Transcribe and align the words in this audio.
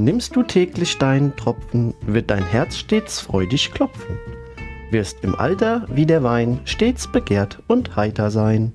Nimmst 0.00 0.34
du 0.34 0.42
täglich 0.42 0.96
deinen 0.96 1.36
Tropfen, 1.36 1.92
wird 2.00 2.30
dein 2.30 2.42
Herz 2.42 2.78
stets 2.78 3.20
freudig 3.20 3.70
klopfen. 3.70 4.18
Wirst 4.90 5.18
im 5.22 5.34
Alter 5.34 5.84
wie 5.90 6.06
der 6.06 6.22
Wein 6.22 6.58
stets 6.64 7.06
begehrt 7.06 7.62
und 7.66 7.96
heiter 7.96 8.30
sein. 8.30 8.72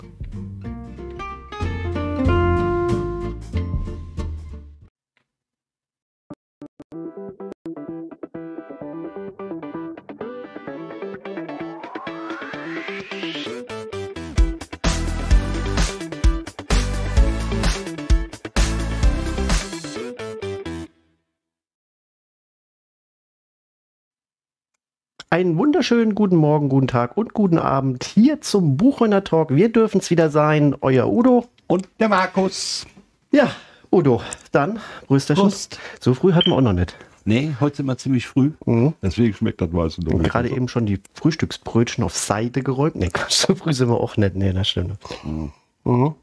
Einen 25.46 25.60
wunderschönen 25.60 26.16
guten 26.16 26.38
Morgen, 26.38 26.70
guten 26.70 26.88
Tag 26.88 27.18
und 27.18 27.36
guten 27.36 27.60
Abend 27.60 28.04
hier 28.04 28.42
zum 28.42 28.78
Buchhörner 28.78 29.24
Talk. 29.24 29.54
Wir 29.54 29.72
dürfen 29.72 30.00
es 30.00 30.10
wieder 30.10 30.32
sein, 30.32 30.76
euer 30.82 31.08
Udo. 31.08 31.46
Und 31.68 31.88
der 32.00 32.10
Markus. 32.10 32.88
Ja, 33.30 33.52
Udo, 33.92 34.24
dann 34.52 34.80
Brüsterchen. 35.06 35.44
Prost. 35.44 35.80
So 36.00 36.16
früh 36.16 36.34
hatten 36.34 36.50
wir 36.50 36.56
auch 36.56 36.62
noch 36.62 36.74
nicht. 36.74 36.98
Nee, 37.26 37.56
heute 37.60 37.78
sind 37.78 37.86
wir 37.86 37.96
ziemlich 37.96 38.26
früh. 38.26 38.54
Mhm. 38.66 38.96
Deswegen 39.04 39.36
schmeckt 39.36 39.62
das 39.62 39.70
meiste 39.70 40.04
noch 40.04 40.18
nicht. 40.18 40.32
gerade 40.32 40.50
eben 40.50 40.68
schon 40.68 40.88
die 40.88 41.00
Frühstücksbrötchen 41.14 42.04
auf 42.04 42.18
Seite 42.18 42.64
geräumt. 42.64 42.96
Nee, 42.96 43.10
Quatsch, 43.10 43.46
so 43.46 43.54
früh 43.54 43.72
sind 43.72 43.90
wir 43.90 44.02
auch 44.02 44.18
nicht. 44.18 44.36
Nee, 44.36 44.52
das 44.52 44.68
stimmt. 44.68 44.98
Mhm. 45.24 46.16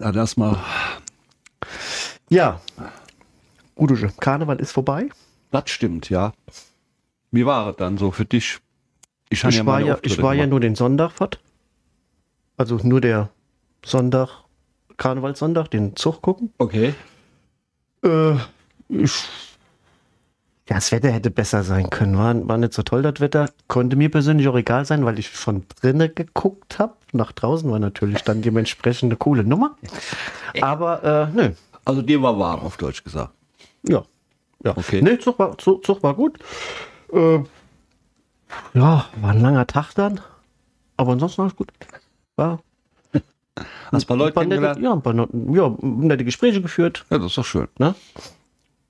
Ja, 0.00 0.10
das 0.10 0.36
mal. 0.36 0.58
Ja, 2.28 2.60
Udo, 3.76 3.94
Karneval 4.18 4.58
ist 4.58 4.72
vorbei. 4.72 5.10
Das 5.52 5.70
stimmt, 5.70 6.10
ja. 6.10 6.32
Wie 7.30 7.46
war 7.46 7.70
es 7.70 7.76
dann 7.76 7.98
so 7.98 8.10
für 8.10 8.24
dich? 8.24 8.58
Habe 9.32 9.52
Ich 9.52 9.58
war, 9.58 9.80
meine 9.80 9.86
ja, 9.86 9.98
ich 10.02 10.22
war 10.22 10.34
ja 10.34 10.46
nur 10.46 10.60
den 10.60 10.74
Sonntag 10.74 11.12
fort. 11.12 11.40
Also 12.56 12.78
nur 12.82 13.00
der 13.00 13.30
Sonntag, 13.84 14.28
Karnevalssonntag, 14.96 15.70
den 15.70 15.96
Zug 15.96 16.22
gucken. 16.22 16.52
Okay. 16.58 16.94
Äh, 18.04 18.34
ich, 18.88 19.24
ja, 20.68 20.76
das 20.76 20.92
Wetter 20.92 21.10
hätte 21.10 21.30
besser 21.30 21.62
sein 21.62 21.90
können. 21.90 22.16
War, 22.16 22.48
war 22.48 22.56
nicht 22.56 22.72
so 22.72 22.82
toll, 22.82 23.02
das 23.02 23.20
Wetter. 23.20 23.50
Konnte 23.68 23.96
mir 23.96 24.10
persönlich 24.10 24.48
auch 24.48 24.56
egal 24.56 24.84
sein, 24.84 25.04
weil 25.04 25.18
ich 25.18 25.28
von 25.28 25.64
drinnen 25.80 26.14
geguckt 26.14 26.78
habe. 26.78 26.94
Nach 27.12 27.32
draußen 27.32 27.70
war 27.70 27.78
natürlich 27.78 28.22
dann 28.22 28.40
dementsprechend 28.40 29.12
eine 29.12 29.16
coole 29.16 29.44
Nummer. 29.44 29.76
Aber, 30.60 31.30
äh, 31.34 31.36
nö. 31.36 31.50
Also 31.84 32.00
dir 32.00 32.22
war 32.22 32.38
warm, 32.38 32.60
auf 32.60 32.76
Deutsch 32.78 33.04
gesagt. 33.04 33.32
Ja. 33.86 34.04
Ja. 34.64 34.74
Okay. 34.76 35.02
Nee, 35.02 35.18
Zug 35.18 35.38
war, 35.38 35.58
Zug, 35.58 35.84
Zug 35.84 36.02
war 36.02 36.14
gut. 36.14 36.38
Äh, 37.12 37.40
ja, 38.74 39.06
war 39.20 39.30
ein 39.30 39.40
langer 39.40 39.66
Tag 39.66 39.92
dann. 39.94 40.20
Aber 40.96 41.12
ansonsten 41.12 41.42
alles 41.42 41.56
gut. 41.56 41.72
War, 42.36 42.60
Hast 43.92 44.04
ein 44.04 44.06
paar 44.06 44.16
Leute 44.16 44.36
war 44.36 44.42
kennengelernt? 44.42 44.80
ja, 44.80 44.92
ein 44.92 45.02
paar 45.02 45.14
ja, 45.14 45.76
nette 45.80 46.24
Gespräche 46.24 46.60
geführt. 46.60 47.04
Ja, 47.10 47.18
das 47.18 47.28
ist 47.28 47.38
doch 47.38 47.44
schön. 47.44 47.68
Ne? 47.78 47.94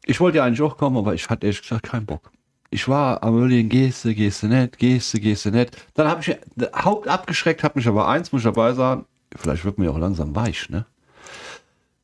Ich 0.06 0.20
wollte 0.20 0.38
ja 0.38 0.44
eigentlich 0.44 0.62
auch 0.62 0.76
kommen, 0.76 0.96
aber 0.96 1.14
ich 1.14 1.28
hatte 1.28 1.46
ehrlich 1.46 1.62
gesagt 1.62 1.82
keinen 1.84 2.06
Bock. 2.06 2.30
Ich 2.70 2.88
war 2.88 3.22
am 3.22 3.36
überlegen, 3.36 3.68
gehste, 3.68 4.14
gehste 4.14 4.48
nicht, 4.48 4.78
gehste, 4.78 5.20
gehste 5.20 5.50
nicht. 5.50 5.76
Dann 5.94 6.08
habe 6.08 6.20
ich, 6.22 6.36
Haupt 6.84 7.08
abgeschreckt 7.08 7.62
hat 7.62 7.76
mich 7.76 7.86
aber 7.86 8.08
eins, 8.08 8.32
muss 8.32 8.40
ich 8.40 8.46
dabei 8.46 8.72
sagen, 8.72 9.04
vielleicht 9.36 9.64
wird 9.64 9.78
mir 9.78 9.90
auch 9.90 9.98
langsam 9.98 10.34
weich, 10.34 10.68
ne? 10.70 10.86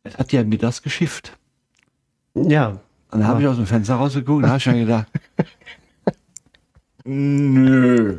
Es 0.02 0.16
hat 0.16 0.32
ja 0.32 0.44
mir 0.44 0.58
das 0.58 0.82
geschifft. 0.82 1.36
Ja. 2.34 2.68
Und 3.10 3.20
dann 3.20 3.26
habe 3.26 3.42
ich 3.42 3.48
aus 3.48 3.56
dem 3.56 3.66
Fenster 3.66 3.96
rausgeguckt 3.96 4.44
und 4.44 4.48
habe 4.48 4.58
ich 4.58 4.62
schon 4.62 4.78
gedacht, 4.78 5.06
nö. 7.04 8.18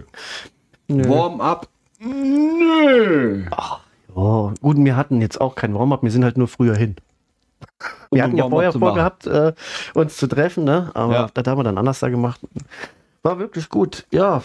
Nö. 0.88 1.10
Warm-up, 1.10 1.68
nö. 2.00 3.46
Oh, 4.14 4.52
gut, 4.62 4.78
wir 4.78 4.96
hatten 4.96 5.22
jetzt 5.22 5.40
auch 5.40 5.56
kein 5.56 5.74
Warm-up, 5.74 6.04
wir 6.04 6.12
sind 6.12 6.24
halt 6.24 6.38
nur 6.38 6.48
früher 6.48 6.76
hin. 6.76 6.96
Wir 8.12 8.24
hatten 8.24 8.38
ja 8.38 8.50
vorher 8.50 8.74
vorgehabt, 8.74 9.26
äh, 9.28 9.54
uns 9.94 10.18
zu 10.18 10.28
treffen, 10.28 10.64
ne? 10.66 10.92
aber 10.94 11.14
Ja. 11.14 11.28
das 11.34 11.46
haben 11.48 11.60
wir 11.60 11.64
dann 11.64 11.78
anders 11.78 12.00
da 12.00 12.10
gemacht. 12.10 12.42
War 13.24 13.40
wirklich 13.40 13.70
gut, 13.70 14.06
ja. 14.12 14.42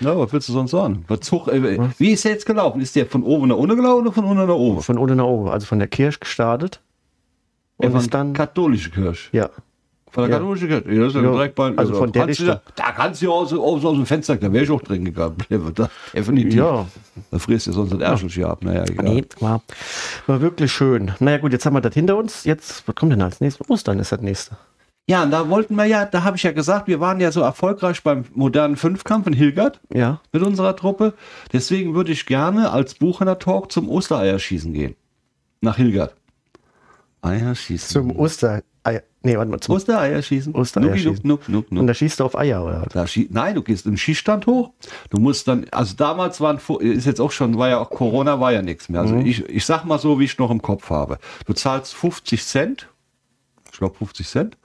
Ja, 0.00 0.18
was 0.18 0.30
willst 0.32 0.48
du 0.48 0.52
sonst 0.52 0.72
sagen? 0.72 1.06
Zug, 1.20 1.48
äh, 1.48 1.78
wie 1.98 2.10
ist 2.10 2.24
der 2.24 2.32
jetzt 2.32 2.44
gelaufen? 2.44 2.80
Ist 2.82 2.94
der 2.96 3.06
von 3.06 3.22
oben 3.22 3.48
nach 3.48 3.56
unten 3.56 3.76
gelaufen 3.76 4.02
oder 4.02 4.12
von 4.12 4.24
unten 4.24 4.46
nach 4.46 4.54
oben? 4.54 4.82
Von 4.82 4.98
unten 4.98 5.16
nach 5.16 5.24
oben, 5.24 5.48
also 5.48 5.66
von 5.66 5.78
der 5.78 5.88
Kirche 5.88 6.18
gestartet. 6.18 6.82
Und 7.78 7.94
ist 7.94 8.12
dann, 8.12 8.32
katholische 8.34 8.90
Kirche. 8.90 9.28
ja, 9.36 9.48
Von 10.16 10.22
der 10.24 10.30
Ja. 10.30 10.38
katholischen 10.38 10.68
Kirche. 10.68 10.92
Ja, 10.94 10.98
das 11.00 11.08
ist 11.08 11.14
ja 11.16 11.22
Ja, 11.22 11.30
direkt 11.32 11.54
bei, 11.56 11.72
also 11.76 11.94
von 11.94 12.10
der 12.10 12.24
kannst 12.24 12.40
du 12.40 12.44
Richtung. 12.44 12.60
Da 12.74 12.92
kannst 12.92 13.20
du 13.20 13.26
ja 13.26 13.32
aus, 13.32 13.52
aus, 13.52 13.84
aus 13.84 13.94
dem 13.96 14.06
Fenster, 14.06 14.36
da 14.36 14.50
wäre 14.50 14.64
ich 14.64 14.70
auch 14.70 14.80
drin 14.80 15.04
gegangen. 15.04 15.36
Da, 15.74 15.90
definitiv. 16.14 16.54
ja, 16.54 16.86
Da 17.30 17.38
frierst 17.38 17.66
du 17.66 17.72
sonst 17.72 17.92
das 17.92 18.00
Ärschelchen 18.00 18.44
ab. 18.46 18.64
Naja, 18.64 18.84
egal. 18.84 19.04
nee, 19.14 19.24
war, 19.40 19.62
war 20.26 20.40
wirklich 20.40 20.72
schön. 20.72 21.12
Naja 21.20 21.36
gut, 21.36 21.52
jetzt 21.52 21.66
haben 21.66 21.74
wir 21.74 21.82
das 21.82 21.92
hinter 21.92 22.16
uns, 22.16 22.44
jetzt, 22.44 22.88
was 22.88 22.94
kommt 22.94 23.12
denn 23.12 23.20
als 23.20 23.40
nächstes? 23.42 23.68
Ostern 23.68 23.98
ist 23.98 24.10
das 24.10 24.22
nächste. 24.22 24.56
Ja, 25.06 25.22
und 25.22 25.30
da 25.32 25.50
wollten 25.50 25.76
wir 25.76 25.84
ja, 25.84 26.06
da 26.06 26.24
habe 26.24 26.36
ich 26.38 26.42
ja 26.44 26.52
gesagt, 26.52 26.88
wir 26.88 26.98
waren 26.98 27.20
ja 27.20 27.30
so 27.30 27.42
erfolgreich 27.42 28.02
beim 28.02 28.24
modernen 28.34 28.76
Fünfkampf 28.76 29.26
in 29.26 29.34
Hilgert 29.34 29.80
Ja, 29.92 30.20
mit 30.32 30.42
unserer 30.42 30.74
Truppe. 30.76 31.12
Deswegen 31.52 31.94
würde 31.94 32.10
ich 32.10 32.24
gerne 32.24 32.70
als 32.70 32.94
Buchener 32.94 33.38
Talk 33.38 33.70
zum 33.70 33.88
Ostereierschießen 33.90 34.72
gehen. 34.72 34.96
Nach 35.60 35.76
Hilgert. 35.76 36.16
Eierschießen. 37.22 37.88
zum 37.88 38.16
Oster, 38.18 38.62
nee, 39.26 39.36
warte 39.36 39.50
mal, 39.50 39.60
zum, 39.60 39.74
Ostereierschießen. 39.74 40.54
Ostereierschießen. 40.54 41.12
Nuki, 41.24 41.26
nuck, 41.28 41.48
nuck, 41.48 41.70
nuck, 41.72 41.80
und 41.80 41.86
da 41.86 41.92
schießt 41.94 42.20
du 42.20 42.24
auf 42.24 42.36
Eier, 42.38 42.64
oder? 42.64 42.86
Da 42.92 43.04
schie- 43.04 43.28
Nein, 43.30 43.54
du 43.56 43.62
gehst 43.62 43.84
im 43.86 43.96
Schießstand 43.96 44.46
hoch. 44.46 44.70
Du 45.10 45.18
musst 45.18 45.46
dann, 45.48 45.66
also 45.72 45.94
damals 45.96 46.40
waren, 46.40 46.58
ist 46.80 47.04
jetzt 47.04 47.20
auch 47.20 47.32
schon, 47.32 47.58
war 47.58 47.68
ja 47.68 47.78
auch 47.78 47.90
Corona, 47.90 48.40
war 48.40 48.52
ja 48.52 48.62
nichts 48.62 48.88
mehr. 48.88 49.02
Also 49.02 49.14
Mhm. 49.16 49.26
ich, 49.26 49.40
ich 49.48 49.64
sag 49.66 49.84
mal 49.84 49.98
so, 49.98 50.18
wie 50.18 50.24
ich 50.24 50.38
noch 50.38 50.50
im 50.50 50.62
Kopf 50.62 50.88
habe. 50.90 51.18
Du 51.46 51.52
zahlst 51.52 51.94
50 51.94 52.44
Cent. 52.44 52.88
Ich 53.72 53.78
glaube 53.78 53.94
50 53.96 54.26
Cent. 54.26 54.56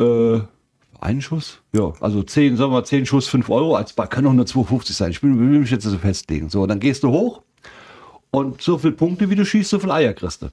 Äh, 0.00 0.40
einen 1.00 1.20
Schuss? 1.22 1.58
Ja, 1.72 1.92
also 2.00 2.22
10, 2.22 2.56
sagen 2.56 2.72
wir 2.72 2.84
10 2.84 3.06
Schuss, 3.06 3.28
5 3.28 3.50
Euro. 3.50 3.76
Als 3.76 3.92
Bar 3.92 4.06
kann 4.08 4.26
auch 4.26 4.32
nur 4.32 4.46
2,50 4.46 4.92
sein. 4.94 5.10
Ich 5.10 5.22
will, 5.22 5.38
will 5.38 5.60
mich 5.60 5.70
jetzt 5.70 5.84
so 5.84 5.98
festlegen. 5.98 6.48
So, 6.48 6.66
dann 6.66 6.80
gehst 6.80 7.02
du 7.02 7.10
hoch 7.10 7.42
und 8.30 8.62
so 8.62 8.78
viele 8.78 8.92
Punkte, 8.94 9.30
wie 9.30 9.34
du 9.36 9.44
schießt, 9.44 9.70
so 9.70 9.78
viele 9.78 9.92
Eier 9.94 10.12
kriegst 10.14 10.42
du. 10.42 10.48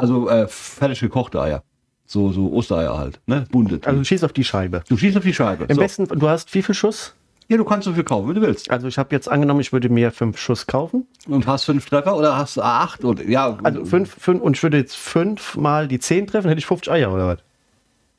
Also 0.00 0.28
äh, 0.28 0.46
fertig 0.48 1.00
gekochte 1.00 1.40
Eier. 1.40 1.62
So, 2.06 2.32
so 2.32 2.52
Ostereier 2.52 2.98
halt, 2.98 3.20
ne? 3.26 3.44
Bunte. 3.52 3.80
Also 3.84 3.98
du 3.98 4.04
schießt 4.04 4.24
auf 4.24 4.32
die 4.32 4.42
Scheibe. 4.42 4.82
Du 4.88 4.96
schießt 4.96 5.16
auf 5.16 5.22
die 5.22 5.34
Scheibe. 5.34 5.64
Im 5.64 5.76
so. 5.76 5.80
besten, 5.80 6.06
du 6.06 6.28
hast 6.28 6.52
wie 6.54 6.62
viel 6.62 6.74
Schuss? 6.74 7.14
Ja, 7.46 7.56
du 7.56 7.64
kannst 7.64 7.84
so 7.84 7.92
viel 7.92 8.04
kaufen, 8.04 8.28
wie 8.30 8.34
du 8.34 8.40
willst. 8.40 8.70
Also 8.70 8.88
ich 8.88 8.96
habe 8.96 9.14
jetzt 9.14 9.28
angenommen, 9.28 9.60
ich 9.60 9.72
würde 9.72 9.88
mir 9.88 10.10
fünf 10.10 10.38
Schuss 10.38 10.66
kaufen. 10.66 11.06
Und 11.28 11.46
hast 11.46 11.64
fünf 11.64 11.88
Treffer 11.88 12.16
oder 12.16 12.36
hast 12.36 12.56
du 12.56 12.62
acht? 12.62 13.04
Und, 13.04 13.28
ja, 13.28 13.58
Also 13.62 13.84
fünf, 13.84 14.14
fünf 14.18 14.40
und 14.40 14.56
ich 14.56 14.62
würde 14.62 14.78
jetzt 14.78 14.96
fünf 14.96 15.56
mal 15.56 15.86
die 15.86 15.98
zehn 15.98 16.26
treffen, 16.26 16.48
hätte 16.48 16.60
ich 16.60 16.66
50 16.66 16.92
Eier 16.92 17.12
oder 17.12 17.26
was? 17.26 17.38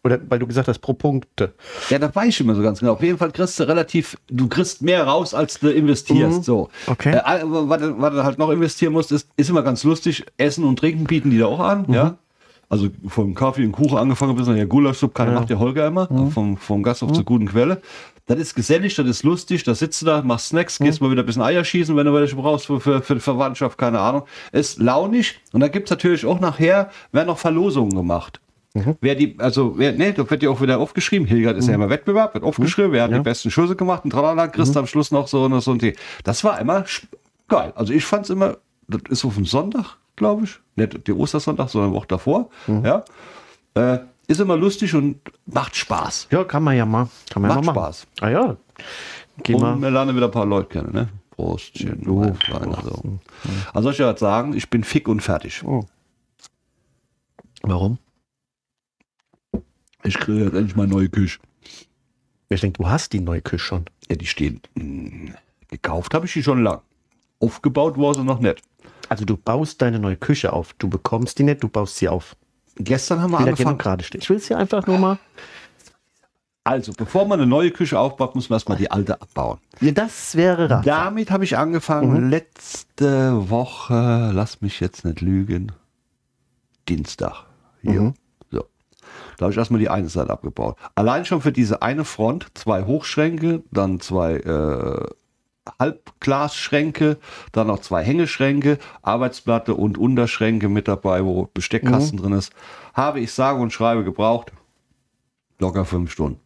Oder 0.04 0.20
weil 0.30 0.40
du 0.40 0.48
gesagt 0.48 0.68
hast, 0.68 0.80
pro 0.80 0.94
Punkte. 0.94 1.54
Ja, 1.92 2.00
das 2.00 2.16
weiß 2.16 2.30
ich 2.30 2.40
immer 2.42 2.56
so 2.56 2.64
ganz 2.64 2.80
genau. 2.80 2.94
Auf 2.94 3.04
jeden 3.04 3.20
Fall 3.20 3.32
kriegst 3.32 3.60
du 3.60 3.68
relativ, 3.68 4.18
du 4.30 4.48
kriegst 4.48 4.82
mehr 4.82 5.04
raus, 5.06 5.36
als 5.36 5.60
du 5.60 5.70
investierst. 5.70 6.40
Mhm. 6.40 6.44
So. 6.44 6.70
Okay. 6.88 7.14
Äh, 7.14 7.42
was, 7.44 7.80
du- 7.82 8.02
was 8.02 8.12
du 8.14 8.24
halt 8.24 8.40
noch 8.40 8.50
investieren 8.50 8.94
musst, 8.94 9.12
ist, 9.12 9.28
ist 9.38 9.50
immer 9.52 9.62
ganz 9.62 9.84
lustig. 9.84 10.26
Essen 10.38 10.64
und 10.64 10.80
Trinken 10.80 11.04
bieten 11.04 11.30
die 11.30 11.38
da 11.38 11.46
auch 11.46 11.60
an. 11.60 11.86
Mhm. 11.88 11.94
Ja. 11.94 12.18
Also 12.68 12.88
vom 13.06 13.36
Kaffee 13.36 13.66
und 13.66 13.74
Kuchen 13.74 13.98
angefangen 13.98 14.36
bis 14.36 14.48
nachher 14.48 14.66
Gulaschsuppe, 14.66 15.14
keine 15.14 15.34
macht 15.34 15.50
der 15.50 15.60
Holger 15.60 15.86
immer. 15.86 16.08
Mhm. 16.12 16.32
Vom, 16.32 16.58
vom 16.58 16.82
Gasthof 16.84 17.12
zur 17.12 17.26
guten 17.26 17.48
Quelle. 17.50 17.82
Das 18.28 18.40
ist 18.40 18.56
gesellig, 18.56 18.96
das 18.96 19.06
ist 19.08 19.24
lustig, 19.24 19.64
da 19.66 19.76
sitzt 19.76 20.02
du 20.02 20.06
da, 20.06 20.22
machst 20.22 20.48
Snacks, 20.48 20.80
Mhm. 20.80 20.86
gehst 20.86 21.02
mal 21.02 21.12
wieder 21.12 21.22
ein 21.22 21.26
bisschen 21.26 21.42
Eier 21.42 21.64
schießen, 21.66 21.96
wenn 21.98 22.06
du 22.06 22.14
welche 22.14 22.36
brauchst 22.38 22.68
für, 22.68 22.80
für, 22.80 23.02
für 23.02 23.16
die 23.16 23.20
Verwandtschaft, 23.20 23.78
keine 23.78 24.00
Ahnung. 24.00 24.24
Ist 24.54 24.80
launig. 24.80 25.40
Und 25.52 25.60
da 25.60 25.68
gibt's 25.68 25.92
natürlich 25.92 26.26
auch 26.26 26.40
nachher, 26.40 26.90
werden 27.12 27.28
noch 27.28 27.38
Verlosungen 27.40 27.94
gemacht. 27.96 28.40
Mhm. 28.74 28.96
Wer 29.02 29.16
die, 29.16 29.36
also, 29.40 29.78
wer, 29.78 29.92
ne, 29.94 30.14
da 30.14 30.30
wird 30.30 30.44
ja 30.44 30.50
auch 30.50 30.62
wieder 30.62 30.80
aufgeschrieben. 30.80 31.28
Hilgard 31.28 31.58
ist 31.58 31.68
ja 31.68 31.74
immer 31.76 31.90
Wettbewerb, 31.90 32.34
wird 32.34 32.44
aufgeschrieben, 32.46 32.92
wer 32.94 33.04
hat 33.04 33.10
Mhm. 33.10 33.16
Ja. 33.16 33.20
Mhm. 33.20 33.24
die 33.24 33.30
besten 33.30 33.52
Schüsse 33.52 33.76
gemacht 33.76 34.04
und 34.06 34.12
tralala, 34.12 34.48
kriegst 34.48 34.78
am 34.78 34.88
Schluss 34.88 35.12
noch 35.12 35.28
so 35.28 35.44
und 35.44 35.60
so 35.62 35.72
und 35.72 35.82
die. 35.82 35.94
Das 36.24 36.44
war 36.44 36.60
immer 36.60 36.86
geil. 37.50 37.74
Also 37.76 37.92
ich 37.94 38.06
fand's 38.06 38.30
immer, 38.30 38.58
das 38.88 39.02
ist 39.10 39.26
auf 39.26 39.36
dem 39.36 39.46
Sonntag, 39.46 39.98
glaube 40.16 40.46
ich. 40.46 40.60
Nicht 40.76 41.06
der 41.08 41.18
Ostersonntag, 41.18 41.70
sondern 41.70 41.94
auch 41.96 42.06
davor. 42.06 42.50
Mhm. 42.68 42.86
Ja. 42.86 43.04
Äh, 43.74 44.00
ist 44.28 44.40
immer 44.40 44.56
lustig 44.56 44.96
und 44.96 45.20
macht 45.46 45.76
Spaß. 45.76 46.28
Ja, 46.32 46.46
kann 46.46 46.64
man 46.64 46.78
ja 46.78 46.86
mal. 46.86 47.10
Kann 47.30 47.42
man 47.42 47.50
Macht 47.50 47.66
ja 47.66 47.66
mal 47.66 47.74
machen. 47.74 47.94
Spaß. 47.94 48.08
Ah 48.22 48.30
ja. 48.30 48.58
Geh 49.44 49.54
Und 49.56 49.62
mal. 49.62 49.82
wir 49.82 49.92
lernen 49.92 50.16
wieder 50.16 50.28
ein 50.28 50.32
paar 50.32 50.46
Leute 50.46 50.70
kennen, 50.70 50.94
ne? 50.94 51.10
Prostchen, 51.32 52.08
Oh, 52.08 52.32
Kleiner, 52.40 52.82
so. 52.84 53.20
Also 53.74 53.92
soll 53.92 53.94
ich 53.94 54.00
was 54.00 54.20
sagen, 54.20 54.54
ich 54.54 54.70
bin 54.70 54.84
fick 54.86 55.08
und 55.10 55.22
fertig. 55.22 55.64
Oh. 55.66 55.86
Warum? 57.64 57.98
Ich 60.04 60.18
kriege 60.18 60.46
jetzt 60.46 60.54
endlich 60.56 60.76
mal 60.76 60.88
neue 60.88 61.10
Küche. 61.10 61.40
Ich 62.50 62.62
denke, 62.62 62.82
du 62.84 62.90
hast 62.90 63.14
die 63.14 63.20
neue 63.22 63.42
Küche 63.42 63.64
schon. 63.66 63.86
Ja, 64.10 64.16
die 64.16 64.26
stehen. 64.26 64.62
mh, 64.76 65.34
Gekauft 65.70 66.14
habe 66.14 66.26
ich 66.26 66.34
die 66.34 66.44
schon 66.44 66.64
lang. 66.64 66.82
Aufgebaut 67.40 67.98
war 67.98 68.14
sie 68.14 68.24
noch 68.24 68.40
nicht. 68.40 68.62
Also 69.08 69.26
du 69.26 69.38
baust 69.38 69.82
deine 69.82 70.00
neue 70.00 70.18
Küche 70.18 70.52
auf. 70.54 70.74
Du 70.74 70.90
bekommst 70.90 71.40
die 71.40 71.44
nicht, 71.44 71.64
du 71.64 71.70
baust 71.70 71.96
sie 71.98 72.10
auf. 72.10 72.36
gestern 72.76 73.22
haben 73.22 73.32
wir 73.32 73.38
angefangen. 73.40 73.58
genau 73.58 73.76
gerade 73.78 74.04
stehen. 74.04 74.22
Ich 74.22 74.30
will 74.30 74.38
es 74.38 74.48
hier 74.48 74.58
einfach 74.58 74.86
nur 74.88 74.98
mal. 74.98 75.18
Also, 76.64 76.92
bevor 76.96 77.26
man 77.28 77.40
eine 77.40 77.48
neue 77.50 77.72
Küche 77.72 77.98
aufbaut, 77.98 78.36
muss 78.36 78.50
man 78.50 78.58
erstmal 78.58 78.78
die 78.78 78.92
alte 78.92 79.20
abbauen. 79.20 79.58
Ja, 79.80 79.92
das 79.92 80.36
wäre 80.36 80.70
ratsam. 80.70 80.84
Damit 80.86 81.32
habe 81.32 81.44
ich 81.44 81.58
angefangen 81.58 82.30
letzte 82.30 83.50
Woche, 83.50 84.30
lass 84.34 84.62
mich 84.62 84.80
jetzt 84.80 85.04
nicht 85.04 85.22
lügen, 85.22 85.72
Dienstag. 86.88 87.46
Hier. 87.82 88.14
Da 89.42 89.46
habe 89.46 89.54
ich 89.54 89.58
erstmal 89.58 89.80
die 89.80 89.90
eine 89.90 90.08
Seite 90.08 90.30
abgebaut. 90.30 90.78
Allein 90.94 91.26
schon 91.26 91.42
für 91.42 91.52
diese 91.52 91.82
eine 91.82 92.06
Front, 92.06 92.52
zwei 92.54 92.84
Hochschränke, 92.84 93.64
dann 93.72 94.00
zwei 94.00 94.36
äh, 94.36 95.04
Halbglasschränke, 95.80 97.18
dann 97.52 97.66
noch 97.66 97.80
zwei 97.80 98.04
Hängeschränke, 98.04 98.78
Arbeitsplatte 99.02 99.74
und 99.74 99.98
Unterschränke 99.98 100.70
mit 100.70 100.88
dabei, 100.88 101.26
wo 101.26 101.50
Besteckkasten 101.56 102.20
drin 102.20 102.34
ist, 102.34 102.54
habe 102.94 103.20
ich 103.20 103.32
sage 103.32 103.60
und 103.60 103.74
schreibe 103.74 104.04
gebraucht. 104.04 104.52
Locker 105.58 105.86
fünf 105.86 106.12
Stunden. 106.12 106.40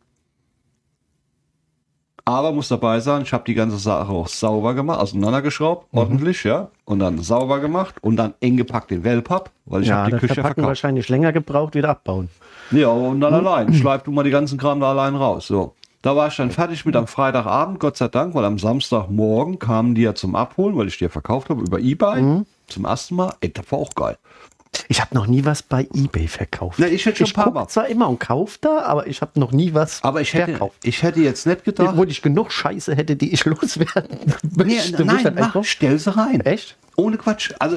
Aber 2.28 2.52
muss 2.52 2.70
dabei 2.70 3.00
sein, 3.02 3.22
ich 3.22 3.34
habe 3.34 3.44
die 3.46 3.54
ganze 3.54 3.78
Sache 3.78 4.12
auch 4.12 4.28
sauber 4.28 4.74
gemacht, 4.74 5.00
auseinandergeschraubt, 5.00 5.88
ordentlich, 5.92 6.44
ja. 6.44 6.70
Und 6.84 6.98
dann 6.98 7.20
sauber 7.20 7.60
gemacht 7.60 7.96
und 8.02 8.16
dann 8.16 8.34
eng 8.40 8.58
gepackt 8.58 8.92
in 8.92 9.04
Wellpapp, 9.04 9.52
weil 9.66 9.84
ich 9.84 9.90
ja, 9.90 9.98
habe 9.98 10.12
die 10.12 10.18
Küche 10.18 10.42
verkauft. 10.42 10.68
wahrscheinlich 10.68 11.08
länger 11.08 11.32
gebraucht, 11.32 11.76
wieder 11.76 11.90
abbauen. 11.90 12.30
Ja, 12.72 12.88
und 12.88 13.22
dann 13.22 13.32
allein. 13.32 13.72
Schleif 13.76 14.02
du 14.02 14.12
mal 14.12 14.24
die 14.24 14.32
ganzen 14.32 14.58
Kram 14.58 14.80
da 14.80 14.90
allein 14.90 15.16
raus. 15.16 15.46
So. 15.46 15.76
Da 16.02 16.16
war 16.16 16.28
ich 16.28 16.36
dann 16.36 16.50
fertig 16.50 16.84
mit 16.84 16.96
am 16.96 17.06
Freitagabend, 17.06 17.80
Gott 17.80 17.98
sei 17.98 18.08
Dank, 18.08 18.34
weil 18.34 18.46
am 18.46 18.58
Samstagmorgen 18.58 19.60
kamen 19.60 19.94
die 19.94 20.02
ja 20.02 20.16
zum 20.16 20.36
Abholen, 20.36 20.76
weil 20.76 20.88
ich 20.88 20.98
die 20.98 21.04
ja 21.04 21.10
verkauft 21.12 21.50
habe 21.52 21.62
über 21.62 21.80
Ebay. 21.80 22.44
Zum 22.68 22.86
ersten 22.86 23.16
Mal. 23.16 23.34
Ey, 23.42 23.54
das 23.54 23.72
war 23.72 23.80
auch 23.80 23.94
geil. 23.94 24.18
Ich 24.88 25.02
habe 25.02 25.14
noch 25.16 25.28
nie 25.28 25.46
was 25.46 25.64
bei 25.64 25.88
eBay 25.94 26.28
verkauft. 26.28 26.80
Ja, 26.80 26.88
ich 26.88 27.06
hätte 27.06 27.18
schon 27.18 27.26
ich 27.28 27.38
ein 27.38 27.44
paar 27.44 27.52
Mal. 27.54 27.68
zwar 27.68 27.88
immer 27.88 28.10
und 28.10 28.20
kaufe 28.20 28.58
da, 28.62 28.84
aber 28.84 29.08
ich 29.08 29.22
habe 29.22 29.40
noch 29.40 29.52
nie 29.52 29.74
was 29.74 30.04
Aber 30.04 30.22
ich 30.22 30.34
hätte, 30.34 30.52
verkauft. 30.52 30.78
ich 30.84 31.04
hätte 31.04 31.20
jetzt 31.22 31.46
nicht 31.48 31.64
gedacht. 31.64 31.90
Obwohl 31.90 32.10
ich 32.10 32.22
genug 32.22 32.52
Scheiße 32.52 32.96
hätte, 32.96 33.16
die 33.16 33.34
ich 33.34 33.46
loswerden 33.46 34.18
Nee, 34.44 34.64
möchte. 34.76 35.02
ich 35.02 35.06
nein, 35.06 35.24
dann 35.24 35.36
mach, 35.36 35.64
stell 35.64 35.98
sie 36.00 36.16
rein. 36.16 36.42
Echt? 36.42 36.78
Ohne 36.98 37.18
Quatsch. 37.18 37.52
Also 37.60 37.76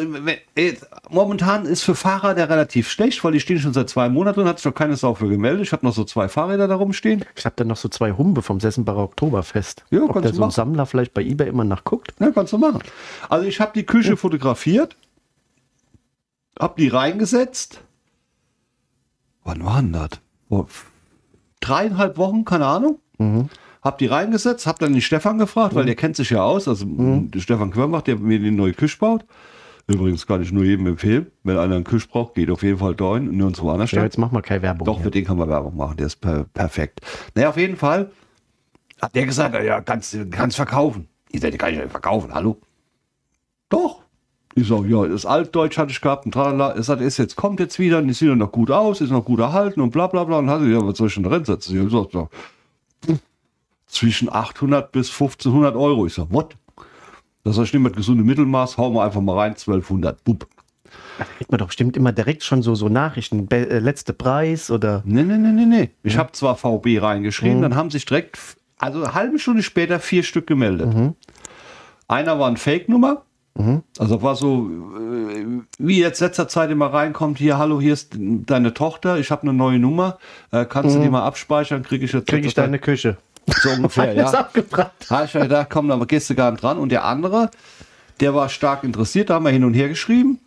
äh, 0.54 0.76
momentan 1.10 1.64
ist 1.66 1.82
für 1.82 1.96
Fahrer 1.96 2.34
der 2.34 2.48
relativ 2.48 2.88
schlecht, 2.88 3.22
weil 3.24 3.32
die 3.32 3.40
stehen 3.40 3.58
schon 3.58 3.72
seit 3.72 3.90
zwei 3.90 4.08
Monaten 4.08 4.38
drin, 4.40 4.48
hat 4.48 4.58
sich 4.58 4.66
noch 4.66 4.74
keine 4.74 4.94
Sau 4.96 5.14
für 5.14 5.28
gemeldet. 5.28 5.62
Ich 5.66 5.72
habe 5.72 5.84
noch 5.84 5.92
so 5.94 6.04
zwei 6.04 6.28
Fahrräder 6.28 6.68
da 6.68 6.76
rumstehen. 6.76 7.24
Ich 7.34 7.44
habe 7.44 7.54
dann 7.56 7.66
noch 7.66 7.76
so 7.76 7.88
zwei 7.88 8.12
Humbe 8.12 8.42
vom 8.42 8.60
Sessenbacher 8.60 8.98
Oktoberfest. 8.98 9.82
Ja, 9.90 10.02
Ob 10.02 10.12
kannst 10.12 10.24
der 10.24 10.30
du 10.30 10.36
so 10.36 10.42
ein 10.42 10.46
machen. 10.46 10.52
Sammler 10.54 10.86
vielleicht 10.86 11.14
bei 11.14 11.22
eBay 11.22 11.48
immer 11.48 11.64
nachguckt. 11.64 12.14
Ja, 12.20 12.30
kannst 12.30 12.52
du 12.52 12.58
machen. 12.58 12.80
Also 13.28 13.44
ich 13.46 13.60
habe 13.60 13.72
die 13.74 13.84
Küche 13.84 14.16
fotografiert, 14.16 14.94
habe 16.58 16.74
die 16.78 16.88
reingesetzt. 16.88 17.82
Wann 19.44 19.64
war 19.64 19.80
denn 19.80 19.92
das? 19.92 20.10
Vor 20.48 20.66
dreieinhalb 21.60 22.16
Wochen, 22.16 22.44
keine 22.44 22.66
Ahnung. 22.66 22.98
Hab 23.82 23.98
die 23.98 24.06
reingesetzt, 24.06 24.66
hab 24.66 24.78
dann 24.78 24.92
den 24.92 25.02
Stefan 25.02 25.38
gefragt, 25.38 25.74
weil 25.74 25.86
der 25.86 25.94
kennt 25.94 26.16
sich 26.16 26.30
ja 26.30 26.42
aus, 26.42 26.68
also 26.68 26.84
der 26.86 27.40
Stefan 27.40 27.70
Quirmbach, 27.70 28.02
der 28.02 28.16
mir 28.16 28.38
die 28.38 28.50
neue 28.50 28.72
Küche 28.72 28.98
baut. 28.98 29.24
Übrigens 29.86 30.26
kann 30.26 30.42
ich 30.42 30.52
nur 30.52 30.64
jedem 30.64 30.86
empfehlen, 30.86 31.28
wenn 31.44 31.56
einer 31.56 31.76
einen 31.76 31.84
Küche 31.84 32.06
braucht, 32.08 32.34
geht 32.34 32.50
auf 32.50 32.62
jeden 32.62 32.78
Fall 32.78 32.94
dahin 32.94 33.28
und 33.28 33.38
nirgendwo 33.38 33.70
anders. 33.70 33.90
Ja, 33.90 34.02
jetzt 34.02 34.18
machen 34.18 34.34
wir 34.34 34.42
keine 34.42 34.60
Werbung. 34.60 34.84
Doch, 34.84 34.96
hier. 34.96 35.04
für 35.04 35.10
den 35.10 35.24
kann 35.24 35.38
man 35.38 35.48
Werbung 35.48 35.76
machen, 35.76 35.96
der 35.96 36.06
ist 36.06 36.16
per 36.16 36.44
perfekt. 36.44 37.00
Naja, 37.34 37.48
auf 37.48 37.56
jeden 37.56 37.76
Fall 37.76 38.10
hat 39.00 39.14
der 39.14 39.24
gesagt, 39.24 39.54
ja, 39.64 39.80
kannst 39.80 40.12
du 40.12 40.28
kannst 40.28 40.56
verkaufen. 40.56 41.08
Ich 41.30 41.40
sagte, 41.40 41.56
kann 41.56 41.72
ich 41.72 41.78
nicht 41.78 41.90
verkaufen, 41.90 42.34
hallo? 42.34 42.60
Doch. 43.70 44.02
Ich 44.60 44.68
sage, 44.68 44.88
ja, 44.88 45.06
das 45.06 45.24
Altdeutsch 45.24 45.78
hatte 45.78 45.92
ich 45.92 46.00
gehabt 46.00 46.26
und 46.26 46.32
tralala. 46.32 46.70
Er 46.74 46.82
sagt, 46.82 47.00
ist 47.00 47.16
jetzt, 47.18 47.36
kommt 47.36 47.60
jetzt 47.60 47.78
wieder 47.78 47.98
und 47.98 48.08
ist 48.08 48.22
wieder 48.22 48.36
noch 48.36 48.52
gut 48.52 48.70
aus, 48.70 49.00
ist 49.00 49.10
noch 49.10 49.24
gut 49.24 49.40
erhalten 49.40 49.80
und 49.80 49.90
bla 49.90 50.06
bla 50.06 50.24
bla. 50.24 50.38
Und 50.38 50.50
hatte, 50.50 50.66
ja, 50.66 50.84
was 50.84 50.98
soll 50.98 51.08
ich 51.08 51.14
denn 51.14 51.22
drin 51.22 51.44
setzen? 51.44 51.72
Ich 51.72 51.78
habe 51.78 51.90
gesagt, 51.90 52.14
ja, 52.14 53.16
zwischen 53.86 54.32
800 54.32 54.92
bis 54.92 55.10
1500 55.10 55.74
Euro. 55.76 56.06
Ich 56.06 56.14
sage, 56.14 56.28
what? 56.30 56.56
Das 57.44 57.56
ist 57.56 57.72
nicht 57.72 57.82
mit 57.82 57.96
gesundem 57.96 58.26
Mittelmaß, 58.26 58.76
hauen 58.76 58.94
wir 58.94 59.04
einfach 59.04 59.20
mal 59.20 59.38
rein, 59.38 59.52
1200, 59.52 60.22
bub. 60.24 60.46
Da 61.18 61.24
kriegt 61.24 61.50
man 61.50 61.58
doch 61.58 61.66
bestimmt 61.66 61.96
immer 61.96 62.12
direkt 62.12 62.44
schon 62.44 62.62
so, 62.62 62.74
so 62.74 62.88
Nachrichten. 62.88 63.46
Be 63.46 63.68
äh, 63.68 63.78
letzte 63.78 64.12
Preis 64.12 64.70
oder. 64.70 65.02
Nee, 65.04 65.22
nee, 65.22 65.38
nee, 65.38 65.52
nee, 65.52 65.66
nee. 65.66 65.90
Ich 66.02 66.16
habe 66.16 66.32
zwar 66.32 66.56
VB 66.56 67.00
reingeschrieben, 67.00 67.62
dann 67.62 67.74
haben 67.74 67.90
sich 67.90 68.04
direkt, 68.06 68.38
also 68.78 69.02
eine 69.02 69.14
halbe 69.14 69.38
Stunde 69.38 69.62
später, 69.62 69.98
vier 69.98 70.22
Stück 70.22 70.46
gemeldet. 70.46 71.14
Einer 72.06 72.38
war 72.38 72.48
eine 72.48 72.56
Fake-Nummer. 72.56 73.22
Also 73.98 74.22
war 74.22 74.36
so, 74.36 74.70
äh, 74.70 75.46
wie 75.78 75.98
jetzt 75.98 76.20
letzter 76.20 76.48
Zeit 76.48 76.70
immer 76.70 76.92
reinkommt, 76.92 77.38
hier, 77.38 77.58
hallo, 77.58 77.80
hier 77.80 77.92
ist 77.92 78.14
deine 78.16 78.72
Tochter, 78.72 79.18
ich 79.18 79.30
habe 79.30 79.42
eine 79.42 79.52
neue 79.52 79.78
Nummer, 79.78 80.18
äh, 80.52 80.64
kannst 80.64 80.94
du 80.94 81.00
die 81.00 81.08
mal 81.08 81.24
abspeichern, 81.24 81.82
kriege 81.82 82.04
ich 82.04 82.12
jetzt 82.12 82.28
Kriege 82.28 82.46
ich 82.46 82.54
deine 82.54 82.78
Küche? 82.78 83.16
So 83.46 83.70
ungefähr, 83.76 84.12
ja. 84.14 84.30
abgebrannt. 84.30 84.92
Ha, 85.10 85.24
ich 85.24 85.32
da 85.32 85.64
komm, 85.64 85.88
da 85.88 85.96
gehst 86.04 86.30
du 86.30 86.34
gar 86.34 86.52
nicht 86.52 86.62
dran. 86.62 86.78
Und 86.78 86.90
der 86.90 87.04
andere, 87.04 87.50
der 88.20 88.34
war 88.34 88.48
stark 88.48 88.84
interessiert, 88.84 89.30
da 89.30 89.34
haben 89.34 89.44
wir 89.44 89.50
hin 89.50 89.64
und 89.64 89.74
her 89.74 89.88
geschrieben. 89.88 90.38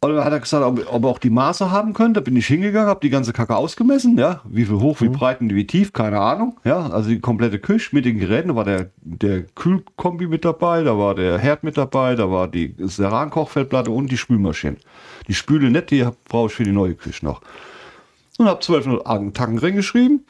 Und 0.00 0.14
dann 0.14 0.24
hat 0.24 0.32
er 0.32 0.40
gesagt, 0.40 0.64
ob, 0.64 0.92
ob 0.92 1.04
er 1.04 1.08
auch 1.08 1.18
die 1.18 1.30
Maße 1.30 1.70
haben 1.70 1.92
könnte. 1.92 2.20
Da 2.20 2.24
bin 2.24 2.36
ich 2.36 2.46
hingegangen, 2.46 2.88
habe 2.88 3.00
die 3.00 3.10
ganze 3.10 3.32
Kacke 3.32 3.56
ausgemessen, 3.56 4.16
ja. 4.16 4.40
Wie 4.44 4.64
viel 4.64 4.78
hoch, 4.78 5.00
wie 5.00 5.08
breit 5.08 5.40
und 5.40 5.52
wie 5.54 5.66
tief, 5.66 5.92
keine 5.92 6.20
Ahnung. 6.20 6.56
Ja, 6.64 6.88
also 6.88 7.08
die 7.08 7.18
komplette 7.20 7.58
Küche 7.58 7.94
mit 7.94 8.04
den 8.04 8.18
Geräten. 8.18 8.48
Da 8.48 8.56
war 8.56 8.64
der, 8.64 8.90
der 9.02 9.42
Kühlkombi 9.42 10.28
mit 10.28 10.44
dabei, 10.44 10.82
da 10.84 10.96
war 10.96 11.14
der 11.14 11.38
Herd 11.38 11.64
mit 11.64 11.76
dabei, 11.76 12.14
da 12.14 12.30
war 12.30 12.46
die 12.46 12.76
Ceran-Kochfeldplatte 12.76 13.90
und 13.90 14.12
die 14.12 14.16
Spülmaschine. 14.16 14.76
Die 15.26 15.34
Spüle 15.34 15.70
nicht, 15.70 15.90
die 15.90 16.06
brauche 16.28 16.46
ich 16.46 16.54
für 16.54 16.64
die 16.64 16.72
neue 16.72 16.94
Küche 16.94 17.24
noch. 17.24 17.40
Und 18.38 18.46
habe 18.46 18.60
1200 18.60 19.34
Tacken 19.34 19.58
reingeschrieben 19.58 20.24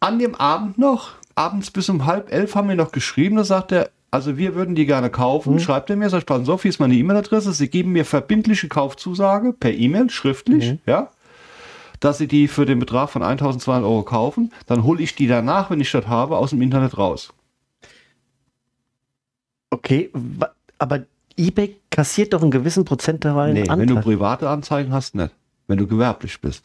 an 0.00 0.18
dem 0.18 0.34
Abend 0.34 0.78
noch, 0.78 1.12
abends 1.34 1.70
bis 1.70 1.88
um 1.88 2.06
halb 2.06 2.32
elf 2.32 2.54
haben 2.54 2.68
wir 2.68 2.76
noch 2.76 2.92
geschrieben, 2.92 3.36
da 3.36 3.44
sagt 3.44 3.72
er, 3.72 3.90
also 4.10 4.38
wir 4.38 4.54
würden 4.54 4.74
die 4.74 4.86
gerne 4.86 5.10
kaufen. 5.10 5.58
Schreibt 5.60 5.90
er 5.90 5.96
mir, 5.96 6.08
sagt, 6.08 6.28
Sie 6.28 6.52
auf, 6.52 6.62
hier 6.62 6.68
ist 6.70 6.78
meine 6.78 6.94
E-Mail-Adresse. 6.94 7.52
Sie 7.52 7.68
geben 7.68 7.92
mir 7.92 8.04
verbindliche 8.04 8.68
Kaufzusage 8.68 9.52
per 9.52 9.72
E-Mail, 9.72 10.10
schriftlich, 10.10 10.78
ja, 10.86 11.10
dass 12.00 12.18
Sie 12.18 12.28
die 12.28 12.48
für 12.48 12.66
den 12.66 12.78
Betrag 12.78 13.10
von 13.10 13.22
1200 13.22 13.82
Euro 13.84 14.02
kaufen. 14.02 14.52
Dann 14.66 14.84
hole 14.84 15.02
ich 15.02 15.14
die 15.14 15.26
danach, 15.26 15.70
wenn 15.70 15.80
ich 15.80 15.90
das 15.90 16.06
habe, 16.06 16.36
aus 16.36 16.50
dem 16.50 16.62
Internet 16.62 16.96
raus. 16.98 17.32
Okay, 19.70 20.10
aber 20.78 21.04
eBay 21.36 21.76
kassiert 21.90 22.32
doch 22.32 22.42
einen 22.42 22.50
gewissen 22.50 22.84
Prozentualen 22.84 23.54
Nee, 23.54 23.62
Anteil. 23.62 23.78
wenn 23.80 23.88
du 23.88 24.00
private 24.00 24.48
Anzeigen 24.48 24.92
hast, 24.92 25.14
nicht. 25.14 25.32
Wenn 25.66 25.78
du 25.78 25.86
gewerblich 25.86 26.40
bist. 26.40 26.64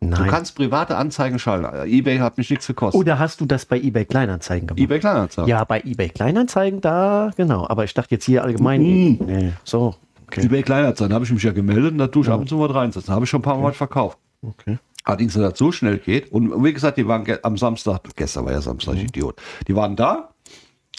Du 0.00 0.08
Nein. 0.08 0.28
kannst 0.28 0.54
private 0.54 0.96
Anzeigen 0.96 1.38
schalten. 1.38 1.88
Ebay 1.88 2.18
hat 2.18 2.36
mich 2.36 2.50
nichts 2.50 2.66
gekostet. 2.66 3.00
Oder 3.00 3.18
hast 3.18 3.40
du 3.40 3.46
das 3.46 3.64
bei 3.64 3.78
eBay 3.78 4.04
Kleinanzeigen 4.04 4.66
gemacht? 4.68 4.80
Ebay 4.80 4.98
Kleinanzeigen. 4.98 5.48
Ja, 5.48 5.64
bei 5.64 5.80
eBay 5.80 6.10
Kleinanzeigen, 6.10 6.82
da, 6.82 7.30
genau. 7.36 7.66
Aber 7.66 7.84
ich 7.84 7.94
dachte 7.94 8.14
jetzt 8.14 8.26
hier 8.26 8.44
allgemein. 8.44 8.82
Mhm. 8.82 9.18
Nee, 9.24 9.52
so, 9.64 9.94
okay. 10.26 10.44
eBay 10.44 10.62
Kleinanzeigen, 10.62 11.10
da 11.10 11.14
habe 11.14 11.24
ich 11.24 11.32
mich 11.32 11.42
ja 11.42 11.52
gemeldet 11.52 11.92
und 11.92 11.98
da 11.98 12.08
tue 12.08 12.22
ich 12.22 12.28
ab 12.28 12.40
und 12.40 12.48
zu 12.48 12.60
was 12.60 12.74
reinsetzen. 12.74 13.06
Da 13.08 13.14
habe 13.14 13.24
ich 13.24 13.30
schon 13.30 13.40
ein 13.40 13.44
paar 13.44 13.58
Mal 13.58 13.72
verkauft. 13.72 14.18
okay. 14.42 14.78
Allerdings, 15.04 15.34
dass 15.34 15.50
das 15.50 15.58
so 15.58 15.70
schnell 15.70 15.98
geht. 15.98 16.32
Und 16.32 16.64
wie 16.64 16.72
gesagt, 16.72 16.98
die 16.98 17.06
waren 17.06 17.24
am 17.44 17.56
Samstag, 17.56 18.00
gestern 18.16 18.44
war 18.44 18.52
ja 18.52 18.60
Samstag, 18.60 18.96
ich 18.96 19.04
Idiot. 19.04 19.40
Die 19.68 19.76
waren 19.76 19.94
da. 19.94 20.30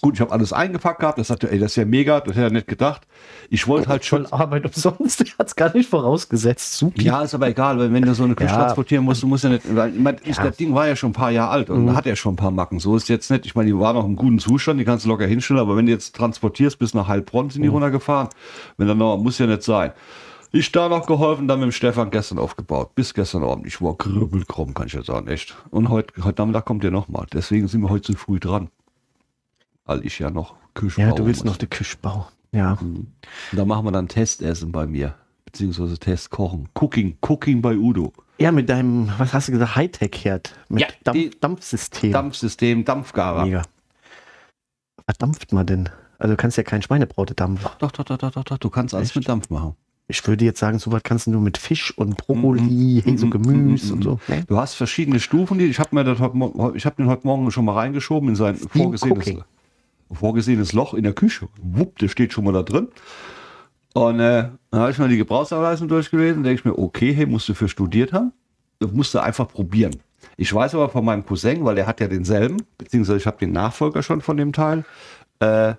Gut, 0.01 0.13
ich 0.13 0.21
habe 0.21 0.31
alles 0.31 0.53
eingepackt 0.53 0.99
gehabt. 0.99 1.17
Das 1.17 1.27
sagte, 1.29 1.51
ey, 1.51 1.57
das 1.57 1.71
ist 1.71 1.75
ja 1.77 1.85
mega, 1.85 2.19
das 2.19 2.35
hätte 2.35 2.43
er 2.45 2.49
nicht 2.51 2.67
gedacht. 2.67 3.07
Ich 3.49 3.67
wollte 3.67 3.87
halt 3.89 4.05
schon. 4.05 4.27
Voll 4.27 4.39
Arbeit 4.39 4.65
umsonst, 4.65 5.19
der 5.27 5.27
hat 5.39 5.47
es 5.47 5.55
gar 5.55 5.73
nicht 5.75 5.89
vorausgesetzt. 5.89 6.77
Super. 6.77 7.01
Ja, 7.01 7.23
ist 7.23 7.33
aber 7.33 7.47
egal, 7.47 7.79
weil 7.79 7.91
wenn 7.91 8.03
du 8.03 8.13
so 8.13 8.23
eine 8.23 8.35
Küche 8.35 8.51
Ja. 8.51 8.57
transportieren 8.65 9.03
musst, 9.03 9.23
du 9.23 9.27
musst 9.27 9.43
ja 9.43 9.49
nicht. 9.49 9.63
Weil, 9.75 9.95
ich 9.95 9.99
mein, 9.99 10.17
ich, 10.23 10.37
Ja. 10.37 10.43
Mhm. 10.43 10.47
Das 10.47 10.57
Ding 10.57 10.75
war 10.75 10.87
ja 10.87 10.95
schon 10.95 11.09
ein 11.09 11.13
paar 11.13 11.31
Jahre 11.31 11.49
alt 11.49 11.69
und 11.71 11.95
hat 11.95 12.05
ja 12.05 12.15
schon 12.15 12.33
ein 12.33 12.37
paar 12.37 12.51
Macken. 12.51 12.79
So 12.79 12.95
ist 12.95 13.09
jetzt 13.09 13.31
nicht. 13.31 13.47
Ich 13.47 13.55
meine, 13.55 13.67
die 13.71 13.77
war 13.77 13.93
noch 13.93 14.05
im 14.05 14.15
guten 14.15 14.37
Zustand, 14.37 14.79
die 14.79 14.85
kannst 14.85 15.05
du 15.05 15.09
locker 15.09 15.25
hinstellen, 15.25 15.59
aber 15.61 15.75
wenn 15.75 15.87
du 15.87 15.91
jetzt 15.91 16.15
transportierst 16.15 16.77
bis 16.77 16.93
nach 16.93 17.07
Heilbronn, 17.07 17.47
Mhm. 17.47 17.51
sind 17.51 17.61
die 17.63 17.67
runtergefahren. 17.69 18.29
Wenn 18.77 18.87
dann 18.87 18.99
noch, 18.99 19.17
muss 19.17 19.39
ja 19.39 19.47
nicht 19.47 19.63
sein. 19.63 19.93
Ich 20.51 20.71
da 20.71 20.87
noch 20.89 21.07
geholfen, 21.07 21.47
dann 21.47 21.59
mit 21.59 21.69
dem 21.69 21.71
Stefan 21.71 22.09
gestern 22.11 22.37
aufgebaut. 22.37 22.93
Bis 22.95 23.13
gestern 23.15 23.43
Abend. 23.43 23.65
Ich 23.65 23.81
war 23.81 23.97
kribbelkrumm, 23.97 24.73
kann 24.75 24.87
ich 24.87 24.93
ja 24.93 25.03
sagen, 25.03 25.27
echt. 25.27 25.57
Und 25.71 25.89
heute, 25.89 26.23
heute 26.23 26.41
Nachmittag 26.41 26.65
kommt 26.65 26.83
der 26.83 26.91
nochmal. 26.91 27.25
Deswegen 27.33 27.67
sind 27.67 27.81
wir 27.81 27.89
heute 27.89 28.13
zu 28.13 28.17
früh 28.17 28.39
dran. 28.39 28.69
Weil 29.87 30.05
ich 30.05 30.19
ja 30.19 30.29
noch 30.29 30.53
Küche 30.75 31.01
Ja, 31.01 31.11
du 31.13 31.25
willst 31.25 31.43
muss. 31.43 31.53
noch 31.53 31.57
die 31.57 31.67
Küche 31.67 31.97
bauen. 32.01 32.25
Ja. 32.51 32.73
Und 32.79 33.07
da 33.51 33.65
machen 33.65 33.85
wir 33.85 33.91
dann 33.91 34.07
Testessen 34.07 34.71
bei 34.71 34.85
mir. 34.85 35.15
Beziehungsweise 35.45 35.97
Testkochen. 35.97 36.69
Cooking, 36.79 37.17
Cooking 37.21 37.61
bei 37.61 37.75
Udo. 37.75 38.13
Ja, 38.37 38.51
mit 38.51 38.69
deinem, 38.69 39.09
was 39.17 39.33
hast 39.33 39.47
du 39.47 39.53
gesagt, 39.53 39.75
Hightech-Herd. 39.75 40.53
Mit 40.69 40.81
Ja, 40.81 40.87
Dampf, 41.03 41.39
Dampfsystem. 41.39 42.11
Dampfsystem, 42.11 42.85
Dampfgarer. 42.85 43.45
Mega. 43.45 43.63
Was 45.07 45.17
dampft 45.17 45.53
man 45.53 45.65
denn? 45.65 45.89
Also 46.19 46.33
du 46.33 46.37
kannst 46.37 46.57
ja 46.57 46.63
kein 46.63 46.81
Schweinebraute 46.81 47.33
dampfen. 47.33 47.69
Doch, 47.79 47.91
doch, 47.91 48.03
doch, 48.03 48.17
doch, 48.17 48.31
doch, 48.31 48.43
doch, 48.43 48.57
du 48.57 48.69
kannst 48.69 48.93
alles 48.93 49.15
mit 49.15 49.27
Dampf 49.27 49.49
machen. 49.49 49.75
Ich 50.09 50.25
würde 50.25 50.45
jetzt 50.45 50.59
sagen, 50.59 50.79
so 50.79 50.91
was 50.91 51.03
kannst 51.03 51.27
du 51.27 51.31
nur 51.31 51.41
mit 51.41 51.57
Fisch 51.57 51.97
und 51.97 52.15
Brokkoli, 52.17 53.01
hey, 53.03 53.17
so 53.17 53.29
Gemüse 53.29 53.93
und 53.93 54.03
so. 54.03 54.19
Ne? 54.27 54.43
Du 54.47 54.57
hast 54.57 54.75
verschiedene 54.75 55.19
Stufen, 55.19 55.57
die 55.59 55.65
ich 55.65 55.79
habe 55.79 55.89
mir 55.95 56.03
das 56.05 56.19
heute, 56.19 56.37
Mo- 56.37 56.71
ich 56.75 56.85
habe 56.85 56.95
den 56.95 57.07
heute 57.07 57.27
Morgen 57.27 57.51
schon 57.51 57.65
mal 57.65 57.73
reingeschoben 57.73 58.29
in 58.29 58.35
sein 58.35 58.55
vorgesehenes, 58.55 59.01
Cooking. 59.27 59.43
Vorgesehenes 60.11 60.73
Loch 60.73 60.93
in 60.93 61.03
der 61.03 61.13
Küche. 61.13 61.47
Wupp, 61.61 61.97
der 61.99 62.07
steht 62.07 62.33
schon 62.33 62.43
mal 62.45 62.53
da 62.53 62.63
drin. 62.63 62.87
Und 63.93 64.19
äh, 64.19 64.49
dann 64.71 64.79
habe 64.81 64.91
ich 64.91 64.97
mal 64.99 65.09
die 65.09 65.17
Gebrauchsanweisung 65.17 65.87
durchgelesen, 65.87 66.43
denke 66.43 66.59
ich 66.59 66.65
mir, 66.65 66.77
okay, 66.77 67.13
hey, 67.13 67.25
musst 67.25 67.49
du 67.49 67.53
für 67.53 67.67
studiert 67.67 68.13
haben. 68.13 68.31
Das 68.79 68.91
musst 68.91 69.13
du 69.13 69.19
einfach 69.19 69.47
probieren. 69.47 69.95
Ich 70.35 70.53
weiß 70.53 70.75
aber 70.75 70.89
von 70.89 71.03
meinem 71.03 71.25
Cousin, 71.25 71.65
weil 71.65 71.75
der 71.75 71.87
hat 71.87 71.99
ja 71.99 72.07
denselben, 72.07 72.57
beziehungsweise 72.77 73.17
ich 73.17 73.25
habe 73.25 73.37
den 73.39 73.51
Nachfolger 73.51 74.03
schon 74.03 74.21
von 74.21 74.37
dem 74.37 74.53
Teil, 74.53 74.85
äh, 75.39 75.73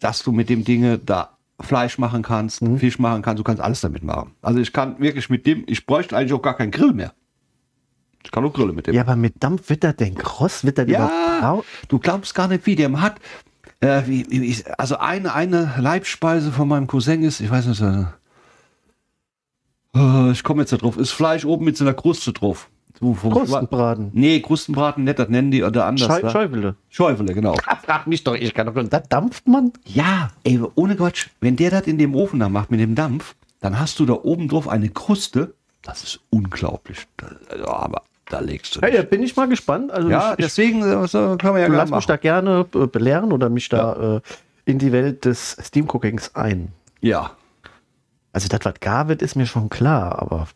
dass 0.00 0.22
du 0.24 0.32
mit 0.32 0.48
dem 0.48 0.64
Dinge 0.64 0.98
da 0.98 1.30
Fleisch 1.60 1.98
machen 1.98 2.22
kannst, 2.22 2.60
Mhm. 2.62 2.78
Fisch 2.78 2.98
machen 2.98 3.22
kannst, 3.22 3.38
du 3.38 3.44
kannst 3.44 3.62
alles 3.62 3.80
damit 3.80 4.02
machen. 4.02 4.32
Also 4.42 4.58
ich 4.58 4.72
kann 4.72 4.98
wirklich 4.98 5.30
mit 5.30 5.46
dem, 5.46 5.62
ich 5.68 5.86
bräuchte 5.86 6.16
eigentlich 6.16 6.32
auch 6.32 6.42
gar 6.42 6.56
keinen 6.56 6.72
Grill 6.72 6.92
mehr. 6.92 7.12
Ich 8.24 8.32
kann 8.32 8.44
auch 8.44 8.52
Grille 8.52 8.72
mit 8.72 8.88
dem. 8.88 8.94
Ja, 8.94 9.02
aber 9.02 9.14
mit 9.14 9.34
Dampf 9.44 9.68
wird 9.70 9.84
das 9.84 9.94
denn 9.96 10.14
kross? 10.16 10.64
Wird 10.64 10.78
das 10.78 10.88
Ja, 10.88 11.06
überhaupt- 11.38 11.66
du 11.88 11.98
glaubst 12.00 12.34
gar 12.34 12.48
nicht, 12.48 12.66
wie 12.66 12.74
der 12.74 12.90
hat. 13.00 13.20
Äh, 13.84 14.06
wie, 14.06 14.26
wie, 14.30 14.56
also 14.78 14.96
eine, 14.96 15.34
eine 15.34 15.74
Leibspeise 15.78 16.52
von 16.52 16.68
meinem 16.68 16.86
Cousin 16.86 17.22
ist, 17.22 17.40
ich 17.40 17.50
weiß 17.50 17.66
nicht, 17.66 17.82
äh, 17.82 18.06
ich 20.32 20.42
komme 20.42 20.62
jetzt 20.62 20.72
da 20.72 20.78
drauf, 20.78 20.96
ist 20.96 21.10
Fleisch 21.10 21.44
oben 21.44 21.66
mit 21.66 21.76
so 21.76 21.84
einer 21.84 21.92
Kruste 21.92 22.32
drauf. 22.32 22.70
So 22.98 23.12
Krustenbraten. 23.12 24.10
Nee, 24.14 24.40
Krustenbraten, 24.40 25.04
nicht, 25.04 25.18
das 25.18 25.28
nennen 25.28 25.50
die 25.50 25.62
oder 25.62 25.84
anders. 25.84 26.06
Scheu 26.06 26.22
da. 26.22 26.30
Schäufele. 26.30 26.76
Schäufele, 26.88 27.34
genau. 27.34 27.56
Ah, 27.66 27.76
frag 27.76 28.06
mich 28.06 28.24
doch, 28.24 28.34
ich 28.34 28.54
kann 28.54 28.72
doch. 28.72 28.88
Das 28.88 29.06
dampft 29.08 29.46
man? 29.46 29.72
Ja, 29.84 30.30
ey, 30.44 30.62
ohne 30.76 30.96
Quatsch, 30.96 31.26
wenn 31.40 31.56
der 31.56 31.70
das 31.70 31.82
in 31.82 31.98
dem 31.98 32.14
Ofen 32.14 32.40
da 32.40 32.48
macht 32.48 32.70
mit 32.70 32.80
dem 32.80 32.94
Dampf, 32.94 33.34
dann 33.60 33.78
hast 33.78 33.98
du 33.98 34.06
da 34.06 34.14
oben 34.14 34.48
drauf 34.48 34.66
eine 34.68 34.88
Kruste. 34.88 35.52
Das 35.82 36.04
ist 36.04 36.20
unglaublich. 36.30 37.06
Das, 37.18 37.32
also, 37.50 37.66
aber 37.66 38.02
da 38.28 38.40
legst 38.40 38.76
du 38.76 38.80
Ja, 38.80 38.86
nicht. 38.88 38.96
ja, 38.96 39.02
bin 39.02 39.22
ich 39.22 39.36
mal 39.36 39.48
gespannt. 39.48 39.90
Also 39.92 40.08
Ja, 40.08 40.32
ich, 40.32 40.38
ich, 40.40 40.44
deswegen 40.46 41.06
so 41.06 41.36
kann 41.36 41.52
man 41.52 41.60
ja 41.62 41.68
lass 41.68 41.90
mich 41.90 42.06
da 42.06 42.16
gerne 42.16 42.66
äh, 42.74 42.86
belehren 42.86 43.32
oder 43.32 43.48
mich 43.50 43.68
da 43.68 44.16
äh, 44.16 44.20
in 44.64 44.78
die 44.78 44.92
Welt 44.92 45.24
des 45.24 45.56
Steam 45.62 45.86
Cookings 45.88 46.34
ein. 46.34 46.68
Ja, 47.00 47.32
Also 48.32 48.48
das, 48.48 48.60
was 48.64 48.80
gar 48.80 49.08
wird, 49.08 49.22
ist 49.22 49.36
mir 49.36 49.46
schon 49.46 49.68
klar, 49.68 50.18
aber 50.20 50.48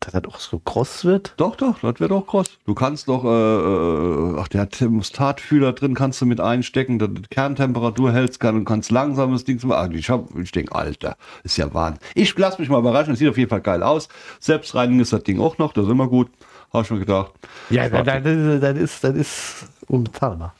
dass 0.00 0.12
das 0.12 0.24
auch 0.26 0.38
so 0.38 0.58
kross 0.60 1.04
wird. 1.04 1.32
Doch, 1.36 1.56
doch, 1.56 1.80
das 1.80 1.98
wäre 1.98 2.08
doch 2.10 2.26
kross. 2.26 2.46
Du 2.64 2.74
kannst 2.74 3.08
doch, 3.08 3.24
äh, 3.24 3.28
äh, 3.28 4.38
ach, 4.38 4.46
der 4.46 4.68
Thermostatfühler 4.68 5.72
drin 5.72 5.94
kannst 5.94 6.20
du 6.20 6.26
mit 6.26 6.38
einstecken, 6.40 6.98
dass 7.00 7.08
du 7.08 7.14
die 7.22 7.28
Kerntemperatur 7.28 8.12
hältst 8.12 8.38
kann 8.38 8.54
und 8.56 8.64
kannst 8.66 8.90
langsames 8.92 9.44
Ding 9.44 9.58
machen. 9.66 9.92
Ich, 9.94 10.08
hab, 10.10 10.28
ich 10.36 10.52
denke, 10.52 10.74
Alter, 10.76 11.16
ist 11.42 11.56
ja 11.56 11.72
Wahnsinn. 11.74 12.00
Ich 12.14 12.36
lass 12.38 12.58
mich 12.58 12.68
mal 12.68 12.78
überraschen, 12.78 13.14
es 13.14 13.18
sieht 13.18 13.28
auf 13.28 13.38
jeden 13.38 13.50
Fall 13.50 13.62
geil 13.62 13.82
aus. 13.82 14.08
Selbstreinigen 14.38 15.00
ist 15.00 15.12
das 15.12 15.24
Ding 15.24 15.40
auch 15.40 15.58
noch, 15.58 15.72
das 15.72 15.86
ist 15.86 15.90
immer 15.90 16.06
gut. 16.08 16.30
Habe 16.76 16.84
ich 16.84 16.90
mir 16.90 16.98
gedacht. 17.00 17.32
Ja, 17.70 17.88
Das 17.88 17.92
war 17.92 18.04
das, 18.04 18.60
das, 18.60 18.76
ist, 18.78 19.04
das 19.04 19.14
ist 19.16 19.66
unbezahlbar. 19.88 20.54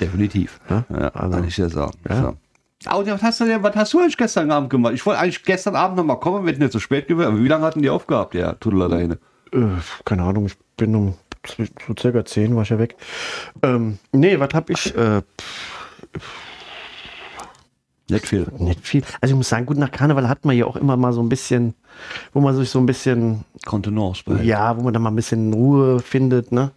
Definitiv. 0.00 0.60
Ja, 0.70 0.84
Ja, 0.90 1.08
also- 1.08 1.36
kann 1.36 1.48
ich 1.48 1.54
dir 1.56 1.68
sagen. 1.68 1.92
Ja. 2.08 2.20
So. 2.22 2.98
Und 2.98 3.06
was 3.06 3.22
hast 3.22 3.40
du 3.40 3.44
denn, 3.44 3.62
was 3.62 3.76
hast 3.76 3.92
du 3.92 4.00
eigentlich 4.00 4.16
gestern 4.16 4.50
Abend 4.50 4.70
gemacht? 4.70 4.92
Ich 4.94 5.06
wollte 5.06 5.20
eigentlich 5.20 5.44
gestern 5.44 5.76
Abend 5.76 5.96
noch 5.98 6.04
mal 6.04 6.16
kommen, 6.16 6.44
wenn 6.46 6.54
es 6.54 6.58
nicht 6.58 6.72
so 6.72 6.80
spät 6.80 7.06
gewesen 7.06 7.28
aber 7.28 7.38
wie 7.38 7.46
lange 7.46 7.64
hatten 7.64 7.80
die 7.82 7.90
aufgehabt, 7.90 8.34
der 8.34 8.58
Tuddler 8.58 8.88
hinten? 8.98 9.18
Äh, 9.52 9.80
keine 10.04 10.24
Ahnung, 10.24 10.46
ich 10.46 10.56
bin 10.76 10.94
um 10.96 11.14
so 11.46 11.94
circa 11.98 12.24
10 12.24 12.56
war 12.56 12.62
ich 12.62 12.70
ja 12.70 12.78
weg. 12.78 12.96
Ähm, 13.62 13.98
nee, 14.12 14.38
was 14.40 14.48
hab 14.54 14.68
ich? 14.70 14.96
Äh, 14.96 15.22
Nicht 18.10 18.26
viel. 18.26 18.46
nicht 18.58 18.86
viel. 18.86 19.02
Also 19.20 19.32
ich 19.32 19.36
muss 19.36 19.48
sagen, 19.48 19.66
gut, 19.66 19.78
nach 19.78 19.90
Karneval 19.90 20.28
hat 20.28 20.44
man 20.44 20.56
ja 20.56 20.66
auch 20.66 20.76
immer 20.76 20.96
mal 20.96 21.12
so 21.12 21.22
ein 21.22 21.28
bisschen, 21.28 21.74
wo 22.32 22.40
man 22.40 22.54
sich 22.56 22.68
so 22.68 22.78
ein 22.78 22.86
bisschen, 22.86 23.44
Kontenance 23.64 24.24
behält. 24.24 24.44
ja, 24.44 24.76
wo 24.76 24.82
man 24.82 24.92
dann 24.92 25.02
mal 25.02 25.10
ein 25.10 25.16
bisschen 25.16 25.52
Ruhe 25.52 26.00
findet, 26.00 26.52
ne? 26.52 26.72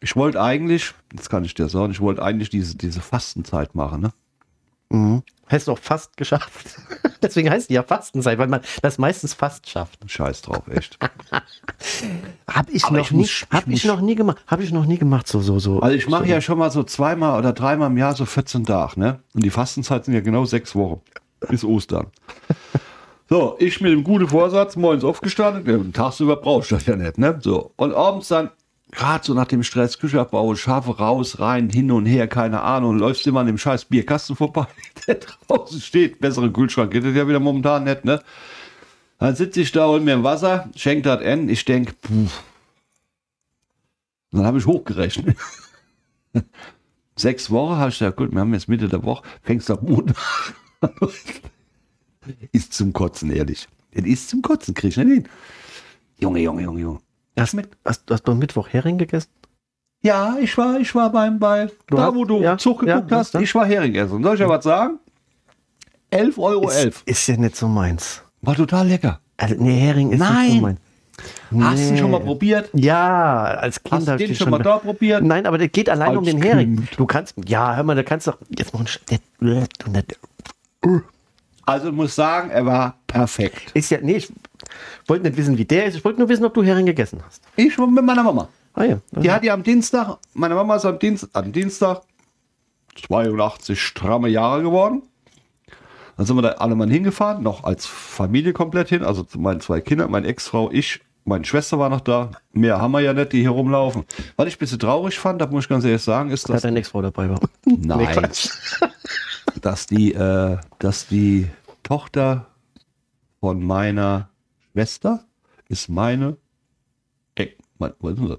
Ich 0.00 0.16
wollte 0.16 0.40
eigentlich, 0.40 0.94
das 1.14 1.28
kann 1.28 1.44
ich 1.44 1.54
dir 1.54 1.68
sagen, 1.68 1.92
ich 1.92 2.00
wollte 2.00 2.22
eigentlich 2.22 2.50
diese, 2.50 2.76
diese 2.76 3.00
Fastenzeit 3.00 3.74
machen, 3.74 4.00
ne? 4.00 4.12
Mhm. 4.90 5.22
Hast 5.48 5.66
du 5.66 5.72
auch 5.72 5.78
fast 5.78 6.16
geschafft. 6.16 6.76
Deswegen 7.22 7.50
heißt 7.50 7.70
die 7.70 7.74
ja 7.74 7.82
Fastenzeit, 7.82 8.38
weil 8.38 8.46
man 8.46 8.60
das 8.82 8.98
meistens 8.98 9.34
fast 9.34 9.68
schafft. 9.68 9.98
Scheiß 10.08 10.42
drauf, 10.42 10.62
echt. 10.68 10.96
Hab 12.46 12.70
ich 12.70 12.84
Aber 12.84 12.98
noch 12.98 13.04
ich 13.06 13.10
nie, 13.10 13.18
muss- 13.18 13.28
ich 13.30 13.46
hab 13.50 13.66
ich 13.66 13.84
muss- 13.84 13.84
noch 13.84 14.00
nie 14.00 14.14
gemacht, 14.14 14.38
hab 14.46 14.60
ich 14.60 14.72
noch 14.72 14.86
nie 14.86 14.98
gemacht, 14.98 15.26
so, 15.26 15.40
so, 15.40 15.58
so. 15.58 15.80
Also 15.80 15.96
ich 15.96 16.08
mache 16.08 16.24
so. 16.24 16.30
ja 16.30 16.40
schon 16.40 16.58
mal 16.58 16.70
so 16.70 16.82
zweimal 16.84 17.38
oder 17.38 17.52
dreimal 17.52 17.90
im 17.90 17.98
Jahr 17.98 18.14
so 18.14 18.24
14 18.26 18.64
Tage, 18.64 18.98
ne? 19.00 19.20
Und 19.34 19.44
die 19.44 19.50
Fastenzeit 19.50 20.04
sind 20.04 20.14
ja 20.14 20.20
genau 20.20 20.44
sechs 20.44 20.74
Wochen. 20.74 21.00
Bis 21.48 21.64
Ostern. 21.64 22.08
So, 23.28 23.56
ich 23.58 23.80
mit 23.80 23.92
dem 23.92 24.04
guten 24.04 24.28
Vorsatz, 24.28 24.76
morgens 24.76 25.04
aufgestanden, 25.04 25.92
tagsüber 25.92 26.36
brauchst 26.36 26.70
du 26.70 26.74
das 26.76 26.86
ja 26.86 26.96
nicht, 26.96 27.16
ne? 27.18 27.38
So. 27.42 27.72
Und 27.76 27.94
abends 27.94 28.28
dann, 28.28 28.50
gerade 28.90 29.24
so 29.24 29.34
nach 29.34 29.46
dem 29.46 29.62
Stress, 29.62 29.98
Küche 29.98 30.20
abbauen, 30.20 30.56
Schafe 30.56 30.98
raus, 30.98 31.38
rein, 31.38 31.70
hin 31.70 31.90
und 31.90 32.06
her, 32.06 32.28
keine 32.28 32.62
Ahnung, 32.62 32.98
läufst 32.98 33.26
immer 33.26 33.40
an 33.40 33.46
dem 33.46 33.58
scheiß 33.58 33.86
Bierkasten 33.86 34.36
vorbei, 34.36 34.66
der 35.06 35.16
draußen 35.16 35.80
steht, 35.80 36.20
besseren 36.20 36.52
Kühlschrank 36.52 36.90
geht 36.90 37.04
das 37.04 37.14
ja 37.14 37.26
wieder 37.28 37.40
momentan 37.40 37.84
nicht, 37.84 38.04
ne? 38.04 38.22
Dann 39.18 39.36
sitze 39.36 39.60
ich 39.60 39.72
da, 39.72 39.86
hol 39.86 40.00
mir 40.00 40.14
ein 40.14 40.24
Wasser, 40.24 40.70
schenk 40.74 41.04
das 41.04 41.22
an, 41.22 41.48
ich 41.48 41.64
denke, 41.64 41.94
dann 44.30 44.46
habe 44.46 44.58
ich 44.58 44.66
hochgerechnet. 44.66 45.36
Sechs 47.16 47.50
Wochen 47.50 47.76
habe 47.76 47.90
ich 47.90 47.98
gesagt, 47.98 48.16
gut, 48.16 48.32
wir 48.32 48.40
haben 48.40 48.54
jetzt 48.54 48.68
Mitte 48.68 48.88
der 48.88 49.04
Woche, 49.04 49.24
fängst 49.42 49.68
Montag 49.82 50.16
an. 50.80 50.90
Ist 52.52 52.72
zum 52.72 52.92
Kotzen, 52.92 53.30
ehrlich. 53.30 53.68
Das 53.92 54.04
ist 54.04 54.28
zum 54.28 54.42
Kotzen, 54.42 54.74
krieg 54.74 54.90
ich 54.90 54.96
nicht 54.96 55.08
hin. 55.08 55.28
Junge, 56.18 56.40
Junge, 56.40 56.62
Junge, 56.62 56.80
Junge. 56.80 57.00
Hast, 57.38 57.56
hast, 57.84 58.02
hast 58.10 58.22
du 58.28 58.32
am 58.32 58.38
Mittwoch 58.38 58.68
Hering 58.68 58.98
gegessen? 58.98 59.30
Ja, 60.02 60.36
ich 60.40 60.56
war, 60.56 60.78
ich 60.80 60.94
war 60.94 61.10
beim, 61.10 61.38
bei, 61.38 61.68
Du 61.86 61.96
da 61.96 62.04
hast- 62.06 62.14
wo 62.14 62.24
du 62.24 62.40
ja, 62.40 62.56
Zug 62.58 62.80
geguckt 62.80 63.10
ja, 63.10 63.16
hast, 63.18 63.34
ich 63.34 63.54
war 63.54 63.66
Hering 63.66 63.94
essen. 63.94 64.22
Soll 64.22 64.34
ich 64.34 64.40
ja 64.40 64.48
was 64.48 64.64
sagen? 64.64 64.98
11 66.10 66.38
Euro 66.38 66.68
Ist, 66.68 66.76
11. 66.76 67.02
ist 67.06 67.26
ja 67.26 67.36
nicht 67.36 67.56
so 67.56 67.68
meins. 67.68 68.22
War 68.42 68.54
total 68.54 68.88
lecker. 68.88 69.20
Also, 69.36 69.54
nee, 69.58 69.78
Hering 69.78 70.10
ist 70.12 70.20
nicht 70.20 70.28
Nein. 70.30 70.50
so 70.52 70.60
meins. 70.60 70.80
Hast 71.60 71.88
du 71.88 71.92
Nee. 71.92 71.98
schon 71.98 72.10
mal 72.10 72.20
probiert? 72.20 72.70
Ja, 72.72 73.44
als 73.44 73.82
Kind 73.82 73.92
Hast 73.94 74.08
du 74.08 74.12
hab 74.12 74.20
ich 74.20 74.26
den 74.28 74.36
schon 74.36 74.50
mal 74.50 74.62
da 74.62 74.78
probiert? 74.78 75.22
Nein, 75.22 75.44
aber 75.46 75.58
das 75.58 75.70
geht 75.70 75.90
allein 75.90 76.08
Als 76.10 76.18
um 76.18 76.24
den 76.24 76.40
Hering. 76.42 76.76
Kind. 76.76 76.98
Du 76.98 77.04
kannst, 77.04 77.34
ja, 77.46 77.76
hör 77.76 77.82
mal, 77.82 77.94
da 77.94 78.02
kannst 78.02 78.26
doch, 78.26 78.38
jetzt 78.56 78.72
noch 78.72 78.80
ein 78.80 78.88
der- 79.92 80.02
Also 81.66 81.88
ich 81.88 81.94
muss 81.94 82.14
sagen, 82.14 82.50
er 82.50 82.64
war 82.64 82.96
perfekt. 83.06 83.70
Ist 83.74 83.90
ja, 83.90 83.98
nee, 84.00 84.16
ich 84.16 84.32
wollte 85.06 85.24
nicht 85.24 85.36
wissen, 85.36 85.58
wie 85.58 85.64
der 85.64 85.86
ist. 85.86 85.96
Ich 85.96 86.04
wollte 86.04 86.18
nur 86.18 86.28
wissen, 86.28 86.44
ob 86.44 86.54
du 86.54 86.62
Hering 86.62 86.86
gegessen 86.86 87.20
hast. 87.26 87.42
Ich 87.56 87.78
war 87.78 87.86
mit 87.86 88.04
meiner 88.04 88.22
Mama. 88.22 88.48
Ah 88.74 88.84
ja. 88.84 89.00
Die 89.12 89.30
hat 89.30 89.42
ja 89.44 89.54
am 89.54 89.62
Dienstag, 89.62 90.18
meine 90.34 90.54
Mama 90.54 90.76
ist 90.76 90.84
am, 90.84 90.98
Dienst, 90.98 91.28
am 91.32 91.52
Dienstag 91.52 92.02
82 93.08 93.80
stramme 93.80 94.28
Jahre 94.28 94.62
geworden. 94.62 95.02
Dann 96.16 96.26
sind 96.26 96.36
wir 96.36 96.42
da 96.42 96.48
alle 96.50 96.74
mal 96.74 96.88
hingefahren, 96.90 97.42
noch 97.42 97.64
als 97.64 97.86
Familie 97.86 98.52
komplett 98.52 98.90
hin, 98.90 99.02
also 99.02 99.22
zu 99.22 99.38
meinen 99.38 99.60
zwei 99.60 99.80
Kindern, 99.80 100.10
meine 100.10 100.26
Ex-Frau, 100.26 100.70
ich, 100.70 101.00
meine 101.24 101.44
Schwester 101.44 101.78
war 101.78 101.88
noch 101.88 102.00
da. 102.00 102.30
Mehr 102.52 102.80
haben 102.80 102.92
wir 102.92 103.00
ja 103.00 103.12
nicht, 103.12 103.32
die 103.32 103.40
hier 103.40 103.50
rumlaufen. 103.50 104.04
Was 104.36 104.48
ich 104.48 104.56
ein 104.56 104.58
bisschen 104.58 104.78
traurig 104.78 105.18
fand, 105.18 105.40
da 105.40 105.46
muss 105.46 105.64
ich 105.64 105.68
ganz 105.68 105.84
ehrlich 105.84 106.02
sagen, 106.02 106.30
ist, 106.30 106.48
Dass 106.48 106.56
dass, 106.56 106.62
deine 106.62 106.78
Ex-Frau 106.78 107.02
dabei 107.02 107.30
war. 107.30 107.40
Nein. 107.64 108.28
Dass, 109.62 109.86
die, 109.86 110.12
äh, 110.12 110.58
dass 110.78 111.08
die 111.08 111.48
Tochter 111.82 112.46
von 113.40 113.64
meiner 113.64 114.28
Schwester 114.72 115.24
ist 115.68 115.88
meine. 115.88 116.36
Ey, 117.34 117.56
mein, 117.78 117.92
was 118.00 118.18
ist 118.18 118.28
das? 118.28 118.38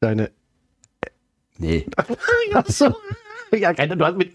Deine. 0.00 0.30
Nee. 1.58 1.86
Ach 2.54 2.66
so. 2.66 2.94
Ja, 3.52 3.72
keine, 3.72 3.96
du 3.96 4.04
hast 4.04 4.16
mit. 4.16 4.32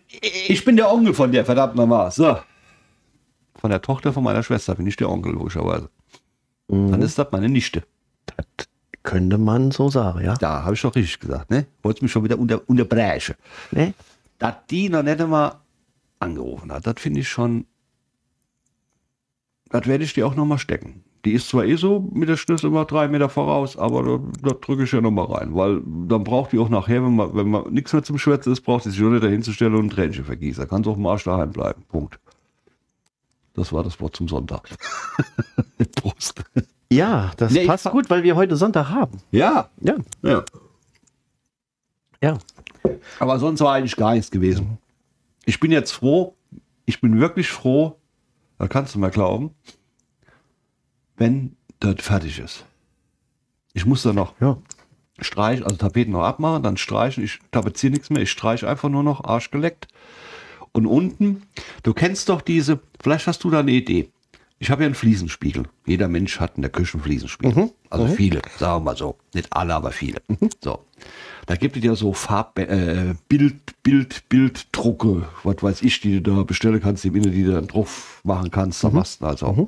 Ich 0.47 0.63
bin 0.65 0.75
der 0.75 0.91
Onkel 0.91 1.13
von 1.13 1.31
der, 1.31 1.45
verdammt 1.45 1.75
nochmal. 1.75 2.11
So. 2.11 2.37
Von 3.55 3.69
der 3.69 3.81
Tochter 3.81 4.13
von 4.13 4.23
meiner 4.23 4.41
Schwester 4.41 4.75
bin 4.75 4.87
ich 4.87 4.95
der 4.95 5.09
Onkel, 5.09 5.33
logischerweise. 5.33 5.89
Dann 6.67 7.01
ist 7.01 7.19
das 7.19 7.27
meine 7.31 7.49
Nichte. 7.49 7.83
Das 8.25 8.67
könnte 9.03 9.37
man 9.37 9.71
so 9.71 9.89
sagen, 9.89 10.23
ja. 10.23 10.35
Da 10.35 10.63
habe 10.63 10.73
ich 10.73 10.81
doch 10.81 10.95
richtig 10.95 11.19
gesagt, 11.19 11.51
ne? 11.51 11.65
Wolltest 11.83 12.01
mich 12.01 12.11
schon 12.11 12.23
wieder 12.23 12.39
unter, 12.39 12.67
unterbrechen. 12.69 13.35
Nee? 13.71 13.93
Dass 14.39 14.55
die 14.69 14.89
noch 14.89 15.03
nicht 15.03 15.19
einmal 15.19 15.55
angerufen 16.19 16.71
hat, 16.71 16.87
das 16.87 16.95
finde 16.97 17.19
ich 17.19 17.29
schon. 17.29 17.65
Das 19.71 19.87
werde 19.87 20.03
ich 20.03 20.13
dir 20.13 20.27
auch 20.27 20.35
nochmal 20.35 20.57
stecken. 20.57 21.03
Die 21.23 21.33
ist 21.33 21.49
zwar 21.49 21.65
eh 21.65 21.75
so 21.75 21.99
mit 22.13 22.27
der 22.29 22.35
Schlüssel 22.37 22.67
immer 22.67 22.85
drei 22.85 23.07
Meter 23.07 23.29
voraus, 23.29 23.77
aber 23.77 24.03
da, 24.03 24.19
da 24.49 24.55
drücke 24.55 24.83
ich 24.83 24.91
ja 24.91 25.01
nochmal 25.01 25.25
rein, 25.25 25.55
weil 25.55 25.81
dann 25.85 26.23
braucht 26.23 26.51
die 26.51 26.57
auch 26.59 26.69
nachher, 26.69 27.03
wenn 27.03 27.15
man, 27.15 27.35
wenn 27.35 27.47
man 27.49 27.71
nichts 27.71 27.93
mehr 27.93 28.03
zum 28.03 28.17
Schwätzen 28.17 28.51
ist, 28.51 28.61
braucht 28.61 28.83
sie 28.83 28.89
sich 28.91 28.99
nur 28.99 29.11
nicht 29.11 29.23
dahin 29.23 29.43
zu 29.43 29.53
stellen 29.53 29.75
und 29.75 29.85
ein 29.85 29.89
Tränchen 29.91 30.25
vergießen. 30.25 30.63
Da 30.63 30.67
kann 30.67 30.83
sie 30.83 30.89
auch 30.89 30.97
im 30.97 31.05
Arsch 31.05 31.23
daheim 31.25 31.51
bleiben. 31.51 31.83
Punkt. 31.89 32.19
Das 33.53 33.71
war 33.71 33.83
das 33.83 33.99
Wort 34.01 34.15
zum 34.15 34.27
Sonntag. 34.27 34.69
Prost. 35.95 36.41
Ja, 36.91 37.31
das 37.37 37.51
Nee, 37.53 37.65
passt 37.65 37.89
gut, 37.91 38.09
weil 38.09 38.23
wir 38.23 38.35
heute 38.35 38.55
Sonntag 38.55 38.89
haben. 38.89 39.19
Ja, 39.31 39.69
Ja. 39.79 39.95
ja. 40.23 40.43
Ja. 42.23 42.37
Aber 43.19 43.39
sonst 43.39 43.61
war 43.61 43.73
eigentlich 43.73 43.95
gar 43.95 44.13
nichts 44.13 44.29
gewesen. 44.31 44.77
Ich 45.45 45.59
bin 45.59 45.71
jetzt 45.71 45.91
froh, 45.91 46.35
ich 46.85 47.01
bin 47.01 47.19
wirklich 47.19 47.49
froh, 47.49 47.97
da 48.61 48.67
kannst 48.67 48.93
du 48.93 48.99
mal 48.99 49.09
glauben, 49.09 49.55
wenn 51.17 51.55
das 51.79 51.95
fertig 51.97 52.37
ist. 52.37 52.63
Ich 53.73 53.87
muss 53.87 54.03
dann 54.03 54.13
noch 54.15 54.39
Ja. 54.39 54.59
streichen, 55.19 55.63
also 55.63 55.77
Tapeten 55.77 56.11
noch 56.11 56.21
abmachen, 56.21 56.61
dann 56.61 56.77
streichen, 56.77 57.23
ich 57.23 57.39
tapeziere 57.49 57.93
nichts 57.93 58.11
mehr, 58.11 58.21
ich 58.21 58.29
streiche 58.29 58.69
einfach 58.69 58.89
nur 58.89 59.01
noch 59.01 59.23
arschgeleckt. 59.23 59.87
Und 60.73 60.85
unten, 60.85 61.47
Du 61.81 61.95
kennst 61.95 62.29
doch 62.29 62.41
diese, 62.41 62.79
vielleicht 63.01 63.25
hast 63.25 63.43
du 63.43 63.49
da 63.49 63.61
eine 63.61 63.71
Idee. 63.71 64.11
Ich 64.61 64.69
habe 64.69 64.83
ja 64.83 64.85
einen 64.85 64.93
Fliesenspiegel. 64.93 65.63
Jeder 65.87 66.07
Mensch 66.07 66.39
hat 66.39 66.55
in 66.55 66.61
der 66.61 66.69
Küche 66.69 66.93
einen 66.93 67.03
Fliesenspiegel. 67.03 67.71
Also 67.89 68.05
viele, 68.05 68.43
sagen 68.59 68.75
wir 68.75 68.91
mal 68.91 68.95
so. 68.95 69.17
Nicht 69.33 69.47
alle, 69.49 69.73
aber 69.73 69.89
viele. 69.89 70.21
So. 70.63 70.85
Da 71.47 71.55
gibt 71.55 71.77
es 71.77 71.83
ja 71.83 71.95
so 71.95 72.13
Farb, 72.13 72.59
äh, 72.59 73.15
Bild, 73.27 73.81
Bild, 73.81 74.29
Bilddrucke, 74.29 75.27
was 75.43 75.63
weiß 75.63 75.81
ich, 75.81 75.99
die 76.01 76.21
du 76.21 76.35
da 76.35 76.43
bestellen 76.43 76.79
kannst, 76.79 77.03
die, 77.03 77.09
die 77.09 77.43
du 77.43 77.53
dann 77.53 77.65
drauf 77.65 78.21
machen 78.23 78.51
kannst, 78.51 78.83
da 78.83 78.91
machst 78.91 79.21
du 79.21 79.25
also. 79.25 79.67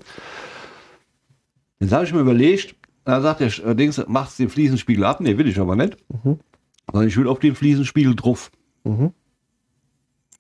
Dann 1.79 1.89
habe 1.89 2.05
ich 2.05 2.13
mir 2.13 2.19
überlegt, 2.19 2.75
da 3.03 3.19
sagt 3.19 3.39
der 3.39 3.47
äh, 3.65 3.75
Dings, 3.75 3.99
machst 4.07 4.37
du 4.37 4.43
den 4.43 4.51
Fliesenspiegel 4.51 5.05
ab? 5.05 5.21
Nee, 5.21 5.39
will 5.39 5.47
ich 5.47 5.59
aber 5.59 5.75
nicht. 5.75 5.97
Sondern 6.91 7.07
ich 7.07 7.17
will 7.17 7.27
auf 7.27 7.39
den 7.39 7.55
Fliesenspiegel 7.55 8.15
drauf. 8.15 8.51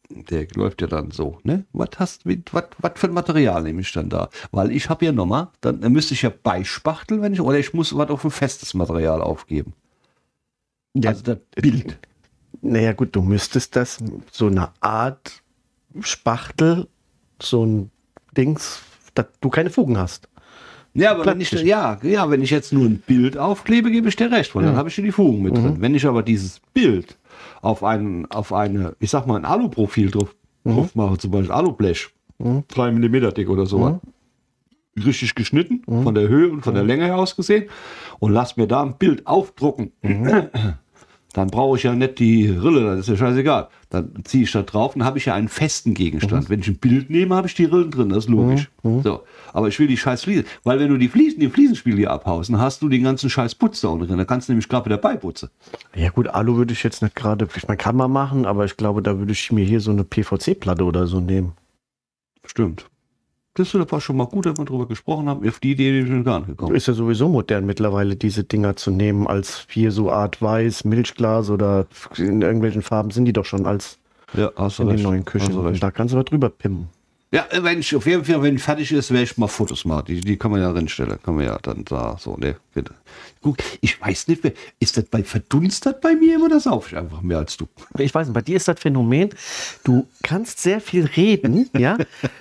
Der 0.09 0.47
läuft 0.55 0.81
ja 0.81 0.87
dann 0.87 1.11
so, 1.11 1.39
ne? 1.43 1.65
Was 1.71 1.89
hast 1.97 2.25
mit, 2.25 2.53
was, 2.53 2.65
was 2.79 2.91
für 2.95 3.07
ein 3.07 3.13
Material 3.13 3.63
nehme 3.63 3.81
ich 3.81 3.91
dann 3.93 4.09
da? 4.09 4.29
Weil 4.51 4.71
ich 4.71 4.89
habe 4.89 5.05
ja 5.05 5.11
nochmal, 5.11 5.47
dann, 5.61 5.81
dann 5.81 5.91
müsste 5.91 6.13
ich 6.13 6.21
ja 6.21 6.31
beispachteln, 6.31 7.21
wenn 7.21 7.33
ich, 7.33 7.41
oder 7.41 7.57
ich 7.57 7.73
muss 7.73 7.95
was 7.95 8.09
auf 8.09 8.23
ein 8.25 8.31
festes 8.31 8.73
Material 8.73 9.21
aufgeben. 9.21 9.73
Ja, 10.93 11.11
also 11.11 11.23
das 11.23 11.37
Bild. 11.55 11.97
Naja, 12.61 12.93
gut, 12.93 13.15
du 13.15 13.21
müsstest 13.21 13.75
das 13.75 13.97
so 14.31 14.47
eine 14.47 14.71
Art 14.81 15.41
Spachtel, 16.01 16.87
so 17.41 17.65
ein 17.65 17.91
Dings, 18.35 18.81
dass 19.15 19.27
du 19.41 19.49
keine 19.49 19.69
Fugen 19.69 19.97
hast. 19.97 20.29
Ja, 20.93 21.11
aber 21.11 21.25
wenn 21.25 21.41
ich, 21.41 21.51
ja, 21.51 21.99
ja, 22.03 22.29
wenn 22.29 22.43
ich 22.43 22.51
jetzt 22.51 22.71
nur 22.71 22.85
ein 22.85 22.99
Bild 22.99 23.37
aufklebe, 23.37 23.89
gebe 23.89 24.09
ich 24.09 24.15
dir 24.15 24.31
recht, 24.31 24.53
weil 24.53 24.63
dann 24.63 24.75
habe 24.75 24.89
ich 24.89 24.95
hier 24.95 25.03
die 25.03 25.11
Fugen 25.11 25.41
mit 25.41 25.57
drin. 25.57 25.77
Wenn 25.79 25.95
ich 25.95 26.05
aber 26.05 26.21
dieses 26.21 26.59
Bild 26.73 27.17
auf 27.61 27.83
einen, 27.83 28.25
auf 28.31 28.53
eine, 28.53 28.95
ich 28.99 29.09
sag 29.09 29.25
mal, 29.27 29.35
ein 29.37 29.45
Aluprofil 29.45 30.11
drauf, 30.11 30.35
drauf 30.63 30.95
mache, 30.95 31.17
zum 31.17 31.31
Beispiel 31.31 31.51
Alublech, 31.51 32.09
drei 32.67 32.91
Millimeter 32.91 33.31
dick 33.31 33.49
oder 33.49 33.65
so, 33.65 33.79
richtig 34.97 35.35
geschnitten, 35.35 35.81
von 36.03 36.13
der 36.15 36.27
Höhe 36.27 36.51
und 36.51 36.61
von 36.61 36.73
der 36.75 36.83
Länge 36.83 37.05
her 37.05 37.17
aus 37.17 37.35
gesehen, 37.35 37.69
und 38.19 38.31
lass 38.31 38.57
mir 38.57 38.67
da 38.67 38.83
ein 38.83 38.97
Bild 38.97 39.25
aufdrucken, 39.27 39.91
dann 41.33 41.47
brauche 41.49 41.77
ich 41.77 41.83
ja 41.83 41.95
nicht 41.95 42.19
die 42.19 42.47
Rille, 42.47 42.83
das 42.83 42.99
ist 42.99 43.09
ja 43.09 43.17
scheißegal. 43.17 43.67
Dann 43.89 44.13
ziehe 44.23 44.43
ich 44.43 44.51
da 44.51 44.61
drauf 44.61 44.95
und 44.95 45.03
habe 45.03 45.17
ich 45.17 45.25
ja 45.25 45.33
einen 45.33 45.47
festen 45.47 45.95
Gegenstand. 45.95 46.49
Wenn 46.49 46.59
ich 46.59 46.67
ein 46.67 46.77
Bild 46.77 47.09
nehme, 47.09 47.35
habe 47.35 47.47
ich 47.47 47.55
die 47.55 47.65
Rillen 47.65 47.89
drin, 47.89 48.09
das 48.09 48.25
ist 48.25 48.29
logisch. 48.29 48.69
So. 48.83 49.23
Aber 49.51 49.67
ich 49.67 49.79
will 49.79 49.87
die 49.87 49.97
scheiß 49.97 50.23
Fliesen, 50.23 50.45
weil 50.63 50.79
wenn 50.79 50.89
du 50.89 50.97
die 50.97 51.09
Fliesen, 51.09 51.39
den 51.39 51.51
Fliesenspiegel 51.51 51.97
hier 51.97 52.11
abhaust, 52.11 52.51
dann 52.51 52.59
hast 52.59 52.83
du 52.83 52.89
den 52.89 53.03
ganzen 53.03 53.31
scheiß 53.31 53.55
Putz 53.55 53.81
da 53.81 53.89
unten 53.89 54.07
drin. 54.07 54.17
Da 54.17 54.25
kannst 54.25 54.47
du 54.47 54.53
nämlich 54.53 54.69
gerade 54.69 54.85
wieder 54.85 54.97
beiputzen. 54.97 55.49
Ja 55.95 56.09
gut, 56.09 56.27
Alu 56.27 56.55
würde 56.55 56.73
ich 56.73 56.83
jetzt 56.83 57.01
nicht 57.01 57.15
gerade, 57.15 57.47
ich 57.55 57.67
meine, 57.67 57.77
kann 57.77 57.95
man 57.95 58.11
machen, 58.11 58.45
aber 58.45 58.65
ich 58.65 58.77
glaube, 58.77 59.01
da 59.01 59.17
würde 59.17 59.31
ich 59.31 59.51
mir 59.51 59.65
hier 59.65 59.79
so 59.79 59.91
eine 59.91 60.03
PVC-Platte 60.03 60.83
oder 60.83 61.07
so 61.07 61.19
nehmen. 61.19 61.53
Stimmt. 62.45 62.85
Das 63.55 63.67
ist 63.67 63.75
aber 63.75 64.01
schon 64.01 64.17
mal 64.17 64.25
gut, 64.25 64.47
dass 64.47 64.57
wir 64.57 64.65
drüber 64.65 64.87
gesprochen 64.87 65.29
haben. 65.29 65.47
Auf 65.47 65.59
die 65.59 65.73
Idee 65.73 65.91
bin 65.91 66.01
ich 66.03 66.07
schon 66.09 66.23
gar 66.23 66.39
nicht 66.39 66.47
gekommen. 66.49 66.75
Ist 66.75 66.87
ja 66.87 66.93
sowieso 66.93 67.29
modern 67.29 67.65
mittlerweile, 67.67 68.15
diese 68.15 68.43
Dinger 68.43 68.75
zu 68.75 68.89
nehmen, 68.89 69.27
als 69.27 69.67
hier 69.69 69.91
so 69.91 70.11
Art 70.11 70.41
Weiß, 70.41 70.85
Milchglas 70.85 71.51
oder 71.51 71.85
in 72.17 72.41
irgendwelchen 72.41 72.81
Farben 72.81 73.11
sind 73.11 73.25
die 73.25 73.33
doch 73.33 73.45
schon 73.45 73.67
als 73.67 73.99
Ja, 74.33 74.47
in 74.47 74.63
recht. 74.65 74.79
den 74.79 75.01
neuen 75.03 75.25
Küchen. 75.25 75.79
da 75.79 75.91
kannst 75.91 76.13
du 76.13 76.17
was 76.17 76.25
drüber 76.25 76.49
pimmen. 76.49 76.89
Ja, 77.31 77.45
wenn 77.61 77.79
ich 77.79 77.95
auf 77.95 78.05
jeden 78.05 78.23
Fall, 78.23 78.43
wenn 78.43 78.59
fertig 78.59 78.91
ist, 78.91 79.09
werde 79.09 79.23
ich 79.23 79.37
mal 79.39 79.47
Fotos 79.47 79.85
machen. 79.85 80.05
Die, 80.07 80.21
die 80.21 80.37
kann 80.37 80.51
man 80.51 80.61
ja 80.61 80.69
reinstellen. 80.71 81.17
Kann 81.23 81.35
man 81.35 81.45
ja 81.45 81.57
dann 81.63 81.83
da 81.83 82.15
so, 82.19 82.37
ne, 82.37 82.57
bitte. 82.75 82.93
Guck, 83.41 83.57
ich 83.81 83.99
weiß 83.99 84.27
nicht, 84.27 84.41
ist 84.79 84.97
das 84.97 85.05
bei 85.05 85.23
verdunstet 85.23 85.99
bei 85.99 86.13
mir 86.15 86.39
oder 86.43 86.59
sauf 86.59 86.91
ich 86.91 86.97
einfach 86.97 87.21
mehr 87.23 87.39
als 87.39 87.57
du? 87.57 87.65
Ich 87.97 88.13
weiß 88.13 88.27
nicht, 88.27 88.35
bei 88.35 88.41
dir 88.43 88.57
ist 88.57 88.67
das 88.67 88.79
Phänomen, 88.79 89.29
du 89.83 90.05
kannst 90.21 90.59
sehr 90.61 90.79
viel 90.79 91.05
reden, 91.05 91.71
ja, 91.75 91.97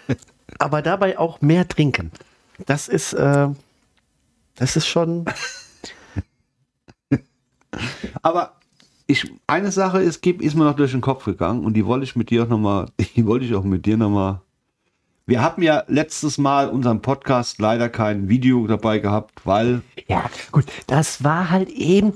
aber 0.58 0.82
dabei 0.82 1.18
auch 1.18 1.40
mehr 1.40 1.66
trinken. 1.66 2.10
Das 2.66 2.88
ist, 2.88 3.12
äh, 3.12 3.48
das 4.56 4.76
ist 4.76 4.86
schon, 4.86 5.24
Aber 8.22 8.54
ich, 9.06 9.30
eine 9.46 9.72
Sache 9.72 10.02
ist, 10.02 10.24
ist 10.26 10.54
mir 10.54 10.64
noch 10.64 10.76
durch 10.76 10.92
den 10.92 11.00
Kopf 11.00 11.24
gegangen 11.24 11.64
und 11.64 11.74
die 11.74 11.86
wollte 11.86 12.04
ich 12.04 12.16
mit 12.16 12.30
dir 12.30 12.44
auch 12.44 12.48
nochmal, 12.48 12.88
die 13.16 13.26
wollte 13.26 13.44
ich 13.44 13.54
auch 13.54 13.64
mit 13.64 13.86
dir 13.86 13.96
nochmal. 13.96 14.40
Wir 15.24 15.40
hatten 15.40 15.62
ja 15.62 15.84
letztes 15.86 16.36
Mal 16.36 16.68
unseren 16.68 17.00
Podcast 17.00 17.58
leider 17.58 17.88
kein 17.88 18.28
Video 18.28 18.66
dabei 18.66 18.98
gehabt, 18.98 19.46
weil 19.46 19.82
ja, 20.08 20.28
gut, 20.50 20.64
das 20.88 21.22
war 21.22 21.50
halt 21.50 21.68
eben, 21.68 22.12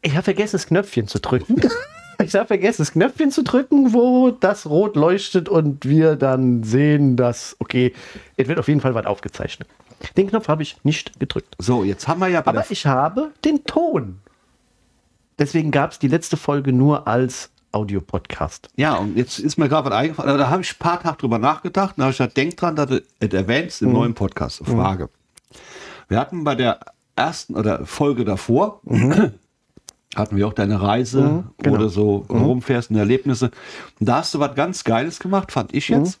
ich 0.00 0.12
habe 0.12 0.22
vergessen, 0.22 0.56
das 0.56 0.66
Knöpfchen 0.66 1.06
zu 1.06 1.20
drücken. 1.20 1.60
Ich 2.28 2.34
habe 2.34 2.46
vergessen, 2.46 2.82
das 2.82 2.92
Knöpfchen 2.92 3.30
zu 3.30 3.42
drücken, 3.42 3.94
wo 3.94 4.30
das 4.30 4.66
rot 4.66 4.96
leuchtet 4.96 5.48
und 5.48 5.86
wir 5.86 6.14
dann 6.14 6.62
sehen, 6.62 7.16
dass, 7.16 7.56
okay, 7.58 7.94
es 8.36 8.48
wird 8.48 8.58
auf 8.58 8.68
jeden 8.68 8.82
Fall 8.82 8.94
was 8.94 9.06
aufgezeichnet. 9.06 9.66
Den 10.18 10.28
Knopf 10.28 10.46
habe 10.46 10.62
ich 10.62 10.76
nicht 10.84 11.18
gedrückt. 11.18 11.56
so, 11.58 11.84
jetzt 11.84 12.06
haben 12.06 12.20
wir 12.20 12.28
ja 12.28 12.46
Aber 12.46 12.66
ich 12.68 12.84
habe 12.84 13.30
den 13.46 13.64
Ton. 13.64 14.18
Deswegen 15.38 15.70
gab 15.70 15.92
es 15.92 15.98
die 15.98 16.08
letzte 16.08 16.36
Folge 16.36 16.74
nur 16.74 17.08
als 17.08 17.48
Audiopodcast. 17.72 18.68
ja, 18.76 18.96
und 18.96 19.16
jetzt 19.16 19.38
ist 19.38 19.56
mir 19.56 19.70
gerade 19.70 19.88
was 19.88 19.96
eingefallen, 19.96 20.36
da 20.36 20.50
habe 20.50 20.60
ich 20.60 20.72
ein 20.72 20.78
paar 20.78 21.00
Tage 21.00 21.16
drüber 21.16 21.38
nachgedacht 21.38 21.94
da 21.96 22.02
habe 22.02 22.10
ich 22.10 22.18
gesagt, 22.18 22.36
denk 22.36 22.58
dran, 22.58 22.76
dass 22.76 22.88
du 22.88 23.02
es 23.20 23.32
erwähnst 23.32 23.80
im 23.80 23.92
neuen 23.92 24.12
Podcast. 24.12 24.62
Frage. 24.66 25.08
Wir 26.08 26.18
hatten 26.18 26.44
bei 26.44 26.54
der 26.54 26.80
ersten 27.16 27.54
oder 27.54 27.86
Folge 27.86 28.26
davor, 28.26 28.82
hatten 30.14 30.36
wir 30.36 30.46
auch 30.46 30.52
deine 30.54 30.80
Reise, 30.80 31.44
genau. 31.58 31.76
wo 31.76 31.78
du 31.78 31.88
so 31.88 32.26
rumfährst 32.28 32.90
und 32.90 32.96
Erlebnisse. 32.96 33.50
Und 34.00 34.08
da 34.08 34.16
hast 34.16 34.34
du 34.34 34.38
was 34.40 34.54
ganz 34.54 34.84
Geiles 34.84 35.18
gemacht, 35.20 35.52
fand 35.52 35.74
ich 35.74 35.88
jetzt. 35.88 36.20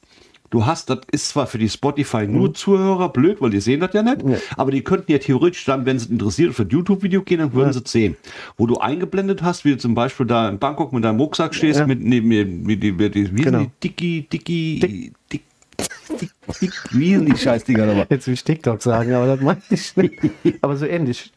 Du 0.50 0.64
hast, 0.64 0.88
das 0.88 1.00
ist 1.12 1.28
zwar 1.28 1.46
für 1.46 1.58
die 1.58 1.68
Spotify 1.68 2.26
nur 2.26 2.54
Zuhörer 2.54 3.10
blöd, 3.10 3.42
weil 3.42 3.50
die 3.50 3.60
sehen 3.60 3.80
das 3.80 3.92
ja 3.92 4.02
nicht, 4.02 4.24
aber 4.56 4.70
die 4.70 4.82
könnten 4.82 5.12
ja 5.12 5.18
theoretisch 5.18 5.62
dann, 5.66 5.84
wenn 5.84 5.98
sie 5.98 6.10
interessiert 6.10 6.54
für 6.54 6.62
ein 6.62 6.70
YouTube-Video 6.70 7.20
gehen, 7.22 7.40
dann 7.40 7.52
würden 7.52 7.74
sie 7.74 7.82
es 7.84 7.92
sehen. 7.92 8.16
Wo 8.56 8.66
du 8.66 8.78
eingeblendet 8.78 9.42
hast, 9.42 9.66
wie 9.66 9.72
du 9.72 9.76
zum 9.78 9.94
Beispiel 9.94 10.24
da 10.24 10.48
in 10.48 10.58
Bangkok 10.58 10.94
mit 10.94 11.04
deinem 11.04 11.20
Rucksack 11.20 11.54
stehst, 11.54 11.80
Ja. 11.80 11.86
mit 11.86 12.02
neben 12.02 12.28
mir, 12.28 12.46
wie 12.46 12.78
die, 12.78 12.98
wie 12.98 13.10
die, 13.10 13.36
wie 13.36 13.42
Genau. 13.42 13.60
die 13.60 13.70
Dicky, 13.82 14.26
Dicky, 14.32 14.78
Dick, 14.80 15.14
Dick, 15.30 15.42
Dick, 16.62 16.72
wie 16.92 17.14
sind 17.14 17.26
die 17.26 17.36
Scheißdinger 17.36 17.84
nochmal? 17.84 18.06
Jetzt 18.08 18.26
will 18.26 18.32
ich 18.34 18.42
TikTok 18.42 18.80
sagen, 18.80 19.12
aber 19.12 19.26
das 19.26 19.40
meine 19.42 19.60
ich 19.68 19.96
nicht. 19.96 20.14
aber 20.62 20.76
so 20.78 20.86
ähnlich. 20.86 21.30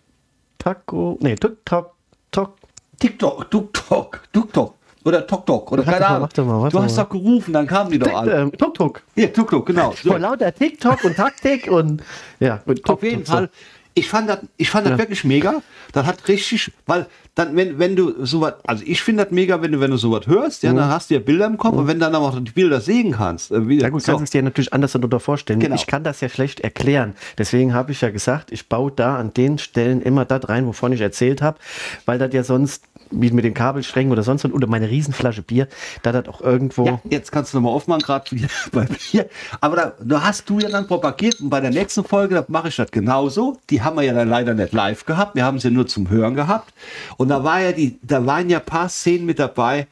Taco, 0.57 1.17
nee, 1.21 1.35
TikTok, 1.35 1.95
Tok. 2.31 2.57
TikTok, 2.99 3.49
TukTok, 3.51 4.21
TukTok 4.31 4.75
oder 5.03 5.25
TokTok 5.25 5.71
oder 5.71 5.85
Warte 5.85 5.91
keine 5.91 6.01
mal, 6.01 6.07
Ahnung. 6.09 6.21
warte 6.21 6.41
mal, 6.43 6.61
warte 6.61 6.77
du 6.77 6.83
hast 6.83 6.95
mal. 6.95 7.03
doch 7.03 7.09
gerufen, 7.09 7.53
dann 7.53 7.67
kamen 7.67 7.91
die 7.91 7.99
doch 7.99 8.13
alle. 8.13 8.41
Ähm, 8.41 8.51
Tok 8.57 8.73
Tok. 8.75 9.01
Ja, 9.15 9.27
TukTok, 9.27 9.65
genau. 9.65 9.91
So. 10.01 10.11
Vor 10.11 10.19
lauter 10.19 10.53
TikTok 10.53 11.03
und 11.03 11.15
Taktik 11.15 11.67
und 11.69 12.03
ja, 12.39 12.57
gut, 12.65 12.87
Auf 12.87 13.01
jeden 13.03 13.25
Fall. 13.25 13.49
Ich 13.93 14.07
fand 14.09 14.29
das, 14.29 14.39
ich 14.57 14.69
fand 14.69 14.87
das 14.87 14.97
wirklich 14.97 15.23
mega. 15.23 15.61
Das 15.91 16.05
hat 16.05 16.27
richtig, 16.27 16.71
weil 16.85 17.07
dann, 17.35 17.55
wenn, 17.55 17.79
wenn 17.79 17.95
du 17.95 18.25
sowas, 18.25 18.55
also 18.65 18.83
ich 18.85 19.01
finde 19.01 19.23
das 19.23 19.31
mega, 19.31 19.61
wenn 19.61 19.71
du, 19.71 19.79
wenn 19.79 19.91
du 19.91 19.97
sowas 19.97 20.27
hörst, 20.27 20.63
ja, 20.63 20.73
dann 20.73 20.89
hast 20.89 21.09
du 21.09 21.13
ja 21.13 21.19
Bilder 21.19 21.45
im 21.45 21.57
Kopf 21.57 21.75
und 21.75 21.87
wenn 21.87 21.99
du 21.99 22.05
dann 22.05 22.15
auch 22.15 22.37
die 22.39 22.51
Bilder 22.51 22.81
sehen 22.81 23.13
kannst, 23.13 23.51
äh, 23.51 23.67
wie, 23.67 23.79
Ja 23.79 23.89
gut, 23.89 24.01
so. 24.01 24.11
kannst 24.11 24.21
du 24.21 24.23
es 24.25 24.29
dir 24.31 24.41
natürlich 24.41 24.73
anders 24.73 24.91
darunter 24.91 25.19
vorstellen. 25.19 25.59
Genau. 25.59 25.75
Ich 25.75 25.87
kann 25.87 26.03
das 26.03 26.19
ja 26.21 26.29
schlecht 26.29 26.59
erklären. 26.59 27.15
Deswegen 27.37 27.73
habe 27.73 27.91
ich 27.91 28.01
ja 28.01 28.09
gesagt, 28.09 28.51
ich 28.51 28.67
baue 28.67 28.91
da 28.91 29.17
an 29.17 29.33
den 29.33 29.57
Stellen 29.57 30.01
immer 30.01 30.25
das 30.25 30.47
rein, 30.49 30.67
wovon 30.67 30.91
ich 30.91 31.01
erzählt 31.01 31.41
habe, 31.41 31.57
weil 32.05 32.19
das 32.19 32.33
ja 32.33 32.43
sonst, 32.43 32.83
mit 33.11 33.43
den 33.43 33.53
Kabelsträngen 33.53 34.11
oder 34.11 34.23
sonst 34.23 34.43
was, 34.43 34.51
oder 34.51 34.67
meine 34.67 34.89
Riesenflasche 34.89 35.41
Bier, 35.41 35.67
da 36.01 36.11
das 36.11 36.27
auch 36.27 36.41
irgendwo... 36.41 36.85
Ja, 36.85 37.01
jetzt 37.09 37.31
kannst 37.31 37.53
du 37.53 37.57
nochmal 37.57 37.73
aufmachen, 37.73 38.01
gerade 38.01 38.25
bei 38.71 38.87
mir. 39.13 39.29
Aber 39.59 39.75
da, 39.75 39.93
da 40.03 40.23
hast 40.23 40.49
du 40.49 40.59
ja 40.59 40.69
dann 40.69 40.87
propagiert 40.87 41.39
und 41.41 41.49
bei 41.49 41.59
der 41.59 41.71
nächsten 41.71 42.03
Folge, 42.03 42.35
da 42.35 42.45
mache 42.47 42.69
ich 42.69 42.75
das 42.75 42.91
genauso. 42.91 43.59
Die 43.69 43.81
haben 43.81 43.97
wir 43.97 44.03
ja 44.03 44.13
dann 44.13 44.29
leider 44.29 44.53
nicht 44.53 44.73
live 44.73 45.05
gehabt. 45.05 45.35
Wir 45.35 45.45
haben 45.45 45.59
sie 45.59 45.67
ja 45.67 45.73
nur 45.73 45.87
zum 45.87 46.09
Hören 46.09 46.35
gehabt. 46.35 46.73
Und 47.17 47.29
da 47.29 47.43
war 47.43 47.61
ja 47.61 47.71
die, 47.71 47.99
da 48.01 48.25
waren 48.25 48.49
ja 48.49 48.59
ein 48.59 48.65
paar 48.65 48.89
Szenen 48.89 49.25
mit 49.25 49.39
dabei. 49.39 49.87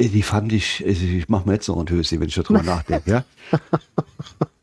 Die 0.00 0.22
fand 0.22 0.52
ich, 0.52 0.82
also 0.86 1.04
ich 1.04 1.28
mache 1.28 1.46
mir 1.46 1.54
jetzt 1.54 1.68
noch 1.68 1.78
ein 1.78 1.88
Höschen, 1.88 2.20
wenn 2.20 2.28
ich 2.28 2.34
darüber 2.34 2.62
nachdenke, 2.64 3.10
ja. 3.10 3.24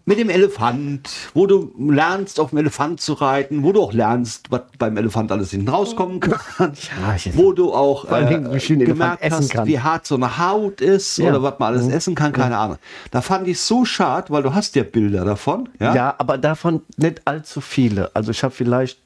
Mit 0.09 0.19
dem 0.19 0.29
Elefant, 0.29 1.09
wo 1.33 1.47
du 1.47 1.73
lernst, 1.77 2.39
auf 2.39 2.51
dem 2.51 2.59
Elefant 2.59 3.01
zu 3.01 3.11
reiten, 3.11 3.61
wo 3.63 3.73
du 3.73 3.81
auch 3.83 3.91
lernst, 3.91 4.49
was 4.49 4.61
beim 4.79 4.95
Elefant 4.95 5.33
alles 5.33 5.51
hinten 5.51 5.67
rauskommen 5.67 6.21
kann. 6.21 6.37
Ja, 6.57 7.15
wo 7.33 7.51
du 7.51 7.73
auch 7.73 8.09
Elefant 8.09 8.85
gemerkt 8.85 9.29
hast, 9.29 9.49
kann. 9.51 9.67
wie 9.67 9.79
hart 9.81 10.05
so 10.07 10.15
eine 10.15 10.37
Haut 10.37 10.79
ist 10.79 11.17
Ja. 11.17 11.27
oder 11.31 11.43
was 11.43 11.59
man 11.59 11.73
alles 11.73 11.89
essen 11.89 12.15
kann, 12.15 12.31
keine 12.31 12.57
Ahnung. 12.57 12.77
Da 13.11 13.21
fand 13.21 13.49
ich 13.49 13.59
so 13.59 13.83
schade, 13.83 14.31
weil 14.31 14.43
du 14.43 14.53
hast 14.53 14.75
ja 14.75 14.83
Bilder 14.83 15.25
davon. 15.25 15.67
Ja, 15.77 15.93
Ja, 15.93 16.15
aber 16.19 16.37
davon 16.37 16.83
nicht 16.95 17.21
allzu 17.25 17.59
viele. 17.59 18.09
Also 18.15 18.31
ich 18.31 18.41
habe 18.43 18.53
vielleicht 18.55 18.99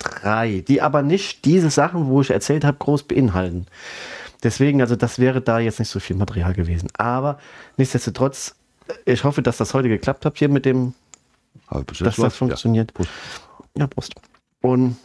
drei, 0.00 0.64
die 0.66 0.82
aber 0.82 1.02
nicht 1.02 1.44
diese 1.44 1.70
Sachen, 1.70 2.08
wo 2.08 2.20
ich 2.20 2.30
erzählt 2.30 2.64
habe, 2.64 2.78
groß 2.78 3.04
beinhalten. 3.04 3.66
Deswegen, 4.42 4.80
also 4.80 4.96
das 4.96 5.20
wäre 5.20 5.40
da 5.40 5.60
jetzt 5.60 5.78
nicht 5.78 5.88
so 5.88 6.00
viel 6.00 6.16
Material 6.16 6.52
gewesen. 6.52 6.88
Aber 6.98 7.38
nichtsdestotrotz, 7.76 8.56
ich 9.04 9.24
hoffe, 9.24 9.42
dass 9.42 9.56
das 9.56 9.74
heute 9.74 9.88
geklappt 9.88 10.24
hat 10.24 10.38
hier 10.38 10.48
mit 10.48 10.64
dem, 10.64 10.94
dass 11.70 11.98
das 11.98 12.16
läuft, 12.16 12.36
funktioniert. 12.36 12.94
Prost. 12.94 13.10
Ja, 13.76 13.86
Prost. 13.86 14.14
Und 14.62 14.96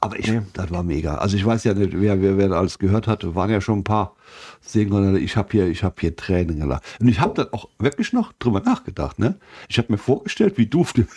Aber 0.00 0.18
ich, 0.18 0.30
das 0.52 0.70
war 0.70 0.82
mega. 0.82 1.16
Also 1.16 1.36
ich 1.36 1.44
weiß 1.44 1.64
ja 1.64 1.74
nicht, 1.74 1.92
wer, 1.92 2.22
wer, 2.22 2.38
wer 2.38 2.52
alles 2.52 2.78
gehört 2.78 3.08
hat, 3.08 3.34
waren 3.34 3.50
ja 3.50 3.60
schon 3.60 3.80
ein 3.80 3.84
paar 3.84 4.14
Sänger. 4.60 5.14
Ich 5.14 5.36
habe 5.36 5.48
hier, 5.50 5.66
ich 5.66 5.82
habe 5.82 5.96
hier 5.98 6.14
Tränen 6.14 6.60
gelacht. 6.60 6.84
Und 7.00 7.08
ich 7.08 7.18
habe 7.18 7.34
dann 7.34 7.52
auch 7.52 7.68
wirklich 7.78 8.12
noch 8.12 8.32
drüber 8.34 8.60
nachgedacht. 8.60 9.18
Ne? 9.18 9.36
Ich 9.68 9.78
habe 9.78 9.90
mir 9.90 9.98
vorgestellt, 9.98 10.56
wie 10.56 10.66
du 10.66 10.82
auf 10.82 10.92
dem 10.92 11.08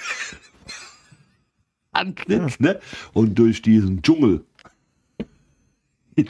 antrittst, 1.91 2.61
ne? 2.61 2.79
Und 3.13 3.35
durch 3.35 3.61
diesen 3.61 4.01
Dschungel. 4.01 4.43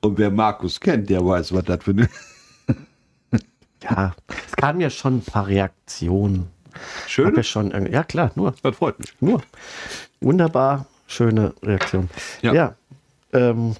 Und 0.00 0.18
wer 0.18 0.30
Markus 0.30 0.80
kennt, 0.80 1.10
der 1.10 1.24
weiß, 1.24 1.52
was 1.52 1.64
das 1.64 1.84
für 1.84 1.90
eine. 1.92 2.08
Ja, 3.88 4.14
es 4.46 4.56
kamen 4.56 4.80
ja 4.80 4.90
schon 4.90 5.18
ein 5.18 5.22
paar 5.22 5.46
Reaktionen. 5.46 6.48
Schön. 7.06 7.34
Ja, 7.34 7.42
schon, 7.42 7.92
ja 7.92 8.04
klar, 8.04 8.30
nur. 8.34 8.54
Das 8.62 8.76
freut 8.76 8.98
mich. 8.98 9.14
Nur. 9.20 9.42
Wunderbar, 10.20 10.86
schöne 11.06 11.54
Reaktion. 11.62 12.08
Ja. 12.42 12.52
Ja. 12.52 12.74
ähm, 13.32 13.74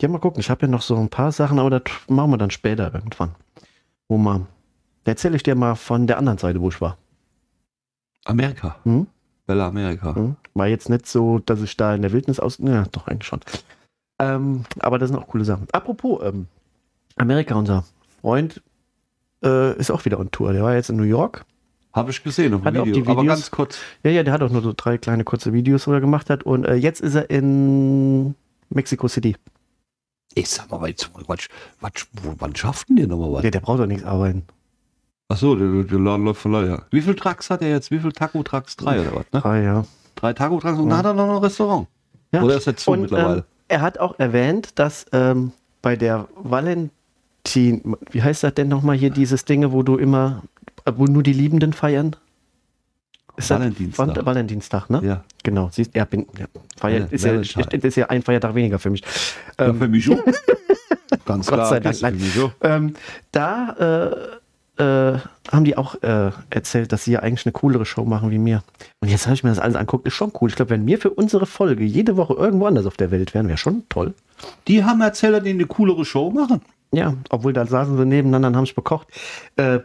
ja, 0.00 0.08
mal 0.08 0.18
gucken. 0.18 0.40
Ich 0.40 0.50
habe 0.50 0.62
ja 0.62 0.68
noch 0.68 0.82
so 0.82 0.96
ein 0.96 1.08
paar 1.08 1.32
Sachen, 1.32 1.58
aber 1.58 1.70
das 1.70 1.82
machen 2.08 2.30
wir 2.30 2.38
dann 2.38 2.50
später 2.50 2.92
irgendwann. 2.94 3.34
Wo 4.08 4.16
man. 4.16 4.46
Da 5.04 5.12
erzähle 5.12 5.36
ich 5.36 5.42
dir 5.42 5.54
mal 5.54 5.74
von 5.74 6.06
der 6.06 6.18
anderen 6.18 6.38
Seite, 6.38 6.60
wo 6.60 6.68
ich 6.68 6.80
war. 6.80 6.96
Amerika. 8.24 8.76
Hm? 8.84 9.06
Bella 9.46 9.68
Amerika. 9.68 10.14
Hm? 10.14 10.36
War 10.54 10.66
jetzt 10.66 10.88
nicht 10.88 11.06
so, 11.06 11.38
dass 11.38 11.62
ich 11.62 11.76
da 11.76 11.94
in 11.94 12.02
der 12.02 12.12
Wildnis 12.12 12.38
aus. 12.38 12.58
Ja, 12.58 12.84
doch, 12.92 13.08
eigentlich 13.08 13.26
schon. 13.26 13.40
Ähm, 14.20 14.64
aber 14.80 14.98
das 14.98 15.08
sind 15.08 15.18
auch 15.18 15.26
coole 15.26 15.44
Sachen. 15.44 15.66
Apropos 15.72 16.20
ähm, 16.22 16.46
Amerika, 17.16 17.54
unser 17.54 17.84
Freund 18.20 18.62
äh, 19.44 19.76
ist 19.78 19.90
auch 19.90 20.04
wieder 20.04 20.18
on 20.18 20.30
Tour. 20.30 20.52
Der 20.52 20.62
war 20.62 20.74
jetzt 20.74 20.90
in 20.90 20.96
New 20.96 21.02
York. 21.04 21.44
Habe 21.92 22.10
ich 22.10 22.22
gesehen 22.22 22.54
auf 22.54 22.64
Hat 22.64 22.76
auch 22.76 22.84
Video. 22.86 23.02
die 23.02 23.10
Aber 23.10 23.22
Videos? 23.22 23.36
ganz 23.36 23.50
kurz. 23.50 23.78
Ja, 24.04 24.10
ja, 24.10 24.22
der 24.22 24.32
hat 24.32 24.42
auch 24.42 24.50
nur 24.50 24.62
so 24.62 24.72
drei 24.76 24.98
kleine 24.98 25.24
kurze 25.24 25.52
Videos, 25.52 25.86
wo 25.86 25.92
er 25.92 26.00
gemacht 26.00 26.30
hat. 26.30 26.42
Und 26.44 26.64
äh, 26.64 26.74
jetzt 26.74 27.00
ist 27.00 27.14
er 27.14 27.30
in 27.30 28.34
Mexico 28.70 29.08
City. 29.08 29.36
Ich 30.34 30.50
sag 30.50 30.70
mal, 30.70 30.88
jetzt, 30.88 31.10
was, 31.26 31.48
was, 31.80 31.92
wann 32.38 32.54
schafft 32.54 32.88
denn 32.90 32.96
der 32.96 33.06
nochmal 33.08 33.32
was? 33.32 33.42
Der, 33.42 33.50
der 33.50 33.60
braucht 33.60 33.80
doch 33.80 33.86
nichts 33.86 34.04
arbeiten. 34.04 34.44
Achso, 35.28 35.56
der, 35.56 35.82
der 35.84 35.98
Laden 35.98 36.24
läuft 36.24 36.40
von 36.40 36.52
ja. 36.52 36.82
Wie 36.90 37.00
viel 37.02 37.14
Trucks 37.14 37.50
hat 37.50 37.62
er 37.62 37.70
jetzt? 37.70 37.90
Wie 37.90 37.98
viel 37.98 38.12
Taco-Trucks? 38.12 38.76
Drei 38.76 39.00
oder 39.00 39.16
was? 39.16 39.24
Ne? 39.32 39.40
Drei, 39.40 39.62
ja. 39.62 39.84
Drei 40.14 40.32
Taco-Trucks 40.32 40.78
und 40.78 40.88
dann 40.90 40.98
hat 40.98 41.06
er 41.06 41.14
noch 41.14 41.28
ein 41.36 41.42
Restaurant. 41.42 41.86
ja. 42.32 42.42
Oder 42.42 42.56
ist 42.56 42.66
er 42.66 42.76
zu 42.76 42.90
Und, 42.92 43.02
mittlerweile? 43.02 43.38
Ähm, 43.38 43.44
er 43.68 43.80
hat 43.82 43.98
auch 43.98 44.18
erwähnt, 44.18 44.78
dass 44.78 45.06
ähm, 45.12 45.52
bei 45.82 45.96
der 45.96 46.28
Valentin, 47.56 47.96
wie 48.10 48.22
heißt 48.22 48.42
das 48.44 48.54
denn 48.54 48.68
nochmal 48.68 48.96
hier, 48.96 49.10
dieses 49.10 49.44
Dinge, 49.44 49.72
wo 49.72 49.82
du 49.82 49.96
immer, 49.96 50.42
wo 50.86 51.04
nur 51.04 51.22
die 51.22 51.32
Liebenden 51.32 51.72
feiern? 51.72 52.16
Ist 53.36 53.50
das 53.50 53.60
Valentinstag. 53.60 54.16
Val- 54.16 54.26
Valentinstag, 54.26 54.90
ne? 54.90 55.00
ja. 55.04 55.24
Genau, 55.44 55.68
siehst 55.72 55.94
ja, 55.94 56.04
bin, 56.04 56.26
ja, 56.38 56.46
Feier, 56.76 57.02
Val- 57.02 57.08
ist, 57.12 57.24
ja, 57.24 57.32
ist 57.70 57.96
ja 57.96 58.06
ein 58.06 58.22
Feiertag 58.22 58.54
weniger 58.54 58.78
für 58.78 58.90
mich. 58.90 59.02
ja. 59.58 59.66
Ähm, 59.68 59.78
Für 59.78 59.88
mich 59.88 60.10
auch. 60.10 60.18
Ganz 61.24 61.46
Gott 61.46 61.58
klar. 61.58 61.66
sei 61.94 62.10
Dank. 62.10 62.16
Ähm, 62.62 62.94
da 63.32 64.08
äh, 64.76 64.82
äh, 64.82 65.18
haben 65.52 65.64
die 65.64 65.76
auch 65.76 66.02
äh, 66.02 66.30
erzählt, 66.50 66.92
dass 66.92 67.04
sie 67.04 67.12
ja 67.12 67.20
eigentlich 67.20 67.46
eine 67.46 67.52
coolere 67.52 67.86
Show 67.86 68.04
machen 68.04 68.30
wie 68.30 68.38
mir. 68.38 68.62
Und 69.00 69.08
jetzt 69.08 69.26
habe 69.26 69.34
ich 69.34 69.44
mir 69.44 69.50
das 69.50 69.58
alles 69.58 69.76
anguckt, 69.76 70.06
ist 70.06 70.14
schon 70.14 70.32
cool. 70.40 70.48
Ich 70.50 70.56
glaube, 70.56 70.70
wenn 70.70 70.86
wir 70.86 70.98
für 70.98 71.10
unsere 71.10 71.46
Folge 71.46 71.84
jede 71.84 72.16
Woche 72.16 72.34
irgendwo 72.34 72.66
anders 72.66 72.86
auf 72.86 72.96
der 72.96 73.10
Welt 73.10 73.34
wären, 73.34 73.46
wäre 73.48 73.58
schon 73.58 73.84
toll. 73.88 74.14
Die 74.66 74.84
haben 74.84 75.00
erzählt, 75.00 75.34
dass 75.34 75.42
die 75.44 75.50
eine 75.50 75.66
coolere 75.66 76.04
Show 76.04 76.30
machen. 76.30 76.60
Ja, 76.92 77.14
obwohl 77.30 77.52
da 77.52 77.66
saßen 77.66 77.96
sie 77.96 78.06
nebeneinander 78.06 78.48
und 78.48 78.56
haben 78.56 78.66
sich 78.66 78.74
bekocht. 78.74 79.08
Äh, 79.56 79.80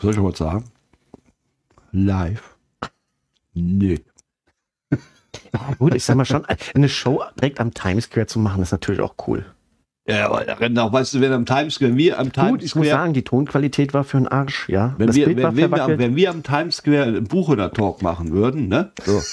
Soll 0.00 0.12
ich 0.12 0.22
was 0.22 0.38
sagen? 0.38 0.64
Live. 1.92 2.56
Nee. 3.52 4.00
gut, 5.78 5.94
ich 5.94 6.04
sag 6.04 6.16
mal 6.16 6.24
schon, 6.24 6.44
eine 6.74 6.88
Show 6.88 7.22
direkt 7.36 7.60
am 7.60 7.72
Times 7.72 8.04
Square 8.04 8.26
zu 8.26 8.38
machen, 8.40 8.62
ist 8.62 8.72
natürlich 8.72 9.00
auch 9.00 9.14
cool. 9.28 9.44
Ja, 10.06 10.26
aber 10.26 10.44
da 10.44 10.54
rennen 10.54 10.78
auch, 10.78 10.92
weißt 10.92 11.14
du, 11.14 11.20
wenn 11.20 11.32
am 11.32 11.46
Times 11.46 11.76
Square, 11.76 11.96
wir 11.96 12.18
am 12.18 12.30
Times 12.32 12.50
Gut, 12.50 12.62
ich 12.62 12.74
muss 12.74 12.86
Square, 12.86 13.00
sagen, 13.02 13.14
die 13.14 13.22
Tonqualität 13.22 13.94
war 13.94 14.04
für 14.04 14.18
einen 14.18 14.28
Arsch, 14.28 14.68
ja. 14.68 14.94
wenn, 14.98 15.06
das 15.06 15.16
wir, 15.16 15.26
Bild 15.26 15.42
war 15.42 15.56
wenn, 15.56 15.70
wenn, 15.70 15.78
wir, 15.78 15.84
am- 15.84 15.98
wenn 15.98 16.16
wir 16.16 16.30
am 16.30 16.42
Times 16.42 16.76
Square 16.76 17.04
einen 17.04 17.24
Buchener-Talk 17.24 18.02
machen 18.02 18.32
würden, 18.32 18.68
ne? 18.68 18.90
So. 19.04 19.22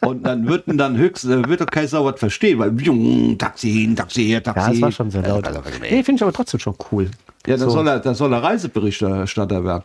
Und 0.00 0.24
dann 0.26 0.46
würden 0.48 0.78
dann 0.78 0.96
höchstens, 0.96 1.30
äh, 1.32 1.48
wird 1.48 1.60
doch 1.60 1.66
kein 1.66 1.88
Sau 1.88 2.04
was 2.04 2.18
verstehen, 2.20 2.58
weil 2.58 2.80
jung, 2.80 3.36
Taxi 3.38 3.70
hin, 3.72 3.96
Taxi 3.96 4.24
her, 4.26 4.42
Taxi. 4.42 4.60
ja, 4.68 4.72
es 4.72 4.80
war 4.82 4.92
schon 4.92 5.10
sehr 5.10 5.22
laut. 5.22 5.46
Ja, 5.46 5.62
Nee, 5.80 6.02
finde 6.02 6.16
ich 6.16 6.22
aber 6.22 6.32
trotzdem 6.32 6.60
schon 6.60 6.74
cool. 6.92 7.10
dann 7.44 7.58
So. 7.58 7.70
soll 7.70 7.88
er, 7.88 8.00
dann 8.00 8.14
soll 8.14 8.32
er 8.32 8.42
Reiseberichterstatter 8.42 9.64
werden. 9.64 9.84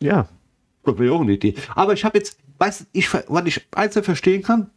Ja. 0.00 0.26
Das 0.84 0.98
wäre 0.98 1.14
auch 1.14 1.20
eine 1.20 1.32
Idee. 1.32 1.54
Aber 1.74 1.92
ich 1.94 2.04
habe 2.04 2.18
jetzt, 2.18 2.38
weißt 2.58 2.80
du, 2.82 2.84
ich, 2.92 3.08
was 3.12 3.44
ich 3.46 3.66
einzeln 3.74 4.04
verstehen 4.04 4.42
kann, 4.42 4.70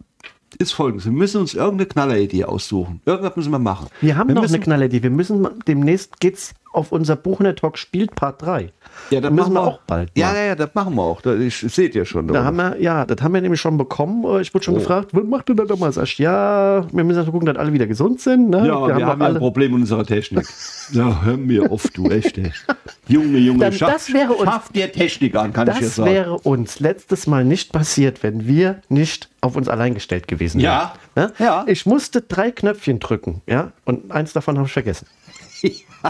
ist 0.57 0.71
folgendes. 0.71 1.05
Wir 1.05 1.11
müssen 1.11 1.41
uns 1.41 1.53
irgendeine 1.53 1.85
Knalleridee 1.87 2.43
aussuchen. 2.45 3.01
Irgendwas 3.05 3.35
müssen 3.35 3.51
wir 3.51 3.59
machen. 3.59 3.87
Wir 4.01 4.17
haben 4.17 4.33
noch 4.33 4.41
müssen, 4.41 4.55
eine 4.55 4.63
Knalleridee. 4.63 5.03
Wir 5.03 5.11
müssen 5.11 5.47
demnächst 5.67 6.19
geht's 6.19 6.53
auf 6.71 6.91
unser 6.91 7.15
Buchner 7.15 7.55
Talk 7.55 7.77
spielt 7.77 8.15
Part 8.15 8.41
3. 8.43 8.71
Ja, 9.09 9.21
das 9.21 9.31
müssen 9.31 9.53
machen 9.53 9.53
wir 9.53 9.61
auch 9.61 9.79
bald 9.87 10.11
Ja, 10.15 10.33
ja, 10.35 10.43
ja, 10.43 10.55
das 10.55 10.69
machen 10.75 10.93
wir 10.95 11.01
auch. 11.01 11.21
Das, 11.21 11.39
ich 11.39 11.55
seht 11.57 11.95
ihr 11.95 12.05
schon. 12.05 12.27
Da 12.27 12.43
haben 12.43 12.57
wir, 12.57 12.79
ja, 12.79 13.05
das 13.05 13.21
haben 13.23 13.33
wir 13.33 13.41
nämlich 13.41 13.59
schon 13.59 13.77
bekommen. 13.77 14.23
Äh, 14.25 14.41
Ich 14.41 14.53
wurde 14.53 14.65
schon 14.65 14.75
Oh. 14.75 14.77
gefragt, 14.77 15.09
was 15.13 15.23
macht 15.23 15.49
ihr 15.49 15.55
da 15.55 15.65
damals? 15.65 15.97
Ich, 15.97 16.17
ja, 16.19 16.85
wir 16.91 17.03
müssen 17.03 17.19
erst 17.19 17.31
gucken, 17.31 17.47
dass 17.47 17.57
alle 17.57 17.73
wieder 17.73 17.87
gesund 17.87 18.21
sind. 18.21 18.49
Ne? 18.49 18.67
ja, 18.67 18.75
aber 18.75 18.87
wir, 18.97 19.05
haben, 19.05 19.19
doch 19.19 19.25
ja 19.27 19.33
ein 19.33 19.39
Problem 19.39 19.71
mit 19.71 19.81
unserer 19.81 20.05
Technik. 20.05 20.45
ja, 20.91 21.21
hör 21.23 21.37
mir 21.37 21.71
auf, 21.71 21.87
du 21.93 22.09
echt. 22.09 22.37
Ey. 22.37 22.51
Junge, 23.07 23.39
Junge, 23.39 23.59
Dann 23.59 23.73
schaff, 23.73 23.91
das 23.91 24.13
wäre 24.13 24.33
uns- 24.33 24.43
schaff 24.49 24.69
dir 24.69 24.91
Technik 24.91 25.35
an, 25.35 25.51
kann 25.53 25.67
ich 25.69 25.79
Das 25.79 25.95
sagen. 25.95 26.11
wäre 26.11 26.37
uns 26.37 26.79
letztes 26.79 27.25
Mal 27.25 27.45
nicht 27.45 27.71
passiert, 27.73 28.21
wenn 28.21 28.45
wir 28.47 28.81
nicht 28.89 29.29
auf 29.41 29.55
uns 29.55 29.67
allein 29.69 29.95
gestellt 29.95 30.27
gewesen 30.27 30.59
Ja. 30.59 30.93
wären. 31.15 31.29
Ne? 31.29 31.33
Ja. 31.43 31.63
Ich 31.67 31.85
musste 31.87 32.21
drei 32.21 32.51
Knöpfchen 32.51 32.99
drücken, 32.99 33.41
ja, 33.47 33.71
und 33.85 34.11
eins 34.11 34.33
davon 34.33 34.57
habe 34.57 34.67
ich 34.67 34.73
vergessen. 34.73 35.07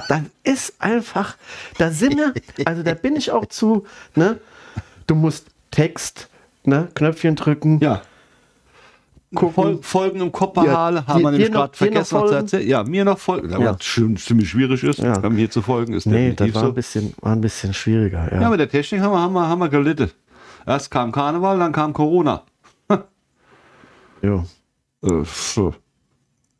Das 0.07 0.21
ist 0.43 0.73
einfach, 0.79 1.35
da 1.77 1.89
sind 1.91 2.17
wir, 2.17 2.33
also 2.65 2.83
da 2.83 2.93
bin 2.93 3.15
ich 3.15 3.31
auch 3.31 3.45
zu, 3.47 3.85
ne, 4.15 4.39
du 5.07 5.15
musst 5.15 5.47
Text, 5.71 6.29
ne, 6.63 6.87
Knöpfchen 6.93 7.35
drücken, 7.35 7.79
ja. 7.81 8.01
gucken. 9.33 9.53
Fol 9.53 9.79
Folgen 9.83 10.21
im 10.21 10.31
Kopf 10.31 10.57
Ja, 10.63 11.05
haben 11.07 11.21
wir 11.23 11.31
nämlich 11.31 11.49
noch- 11.49 11.61
gerade 11.61 11.71
noch 11.71 11.75
vergessen, 11.75 12.19
folgen? 12.19 12.33
erzählen. 12.35 12.67
Ja, 12.67 12.83
mir 12.83 13.03
noch 13.05 13.17
folgen. 13.19 13.49
Ja. 13.49 13.59
Ja. 13.59 13.73
Was 13.73 14.23
ziemlich 14.23 14.49
schwierig 14.49 14.83
ist, 14.83 14.99
Ja. 14.99 15.21
hier 15.31 15.49
zu 15.49 15.61
folgen, 15.63 15.93
ist 15.93 16.05
Nee, 16.05 16.29
das 16.29 16.35
definitiv 16.47 16.55
war 16.55 16.61
so. 16.61 16.67
ein 16.69 16.73
bisschen, 16.75 17.13
war 17.21 17.31
ein 17.33 17.41
bisschen 17.41 17.73
schwieriger, 17.73 18.31
ja. 18.31 18.41
Ja, 18.41 18.49
mit 18.49 18.59
der 18.59 18.69
Technik 18.69 19.01
haben 19.01 19.11
wir, 19.13 19.19
haben 19.19 19.33
wir, 19.33 19.47
haben 19.47 19.59
wir 19.59 19.69
gelitten. 19.69 20.11
Erst 20.67 20.91
kam 20.91 21.11
Karneval, 21.11 21.57
dann 21.57 21.71
kam 21.71 21.93
Corona. 21.93 22.43
Jo. 24.21 24.45
Äh. 25.03 25.23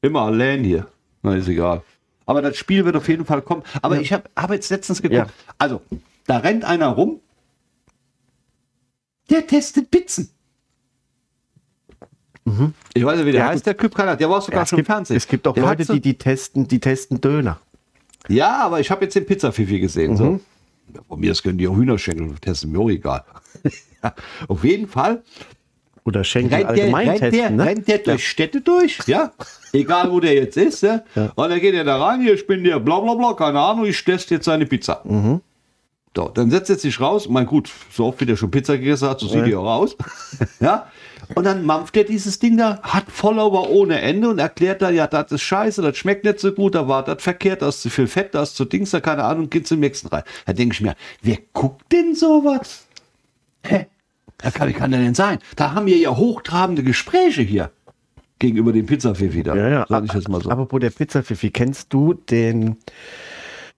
Immer 0.02 0.22
allein 0.22 0.64
hier. 0.64 0.88
Na, 1.22 1.36
ist 1.36 1.48
egal. 1.50 1.82
Aber 2.30 2.44
das 2.44 2.58
Spiel 2.58 2.86
wird 2.86 2.96
auf 2.96 3.08
jeden 3.08 3.26
Fall 3.26 3.42
kommen. 3.42 3.64
Aber 3.82 3.96
Ja. 3.96 4.02
ich 4.02 4.14
habe 4.14 4.30
hab 4.36 4.52
jetzt 4.52 4.70
letztens 4.70 5.02
geguckt. 5.02 5.18
Ja. 5.18 5.26
Also, 5.58 5.82
da 6.28 6.38
rennt 6.38 6.64
einer 6.64 6.90
rum. 6.90 7.22
Der 9.32 9.48
testet 9.48 9.90
Pizzen. 9.90 10.30
Ich 12.94 13.04
weiß 13.04 13.18
nicht, 13.18 13.26
wie 13.26 13.32
der 13.32 13.46
Mhm. 13.46 13.48
Heißt, 13.50 13.66
der 13.66 13.76
Typ 13.78 13.96
keiner. 13.96 14.16
Der 14.16 14.30
war 14.30 14.42
sogar 14.42 14.62
Ja, 14.62 14.66
schon 14.68 14.78
im 14.78 14.84
gibt, 14.84 14.92
Fernsehen. 14.94 15.18
es 15.18 15.28
gibt 15.28 15.48
auch 15.48 15.56
Der 15.56 15.64
Leute, 15.64 15.84
so- 15.86 15.94
die, 15.94 16.02
die 16.02 16.18
testen, 16.20 16.68
die 16.68 16.80
testen 16.80 17.20
Döner. 17.20 17.60
Ja, 18.28 18.64
aber 18.64 18.80
ich 18.80 18.92
habe 18.92 19.06
jetzt 19.06 19.16
den 19.16 19.26
Pizzafifi 19.26 19.80
gesehen. 19.80 20.16
So. 20.16 20.24
Mhm. 20.26 20.40
Ja, 20.94 21.02
von 21.08 21.20
mir 21.20 21.34
können 21.34 21.58
die 21.58 21.68
auch 21.68 21.76
Hühnerschenkel 21.76 22.36
testen, 22.40 22.72
mir 22.72 22.80
auch 22.80 22.90
egal. 22.90 23.24
ja, 24.04 24.14
auf 24.48 24.64
jeden 24.64 24.88
Fall 24.88 25.24
Oder 26.10 26.24
Schenkel 26.24 26.56
rennt 26.56 26.70
der, 26.70 26.84
allgemein 26.84 27.08
rennt 27.10 27.22
der, 27.22 27.32
testen, 27.32 27.56
ne? 27.56 27.66
rennt 27.66 27.88
der 27.88 27.98
durch 28.00 28.28
Städte 28.28 28.62
durch, 28.62 28.98
ja, 29.06 29.32
egal 29.74 30.12
wo 30.12 30.20
der 30.20 30.34
jetzt 30.34 30.58
ist, 30.58 30.82
ja? 30.82 31.04
Ja. 31.16 31.32
und 31.36 31.50
dann 31.50 31.60
geht 31.60 31.76
er 31.76 31.84
da 31.84 32.04
rein, 32.04 32.20
hier, 32.22 32.34
ich 32.34 32.48
bin 32.48 32.64
der 32.64 32.80
bla 32.80 33.00
bla 33.00 33.14
bla, 33.14 33.34
keine 33.34 33.60
Ahnung, 33.60 33.86
ich 33.86 34.04
teste 34.04 34.34
jetzt 34.34 34.46
seine 34.46 34.66
Pizza. 34.66 35.02
Mhm. 35.04 35.42
So, 36.18 36.28
dann 36.30 36.50
setzt 36.50 36.72
er 36.72 36.78
sich 36.78 37.00
raus, 37.00 37.30
mein 37.30 37.46
gut, 37.46 37.70
so 37.94 38.08
oft 38.08 38.20
wie 38.20 38.26
der 38.26 38.36
schon 38.36 38.50
Pizza 38.50 38.76
gegessen 38.78 39.08
hat, 39.08 39.20
so 39.20 39.28
sieht 39.28 39.38
Ja. 39.38 39.46
die 39.46 39.56
auch 39.56 39.68
aus, 39.70 39.96
ja, 40.60 40.88
und 41.36 41.44
dann 41.44 41.64
mampft 41.64 41.96
er 41.96 42.06
dieses 42.06 42.40
Ding 42.40 42.58
da, 42.58 42.82
hat 42.82 43.06
Follower 43.08 43.70
ohne 43.70 44.02
Ende 44.02 44.30
und 44.30 44.40
erklärt 44.40 44.82
da, 44.82 44.90
ja, 44.90 45.06
das 45.06 45.32
ist 45.32 45.44
scheiße, 45.44 45.84
das 45.84 45.96
schmeckt 45.96 46.26
nicht 46.26 46.40
so 46.40 46.52
gut, 46.52 46.74
da 46.74 46.88
war 46.88 47.06
das 47.06 47.22
verkehrt, 47.22 47.62
da 47.62 47.70
ist 47.70 47.84
zu 47.84 47.92
viel 47.92 48.08
Fett, 48.08 48.34
da 48.34 48.42
ist 48.42 48.56
zu 48.56 48.66
Dings, 48.66 48.90
da 48.90 49.00
keine 49.00 49.24
Ahnung, 49.26 49.48
geht 49.52 49.68
zum 49.68 49.80
nächsten 49.80 50.08
rein. 50.08 50.24
Da 50.48 50.54
denke 50.54 50.74
ich 50.74 50.82
mir, 50.82 50.96
wer 51.22 51.38
guckt 51.54 51.92
denn 51.92 52.16
sowas? 52.16 52.88
Hä? 53.64 53.86
Da 54.42 54.52
kann, 54.52 54.68
wie 54.70 54.74
kann 54.74 54.92
der 54.92 55.02
denn 55.02 55.16
sein? 55.16 55.40
Da 55.56 55.74
haben 55.74 55.86
wir 55.86 55.98
ja 55.98 56.16
hochtrabende 56.16 56.82
Gespräche 56.84 57.42
hier 57.42 57.72
gegenüber 58.40 58.72
dem 58.72 58.86
Pizzafifi 58.86 59.44
da. 59.44 59.54
Ja, 59.56 59.68
ja. 59.70 59.86
Sag 59.90 60.06
ich 60.06 60.14
jetzt 60.14 60.30
mal 60.30 60.42
so. 60.42 60.50
Apropos 60.50 60.80
der 60.80 60.90
Pizzafifi, 60.92 61.52
kennst 61.52 61.92
du 61.94 62.14
den, 62.14 62.78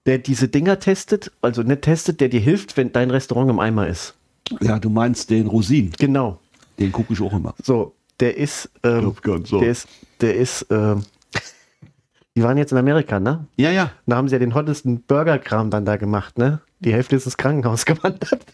der 0.06 0.18
diese 0.18 0.46
Dinger 0.48 0.78
testet? 0.78 1.32
Also 1.42 1.62
nicht 1.62 1.82
testet, 1.82 2.20
der 2.20 2.28
dir 2.28 2.40
hilft, 2.40 2.76
wenn 2.76 2.92
dein 2.92 3.10
Restaurant 3.10 3.50
im 3.50 3.58
Eimer 3.58 3.88
ist. 3.88 4.14
ja, 4.60 4.78
du 4.78 4.88
meinst 4.88 5.30
den 5.30 5.48
Rosin, 5.48 5.90
Genau. 5.98 6.38
den 6.78 6.92
gucke 6.92 7.12
ich 7.12 7.20
auch 7.20 7.32
immer. 7.32 7.54
So, 7.62 7.94
der 8.20 8.36
ist, 8.36 8.70
ähm, 8.84 9.14
so. 9.44 9.58
der 9.58 9.68
ist, 9.70 9.88
der 10.20 10.36
ist, 10.36 10.66
ähm, 10.70 11.02
die 12.36 12.42
waren 12.44 12.56
jetzt 12.56 12.70
in 12.70 12.78
Amerika, 12.78 13.18
ne? 13.18 13.46
Ja, 13.56 13.72
ja. 13.72 13.90
Da 14.06 14.14
haben 14.16 14.28
sie 14.28 14.34
ja 14.36 14.38
den 14.38 14.54
hottesten 14.54 15.02
Burgerkram 15.02 15.70
dann 15.70 15.84
da 15.84 15.96
gemacht, 15.96 16.38
ne? 16.38 16.60
Die 16.78 16.92
Hälfte 16.92 17.16
ist 17.16 17.24
ins 17.24 17.36
Krankenhaus 17.36 17.84
gewandert. 17.86 18.46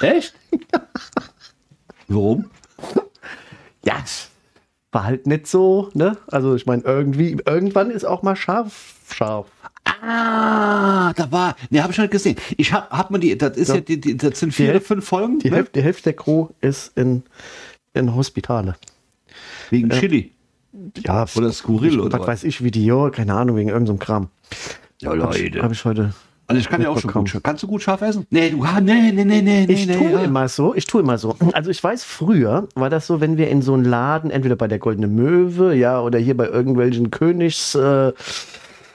Echt? 0.00 0.34
Warum? 2.08 2.50
Ja, 3.84 4.02
war 4.92 5.04
halt 5.04 5.26
nicht 5.26 5.46
so, 5.46 5.90
ne? 5.94 6.16
Also 6.28 6.54
ich 6.54 6.66
meine, 6.66 6.82
irgendwie, 6.82 7.36
irgendwann 7.46 7.90
ist 7.90 8.04
auch 8.04 8.22
mal 8.22 8.36
scharf, 8.36 8.94
scharf. 9.12 9.46
Ah, 9.84 11.12
da 11.14 11.30
war, 11.32 11.56
ne, 11.70 11.82
habe 11.82 11.90
ich 11.92 11.96
schon 11.96 12.10
gesehen. 12.10 12.36
Ich 12.56 12.72
hab, 12.72 12.90
hab 12.90 13.10
mir 13.10 13.18
die, 13.18 13.36
das 13.38 13.56
ist 13.56 13.68
ja, 13.68 13.76
Ja. 13.76 13.80
die, 13.80 14.00
die, 14.00 14.16
das 14.16 14.38
sind 14.40 14.52
vier 14.52 14.66
Die 14.66 14.70
oder 14.70 14.74
Hälfte- 14.78 14.86
fünf 14.88 15.04
Folgen, 15.06 15.38
Die, 15.38 15.50
ne? 15.50 15.56
Hälfte, 15.56 15.72
die 15.78 15.82
Hälfte 15.82 16.02
der 16.04 16.12
Crew 16.14 16.48
ist 16.60 16.96
in, 16.96 17.22
in 17.94 18.14
Hospitale. 18.14 18.76
wegen 19.70 19.90
Chili. 19.90 20.32
Ja, 20.98 21.24
Oder 21.34 21.52
skurril, 21.52 21.94
ich, 21.94 21.98
oder 22.00 22.18
was 22.20 22.26
weiß 22.26 22.44
ich, 22.44 22.62
Video, 22.62 23.10
keine 23.10 23.34
Ahnung, 23.34 23.56
wegen 23.56 23.70
irgendeinem 23.70 23.98
Kram. 23.98 24.28
Ja, 25.00 25.10
Habe 25.16 25.38
ich, 25.38 25.56
hab 25.62 25.72
ich 25.72 25.84
heute. 25.84 26.12
Also 26.48 26.60
ich 26.60 26.68
kann 26.68 26.80
ja 26.80 26.90
auch 26.90 26.98
schon 26.98 27.12
gut, 27.12 27.40
kannst 27.42 27.62
du 27.62 27.66
gut 27.66 27.82
scharf 27.82 28.02
essen? 28.02 28.26
Nee, 28.30 28.50
du, 28.50 28.62
ah, 28.62 28.80
nee, 28.80 29.10
nee, 29.12 29.24
nee, 29.24 29.42
nee, 29.42 29.66
Ich 29.68 29.86
nee, 29.86 29.96
tue 29.96 30.12
ja. 30.12 30.20
immer 30.20 30.48
so, 30.48 30.74
ich 30.74 30.86
tue 30.86 31.00
immer 31.00 31.18
so. 31.18 31.36
Also 31.52 31.70
ich 31.70 31.82
weiß, 31.82 32.04
früher 32.04 32.68
war 32.74 32.88
das 32.88 33.06
so, 33.06 33.20
wenn 33.20 33.36
wir 33.36 33.48
in 33.48 33.62
so 33.62 33.74
einen 33.74 33.84
Laden, 33.84 34.30
entweder 34.30 34.54
bei 34.54 34.68
der 34.68 34.78
Goldene 34.78 35.08
Möwe, 35.08 35.74
ja, 35.74 36.00
oder 36.00 36.18
hier 36.18 36.36
bei 36.36 36.46
irgendwelchen 36.46 37.10
Königs 37.10 37.74
äh, 37.74 38.08
äh, 38.08 38.12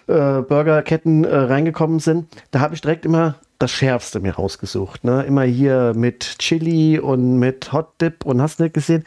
Burgerketten 0.07 1.25
äh, 1.25 1.35
reingekommen 1.35 1.99
sind, 1.99 2.27
da 2.51 2.61
habe 2.61 2.73
ich 2.73 2.81
direkt 2.81 3.05
immer 3.05 3.35
das 3.59 3.71
Schärfste 3.71 4.19
mir 4.19 4.35
rausgesucht. 4.35 5.03
Ne? 5.03 5.23
Immer 5.23 5.43
hier 5.43 5.93
mit 5.95 6.39
Chili 6.39 6.99
und 6.99 7.37
mit 7.37 7.71
Hot 7.73 8.01
Dip 8.01 8.25
und 8.25 8.41
hast 8.41 8.59
nicht 8.59 8.73
gesehen. 8.73 9.03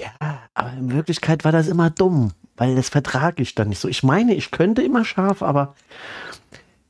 Ja, 0.00 0.40
aber 0.54 0.72
in 0.72 0.92
Wirklichkeit 0.92 1.44
war 1.44 1.52
das 1.52 1.68
immer 1.68 1.90
dumm, 1.90 2.32
weil 2.56 2.74
das 2.74 2.88
vertrage 2.88 3.42
ich 3.42 3.54
dann 3.54 3.68
nicht 3.68 3.78
so. 3.78 3.88
Ich 3.88 4.02
meine, 4.02 4.34
ich 4.34 4.50
könnte 4.50 4.82
immer 4.82 5.04
scharf, 5.04 5.42
aber 5.42 5.74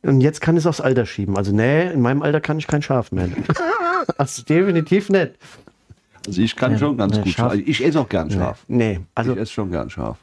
und 0.06 0.20
jetzt 0.20 0.40
kann 0.40 0.56
ich 0.56 0.60
es 0.62 0.66
aufs 0.66 0.80
Alter 0.80 1.06
schieben. 1.06 1.36
Also, 1.36 1.52
nee, 1.52 1.90
in 1.90 2.00
meinem 2.00 2.22
Alter 2.22 2.40
kann 2.40 2.58
ich 2.58 2.66
kein 2.66 2.82
Schaf 2.82 3.12
mehr. 3.12 3.28
also, 4.18 4.42
definitiv 4.42 5.10
nicht. 5.10 5.32
Also 6.26 6.40
ich 6.42 6.56
kann 6.56 6.72
Ja, 6.72 6.78
schon 6.78 6.96
ganz 6.96 7.16
nee, 7.16 7.22
gut 7.22 7.32
scharf. 7.34 7.54
Ich 7.54 7.84
esse 7.84 8.00
auch 8.00 8.08
gern 8.08 8.30
scharf. 8.30 8.64
Nee, 8.68 9.00
also, 9.14 9.32
ich 9.32 9.38
esse 9.38 9.52
schon 9.52 9.70
gern 9.70 9.88
scharf. 9.90 10.18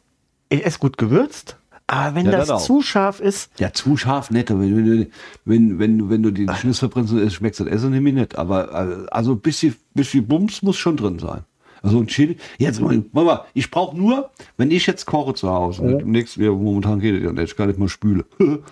ich 0.49 0.65
esse 0.65 0.77
gut 0.79 0.97
gewürzt, 0.97 1.55
aber 1.87 2.15
wenn 2.15 2.25
Ja, 2.25 2.31
das 2.33 2.47
das 2.49 2.65
zu 2.65 2.81
scharf 2.81 3.19
ist, 3.21 3.51
Ja, 3.57 3.71
zu 3.71 3.95
scharf 3.95 4.29
nicht. 4.29 4.49
Wenn, 4.49 4.59
wenn, 4.59 5.07
wenn, 5.45 5.79
wenn, 5.79 5.97
du- 5.99 6.09
wenn 6.09 6.23
du 6.23 6.31
den 6.31 6.53
Schnitt 6.55 6.75
verbrennst 6.75 7.13
und 7.13 7.19
es 7.19 7.33
schmeckt 7.33 7.57
das 7.59 7.67
Essen 7.67 7.91
nämlich 7.91 8.13
nicht. 8.15 8.37
Aber 8.37 8.71
äh, 8.73 9.05
also 9.11 9.31
ein 9.31 9.39
bisschen, 9.39 9.75
bisschen 9.93 10.27
Bums 10.27 10.61
muss 10.61 10.75
schon 10.75 10.97
drin 10.97 11.19
sein. 11.19 11.41
Also 11.81 11.99
ein 11.99 12.07
Chili. 12.07 12.37
Jetzt 12.57 12.79
mal, 12.81 13.01
Mama, 13.13 13.45
ich 13.53 13.69
brauche 13.71 13.95
nur, 13.97 14.29
wenn 14.57 14.71
ich 14.71 14.85
jetzt 14.87 15.05
koche 15.05 15.33
zu 15.33 15.49
Hause, 15.49 15.81
oh. 15.83 16.01
nächsten, 16.05 16.41
ja, 16.43 16.51
momentan 16.51 16.99
geht 16.99 17.15
es 17.15 17.23
ja 17.23 17.31
nicht, 17.31 17.43
ich 17.51 17.55
kann 17.57 17.67
nicht 17.67 17.79
mal 17.79 17.89
spüle. 17.89 18.25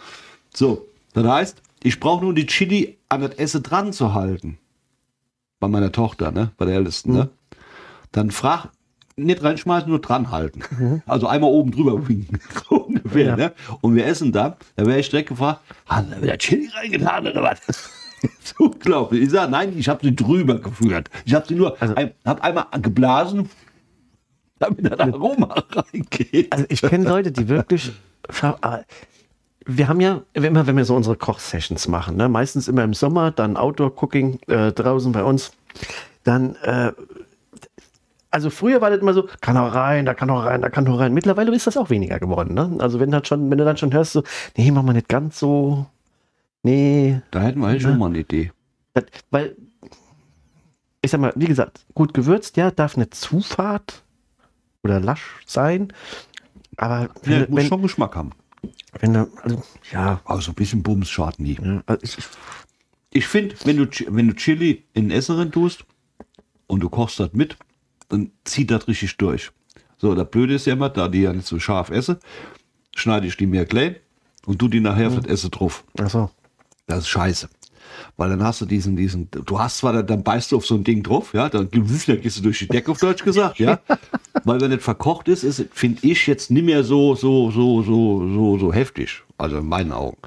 so, 0.54 0.86
das 1.13 1.26
heißt, 1.26 1.62
ich 1.84 2.00
brauche 2.00 2.24
nur 2.24 2.34
die 2.34 2.45
Chili 2.45 2.97
an 3.10 3.21
das 3.21 3.32
Essen 3.36 3.63
dran 3.63 3.91
zu 3.93 4.13
halten. 4.13 4.58
Bei 5.60 5.67
meiner 5.67 5.91
Tochter, 5.91 6.32
ne? 6.32 6.52
Bei 6.58 6.65
der 6.65 6.76
Ältesten, 6.76 7.13
ne? 7.13 7.30
Dann 8.12 8.32
frag, 8.32 8.69
nicht 9.15 9.43
reinschmeißen, 9.43 9.89
nur 9.89 10.00
dran 10.02 10.32
halten. 10.32 11.02
Also 11.06 11.28
einmal 11.28 11.52
oben 11.52 11.71
drüber 11.71 12.08
winken. 12.08 12.39
so 12.69 12.76
ungefähr, 12.86 13.26
Ja. 13.28 13.36
ne? 13.36 13.54
Und 13.82 13.95
wir 13.95 14.06
essen 14.06 14.32
dann, 14.32 14.54
da 14.76 14.86
wäre 14.86 15.00
ich 15.00 15.10
direkt 15.10 15.30
gefragt, 15.30 15.62
hat 15.86 16.06
er 16.12 16.21
wieder 16.21 16.38
Chili 16.38 16.69
reingetan 16.74 17.28
oder 17.28 17.43
was? 17.43 17.60
Unglaublich. 18.60 19.24
Ich 19.24 19.30
sage, 19.32 19.52
nein, 19.52 19.78
ich 19.78 19.89
habe 19.89 20.00
sie 20.06 20.15
drüber 20.15 20.60
geführt. 20.60 21.10
Ich 21.26 21.34
habe 21.34 21.45
sie 21.47 21.56
nur, 21.56 21.80
Also- 21.82 21.95
ein, 21.95 22.12
habe 22.26 22.43
einmal 22.43 22.65
geblasen, 22.82 23.50
damit 24.60 24.91
das 24.91 25.00
Aroma 25.00 25.47
reingeht. 25.71 26.52
also 26.54 26.65
ich 26.69 26.82
kenne 26.82 27.06
Leute, 27.08 27.32
die 27.32 27.47
wirklich 27.47 27.91
wir 29.65 29.88
haben 29.88 30.02
ja 30.02 30.21
immer, 30.34 30.65
wenn 30.67 30.78
wir 30.78 30.86
so 30.86 30.95
unsere 30.95 31.15
Kochsessions 31.15 31.88
machen, 31.88 32.17
ne, 32.17 32.30
meistens 32.30 32.67
immer 32.67 32.84
im 32.84 32.93
Sommer, 32.93 33.32
dann 33.32 33.58
Outdoor-Cooking 33.58 34.39
äh, 34.47 34.71
draußen 34.71 35.12
bei 35.12 35.24
uns, 35.24 35.52
dann, 36.24 36.56
äh, 36.63 36.91
also 38.32 38.50
früher 38.50 38.82
war 38.82 38.89
das 38.89 39.00
immer 39.02 39.13
so, 39.13 39.28
kann 39.41 39.58
auch 39.58 39.74
rein, 39.74 40.06
da 40.06 40.13
kann 40.13 40.30
auch 40.30 40.45
rein, 40.45 40.62
da 40.62 40.69
kann 40.69 40.88
auch 40.88 41.00
rein. 41.00 41.13
Mittlerweile 41.13 41.54
ist 41.54 41.67
das 41.67 41.78
auch 41.78 41.89
weniger 41.89 42.19
geworden, 42.19 42.54
ne? 42.54 42.78
Also 42.80 43.00
wenn, 43.00 43.12
das 43.12 43.28
schon, 43.28 43.52
wenn 43.52 43.58
du 43.58 43.65
dann 43.65 43.78
schon 43.78 43.93
hörst, 43.93 44.13
so, 44.13 44.24
nee, 44.56 44.71
mach 44.71 44.84
mal 44.84 44.93
nicht 44.93 45.10
ganz 45.10 45.38
so, 45.38 45.86
nee, 46.63 47.21
Da 47.32 47.41
hätten 47.41 47.60
wir 47.60 47.67
eigentlich 47.67 47.84
schon 47.84 47.97
mal 47.97 48.08
eine 48.08 48.19
Idee. 48.19 48.52
Das, 48.93 49.06
weil, 49.30 49.56
ich 51.02 51.12
sag 51.12 51.19
mal, 51.19 51.34
wie 51.36 51.45
gesagt, 51.45 51.86
gut 51.93 52.13
gewürzt, 52.13 52.58
ja, 52.58 52.71
darf 52.71 52.95
eine 52.95 53.10
Zufahrt 53.10 54.04
oder 54.84 55.00
lasch 55.00 55.39
sein. 55.45 55.91
Aber 56.78 57.10
wenn, 57.24 57.41
Ja, 57.41 57.47
muss 57.50 57.60
wenn, 57.60 57.67
schon 57.67 57.82
Geschmack 57.82 58.15
haben. 58.15 58.32
Wenn 59.00 59.13
du, 59.13 59.28
also, 59.43 59.63
ja, 59.91 60.21
so 60.39 60.52
ein 60.52 60.56
bisschen 60.56 60.84
Bums 60.84 61.10
schadet 61.10 61.39
nie. 61.39 61.58
ja 61.63 61.82
also 61.86 62.04
ich, 62.19 62.26
Ich 63.13 63.28
finde, 63.28 63.56
wenn 63.65 63.78
du, 63.78 63.86
wenn 64.10 64.28
du 64.28 64.36
Chili 64.36 64.84
in 64.93 65.12
Essen 65.12 65.36
rein 65.38 65.52
tust 65.52 65.84
und 66.67 66.82
du 66.82 66.89
kochst 66.89 67.19
das 67.19 67.34
mit, 67.34 67.58
dann 68.10 68.32
zieht 68.45 68.71
das 68.71 68.88
richtig 68.88 69.17
durch. 69.17 69.52
So, 69.97 70.15
das 70.15 70.30
Blöde 70.30 70.56
ist 70.56 70.65
ja 70.65 70.74
immer, 70.74 70.89
da 70.89 71.08
die 71.08 71.21
ja 71.21 71.34
nicht 71.34 71.47
so 71.47 71.60
scharf 71.60 71.89
esse, 71.89 72.19
schneide 72.95 73.28
ich 73.28 73.38
die 73.38 73.45
mir 73.47 73.65
klein 73.65 73.95
und 74.45 74.60
tu 74.60 74.67
die 74.67 74.80
nachher 74.80 75.12
für 75.12 75.21
das 75.21 75.32
Essen 75.32 75.52
drauf. 75.52 75.84
achso. 76.00 76.30
Das 76.88 77.00
ist 77.00 77.10
scheiße. 77.10 77.50
Weil 78.17 78.30
dann 78.30 78.43
hast 78.43 78.62
du 78.62 78.65
diesen, 78.65 78.95
diesen, 78.95 79.30
du 79.32 79.60
hast 79.60 79.78
zwar, 79.80 79.93
dann- 79.93 80.08
dann 80.08 80.24
beißt 80.24 80.52
du 80.52 80.58
auf 80.58 80.65
so 80.65 80.76
ein 80.76 80.84
Ding 80.84 81.04
drauf, 81.04 81.34
ja, 81.34 81.50
dann, 81.50 81.69
dann 81.69 82.21
gehst 82.21 82.38
du 82.38 82.41
durch 82.41 82.60
die 82.60 82.67
Decke 82.67 82.91
auf 82.91 83.00
Deutsch 83.00 83.24
gesagt, 83.24 83.60
ja. 83.60 83.80
Weil 84.43 84.62
wenn 84.62 84.71
es 84.71 84.84
verkocht 84.84 85.27
ist, 85.27 85.43
ist, 85.43 85.65
finde 85.71 85.99
ich 86.08 86.27
jetzt 86.27 86.51
nicht 86.51 86.65
mehr 86.65 86.84
so, 86.84 87.15
so, 87.15 87.51
so, 87.51 87.82
so, 87.84 88.27
so, 88.27 88.58
so 88.58 88.73
heftig. 88.73 89.23
Also 89.38 89.58
in 89.58 89.67
meinen 89.67 89.91
Augen. 89.91 90.17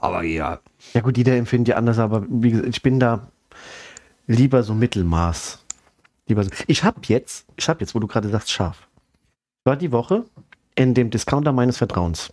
Aber 0.00 0.22
ja, 0.22 0.60
Ja 0.94 1.02
gut, 1.02 1.16
jeder 1.18 1.36
empfindet 1.36 1.68
ja 1.68 1.76
anders, 1.76 1.98
aber 1.98 2.24
wie 2.28 2.50
gesagt, 2.50 2.68
ich 2.68 2.82
bin 2.82 2.98
da 2.98 3.28
lieber 4.26 4.62
so 4.62 4.74
Mittelmaß. 4.74 5.64
Lieber 6.26 6.44
so. 6.44 6.50
Ich 6.66 6.84
habe 6.84 7.00
jetzt, 7.06 7.46
ich 7.56 7.68
habe 7.68 7.80
jetzt, 7.80 7.94
wo 7.94 7.98
du 7.98 8.06
gerade 8.06 8.28
sagst, 8.28 8.50
scharf. 8.50 8.88
War 9.64 9.76
die 9.76 9.92
Woche 9.92 10.24
in 10.74 10.94
dem 10.94 11.10
Discounter 11.10 11.52
meines 11.52 11.76
Vertrauens. 11.76 12.32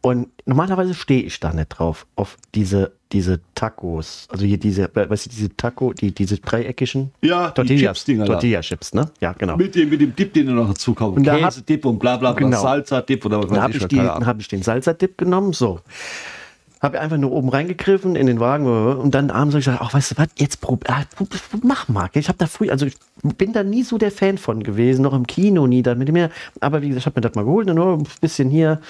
Und 0.00 0.28
normalerweise 0.46 0.94
stehe 0.94 1.22
ich 1.22 1.40
da 1.40 1.52
nicht 1.52 1.70
drauf, 1.70 2.06
auf 2.14 2.36
diese, 2.54 2.92
diese 3.10 3.40
Tacos. 3.56 4.28
Also 4.30 4.46
hier 4.46 4.56
diese, 4.58 4.88
weißt 4.94 5.26
du, 5.26 5.30
diese 5.30 5.56
Taco, 5.56 5.92
die, 5.92 6.12
diese 6.12 6.36
dreieckigen 6.38 7.10
Ja, 7.20 7.48
die 7.50 7.54
Tortilla- 7.54 7.92
da. 8.18 8.24
Tortilla-Chips, 8.24 8.94
ne? 8.94 9.10
Ja, 9.20 9.32
genau. 9.32 9.56
mit 9.56 9.74
dem, 9.74 9.90
mit 9.90 10.00
dem 10.00 10.14
Dip, 10.14 10.32
den 10.34 10.46
du 10.46 10.52
noch 10.52 10.68
dazu 10.68 10.94
kaufst. 10.94 11.16
Und 11.18 11.24
da 11.24 11.32
hab- 11.32 11.40
Käse-Dip 11.52 11.84
und 11.84 11.98
bla 11.98 12.16
bla 12.16 12.30
bla, 12.32 12.46
Genau. 12.46 12.62
Salsa-Dip 12.62 13.24
oder 13.26 13.38
was 13.38 13.46
Da 13.46 13.56
weiß 13.56 13.60
habe 13.62 13.76
ich, 13.76 13.86
die- 13.88 13.96
dann 13.96 14.08
Ahnung. 14.08 14.26
hab 14.26 14.38
ich 14.40 14.46
den 14.46 14.62
Salsa-Dip 14.62 15.18
genommen, 15.18 15.52
so. 15.52 15.80
Habe 16.80 17.00
einfach 17.00 17.16
nur 17.16 17.32
oben 17.32 17.48
reingegriffen 17.48 18.14
in 18.14 18.28
den 18.28 18.38
Wagen 18.38 18.64
und 18.66 19.12
dann 19.12 19.32
abends 19.32 19.54
habe 19.54 19.58
ich 19.58 19.64
gesagt, 19.64 19.82
ach, 19.82 19.92
weißt 19.94 20.12
du 20.12 20.16
was, 20.18 20.28
jetzt 20.38 20.60
prob 20.60 20.84
ah, 20.88 21.02
mach 21.64 21.88
mal. 21.88 22.08
Ich 22.12 22.28
habe 22.28 22.38
da 22.38 22.46
früh, 22.46 22.70
also 22.70 22.86
ich 22.86 22.94
bin 23.36 23.52
da 23.52 23.64
nie 23.64 23.82
so 23.82 23.98
der 23.98 24.12
Fan 24.12 24.38
von 24.38 24.62
gewesen, 24.62 25.02
noch 25.02 25.12
im 25.12 25.26
Kino 25.26 25.66
nie 25.66 25.82
dann 25.82 25.98
mit 25.98 26.12
mir. 26.12 26.30
Aber 26.60 26.80
wie 26.82 26.86
gesagt, 26.90 27.00
ich 27.02 27.06
habe 27.06 27.18
mir 27.18 27.22
das 27.28 27.34
mal 27.34 27.44
geholt, 27.44 27.66
nur 27.66 27.94
ein 27.98 28.06
bisschen 28.20 28.48
hier 28.48 28.80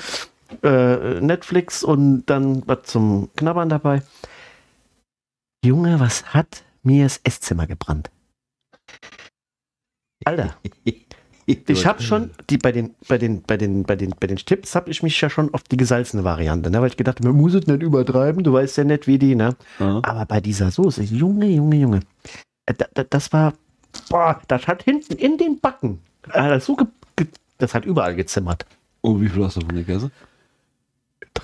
äh, 0.62 1.20
Netflix 1.20 1.82
und 1.82 2.26
dann 2.26 2.62
was 2.66 2.84
zum 2.84 3.30
Knabbern 3.36 3.68
dabei. 3.68 4.02
Junge, 5.64 6.00
was 6.00 6.34
hat 6.34 6.62
mir 6.82 7.04
das 7.04 7.20
Esszimmer 7.24 7.66
gebrannt? 7.66 8.10
Alter. 10.24 10.56
Ich 11.48 11.86
habe 11.86 12.02
schon 12.02 12.30
die 12.50 12.58
bei 12.58 12.72
den 12.72 12.94
bei 13.08 13.16
den 13.16 13.42
bei 13.42 13.56
den 13.56 13.82
bei 13.84 13.96
den 13.96 14.10
bei 14.20 14.26
den 14.26 14.36
Tipps 14.36 14.74
habe 14.74 14.90
ich 14.90 15.02
mich 15.02 15.18
ja 15.18 15.30
schon 15.30 15.54
auf 15.54 15.62
die 15.62 15.78
gesalzene 15.78 16.22
Variante, 16.22 16.70
ne, 16.70 16.82
weil 16.82 16.88
ich 16.88 16.98
gedacht, 16.98 17.24
man 17.24 17.34
muss 17.34 17.54
es 17.54 17.66
nicht 17.66 17.82
übertreiben, 17.82 18.44
du 18.44 18.52
weißt 18.52 18.76
ja 18.76 18.84
nicht 18.84 19.06
wie 19.06 19.18
die, 19.18 19.34
ne? 19.34 19.56
Ja. 19.78 20.00
Aber 20.02 20.26
bei 20.26 20.42
dieser 20.42 20.70
Soße, 20.70 21.04
Junge, 21.04 21.46
Junge, 21.46 21.76
Junge, 21.76 22.00
äh, 22.66 22.74
da, 22.74 22.84
da, 22.92 23.02
das 23.02 23.32
war, 23.32 23.54
boah, 24.10 24.42
das 24.46 24.66
hat 24.66 24.82
hinten 24.82 25.14
in 25.14 25.38
den 25.38 25.58
Backen, 25.58 26.00
äh, 26.34 26.50
das 26.50 26.66
so 26.66 26.76
das 27.56 27.74
hat 27.74 27.86
überall 27.86 28.14
gezimmert. 28.14 28.66
Und 29.00 29.22
wie 29.22 29.28
viel 29.30 29.42
hast 29.42 29.56
du 29.56 29.60
von 29.62 29.74
gegessen? 29.74 30.12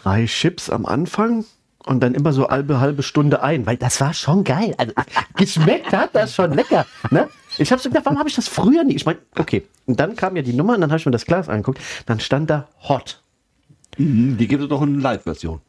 Drei 0.02 0.26
Chips 0.26 0.70
am 0.70 0.86
Anfang 0.86 1.44
und 1.86 2.00
dann 2.00 2.14
immer 2.14 2.32
so 2.32 2.48
halbe 2.48 2.80
halbe 2.80 3.02
Stunde 3.02 3.42
ein, 3.42 3.66
weil 3.66 3.76
das 3.76 4.00
war 4.00 4.12
schon 4.14 4.42
geil. 4.44 4.74
Also 4.76 4.92
geschmeckt 5.36 5.92
hat 5.92 6.14
das 6.14 6.34
schon 6.34 6.52
lecker. 6.52 6.86
Ne? 7.10 7.28
Ich 7.58 7.70
habe 7.70 7.80
so 7.80 7.88
gedacht, 7.88 8.06
warum 8.06 8.18
habe 8.18 8.28
ich 8.28 8.34
das 8.34 8.48
früher 8.48 8.84
nicht? 8.84 8.96
Ich 8.96 9.06
meine, 9.06 9.18
okay. 9.38 9.64
Und 9.86 10.00
dann 10.00 10.16
kam 10.16 10.34
ja 10.36 10.42
die 10.42 10.52
Nummer 10.54 10.74
und 10.74 10.80
dann 10.80 10.90
habe 10.90 10.98
ich 10.98 11.06
mir 11.06 11.12
das 11.12 11.26
Glas 11.26 11.48
angeguckt. 11.48 11.80
Dann 12.06 12.18
stand 12.20 12.50
da 12.50 12.68
Hot. 12.88 13.22
Mhm, 13.98 14.36
Die 14.36 14.48
gibt 14.48 14.62
es 14.62 14.68
doch 14.68 14.82
in 14.82 15.00
Live-Version. 15.00 15.60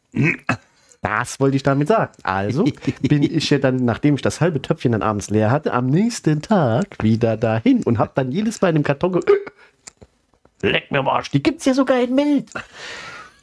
Das 1.02 1.38
wollte 1.38 1.56
ich 1.56 1.62
damit 1.62 1.88
sagen. 1.88 2.12
Also 2.24 2.64
bin 3.02 3.22
ich 3.22 3.50
ja 3.50 3.58
dann, 3.58 3.76
nachdem 3.84 4.16
ich 4.16 4.22
das 4.22 4.40
halbe 4.40 4.60
Töpfchen 4.60 4.92
dann 4.92 5.02
abends 5.02 5.30
leer 5.30 5.50
hatte, 5.50 5.72
am 5.72 5.86
nächsten 5.86 6.42
Tag 6.42 6.96
wieder 7.02 7.36
dahin 7.36 7.84
und 7.84 7.98
habe 7.98 8.12
dann 8.14 8.32
jedes 8.32 8.60
Mal 8.60 8.70
in 8.70 8.76
dem 8.76 8.82
Karton 8.82 9.12
ge 9.12 9.22
Leck 10.62 10.90
mir 10.90 11.00
am 11.00 11.08
Arsch, 11.08 11.30
die 11.30 11.42
gibt's 11.42 11.66
ja 11.66 11.74
sogar 11.74 12.00
in 12.00 12.14
mild. 12.14 12.50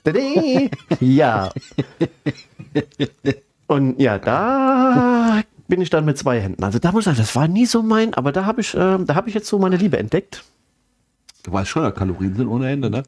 Ja. 0.99 1.49
Und 3.67 3.99
ja, 3.99 4.19
da 4.19 5.41
bin 5.67 5.81
ich 5.81 5.89
dann 5.89 6.05
mit 6.05 6.17
zwei 6.17 6.39
Händen. 6.41 6.63
Also 6.63 6.79
da 6.79 6.91
muss 6.91 7.01
ich 7.01 7.05
sagen, 7.05 7.17
das 7.17 7.35
war 7.35 7.47
nie 7.47 7.65
so 7.65 7.81
mein, 7.81 8.13
aber 8.13 8.31
da 8.31 8.45
habe 8.45 8.61
ich, 8.61 8.73
ähm, 8.75 9.05
da 9.05 9.15
habe 9.15 9.29
ich 9.29 9.35
jetzt 9.35 9.47
so 9.47 9.57
meine 9.59 9.77
Liebe 9.77 9.97
entdeckt. 9.97 10.43
Du 11.43 11.51
weißt 11.51 11.69
schon, 11.69 11.83
dass 11.83 11.95
Kalorien 11.95 12.35
sind 12.35 12.47
ohne 12.47 12.69
Ende, 12.69 12.89
ne? 12.89 13.03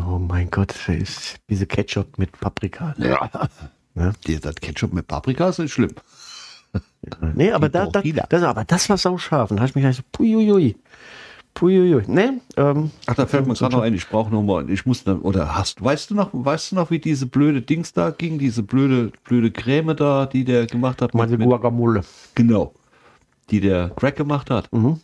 Oh 0.00 0.18
mein 0.18 0.50
Gott, 0.50 0.74
ist 0.88 1.36
diese 1.48 1.66
Ketchup 1.66 2.18
mit 2.18 2.32
Paprika. 2.38 2.94
Ja. 2.98 3.28
Ja. 3.94 4.12
Die- 4.26 4.38
Das 4.38 4.54
Ketchup 4.56 4.92
mit 4.92 5.06
Paprika 5.08 5.48
ist 5.48 5.58
nicht 5.58 5.72
schlimm. 5.72 5.90
Nee, 7.34 7.50
aber 7.52 7.68
da, 7.68 7.86
da, 7.86 8.02
das, 8.28 8.42
aber 8.42 8.64
das 8.64 8.88
war 8.90 8.98
sau 8.98 9.16
scharf. 9.18 9.50
Und 9.50 9.56
da 9.56 9.62
habe 9.62 9.70
ich 9.70 9.74
mich 9.74 9.82
gedacht, 9.82 9.96
so, 9.96 10.02
puiuiui. 10.12 10.76
Puiuiui. 11.58 12.04
Nee, 12.06 12.40
ähm, 12.56 12.90
Ach, 13.06 13.14
da 13.16 13.26
fällt 13.26 13.46
mir 13.48 13.54
gerade 13.54 13.74
noch 13.74 13.82
ein, 13.82 13.92
ich 13.92 14.08
brauche 14.08 14.30
noch 14.30 14.42
mal, 14.42 14.70
ich 14.70 14.86
muss 14.86 15.02
dann, 15.02 15.18
oder 15.20 15.56
hast, 15.56 15.82
weißt 15.82 16.10
du 16.10 16.14
noch, 16.14 16.30
weißt 16.32 16.70
du 16.70 16.76
noch, 16.76 16.90
wie 16.92 17.00
diese 17.00 17.26
blöde 17.26 17.62
Dings 17.62 17.92
da 17.92 18.10
ging, 18.10 18.38
diese 18.38 18.62
blöde, 18.62 19.10
blöde 19.24 19.50
Creme 19.50 19.96
da, 19.96 20.26
die 20.26 20.44
der 20.44 20.66
gemacht 20.66 21.02
hat? 21.02 21.14
meine 21.14 21.36
mit- 21.36 21.48
Guacamole. 21.48 22.02
genau. 22.36 22.72
Die 23.50 23.60
der 23.60 23.88
Crack 23.96 24.14
gemacht 24.16 24.50
hat. 24.50 24.72
Mhm. 24.72 25.00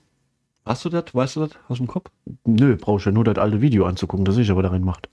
Hast 0.65 0.85
du 0.85 0.91
das, 0.91 1.05
weißt 1.13 1.37
du 1.37 1.41
das 1.41 1.51
aus 1.69 1.79
dem 1.79 1.87
Kopf? 1.89 2.11
Nö, 2.45 2.77
brauchst 2.77 3.07
ja 3.07 3.13
nur 3.13 3.25
das 3.25 3.37
alte 3.39 3.61
Video 3.61 3.85
anzugucken, 3.87 4.25
das 4.25 4.37
ich 4.37 4.51
aber 4.51 4.63
darin 4.63 4.85
macht. 4.85 5.09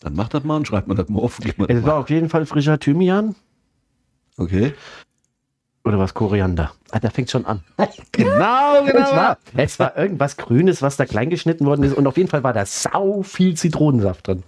Dann 0.00 0.14
mach 0.14 0.28
das 0.28 0.44
mal 0.44 0.56
und 0.56 0.66
schreib 0.66 0.88
mir 0.88 0.94
das 0.94 1.08
mal 1.10 1.20
auf. 1.20 1.38
Es 1.68 1.82
war 1.84 1.96
auf 1.98 2.08
jeden 2.10 2.28
Fall 2.30 2.46
frischer 2.46 2.78
Thymian 2.78 3.34
Okay. 4.38 4.72
Oder 5.84 5.98
was 5.98 6.14
Koriander. 6.14 6.72
Ah, 6.90 6.98
da 6.98 7.10
fängt 7.10 7.30
schon 7.30 7.44
an. 7.46 7.60
Genau, 8.12 8.84
Es 8.86 9.12
war, 9.12 9.38
es 9.56 9.78
war 9.78 9.96
irgendwas 9.96 10.36
Grünes, 10.36 10.82
was 10.82 10.96
da 10.96 11.04
klein 11.04 11.30
geschnitten 11.30 11.66
worden 11.66 11.82
ist 11.82 11.94
und 11.94 12.06
auf 12.06 12.16
jeden 12.16 12.28
Fall 12.28 12.42
war 12.42 12.52
da 12.52 12.64
sau 12.66 13.22
viel 13.22 13.54
Zitronensaft 13.56 14.26
drin. 14.28 14.42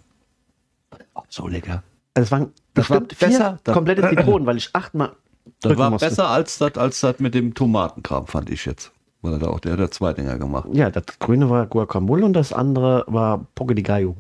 Oh, 1.15 1.23
so 1.29 1.47
lecker. 1.49 1.83
Also 2.15 2.25
es 2.27 2.33
waren 2.33 2.53
Das 2.75 2.89
war 2.91 3.01
besser. 3.01 3.59
Komplette 3.65 4.03
Zitronen, 4.09 4.47
weil 4.47 4.57
ich 4.57 4.71
achtmal 4.75 5.13
Das 5.61 5.77
war 5.77 5.91
musste. 5.91 6.09
besser 6.09 6.29
als 6.29 6.59
das, 6.59 6.77
als 6.77 7.01
das 7.01 7.19
mit 7.21 7.35
dem 7.35 7.55
Tomatenkram, 7.55 8.27
fand 8.27 8.51
ich 8.51 8.65
jetzt. 8.65 8.93
Weil 9.23 9.39
da 9.39 9.49
auch, 9.49 9.61
der 9.61 9.73
hat 9.73 9.81
ja 9.81 9.91
zwei 9.91 10.13
Dinger 10.13 10.39
gemacht. 10.39 10.69
Ja, 10.73 10.91
das 10.91 11.05
grüne 11.19 11.51
war 11.51 11.67
Guacamole 11.67 12.25
und 12.25 12.33
das 12.35 12.53
andere 12.53 13.05
war 13.09 13.45
Poco 13.55 13.75
di 13.75 13.83
Gallo. 13.83 14.17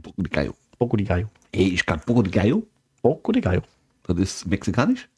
Poco 0.00 0.22
de 0.22 0.30
Gallo. 0.30 0.54
Poco 0.78 0.96
di 0.96 1.04
Gallo. 1.04 1.26
Ey, 1.52 1.68
ich 1.68 1.84
kann 1.84 2.00
Poco 2.00 2.22
de 2.22 2.30
Gallo. 2.30 2.62
Poco 3.02 3.32
di 3.32 3.40
Gallo. 3.40 3.62
Das 4.06 4.16
ist 4.18 4.46
mexikanisch. 4.46 5.08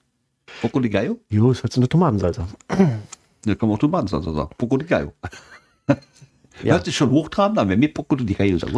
Poco 0.61 0.81
de 0.81 0.91
Gallo. 0.91 1.19
Jo, 1.29 1.51
ist 1.51 1.63
halt 1.63 1.73
so 1.73 1.81
eine 1.81 1.89
Tomatensalze. 1.89 2.45
Da 2.69 3.55
kann 3.55 3.69
man 3.69 3.77
auch 3.77 3.81
Tomatensalsa 3.81 4.33
sagen. 4.33 4.51
Poco 4.57 4.77
de 4.77 4.87
Gallo. 4.89 5.13
Ja. 6.63 6.73
Hört 6.75 6.87
sich 6.87 6.97
schon 6.97 7.11
hochtrabend 7.11 7.59
an, 7.59 7.69
wenn 7.69 7.79
mir 7.79 7.93
Poco 7.93 8.17
de 8.17 8.35
Gallo 8.35 8.57
sagt. 8.59 8.73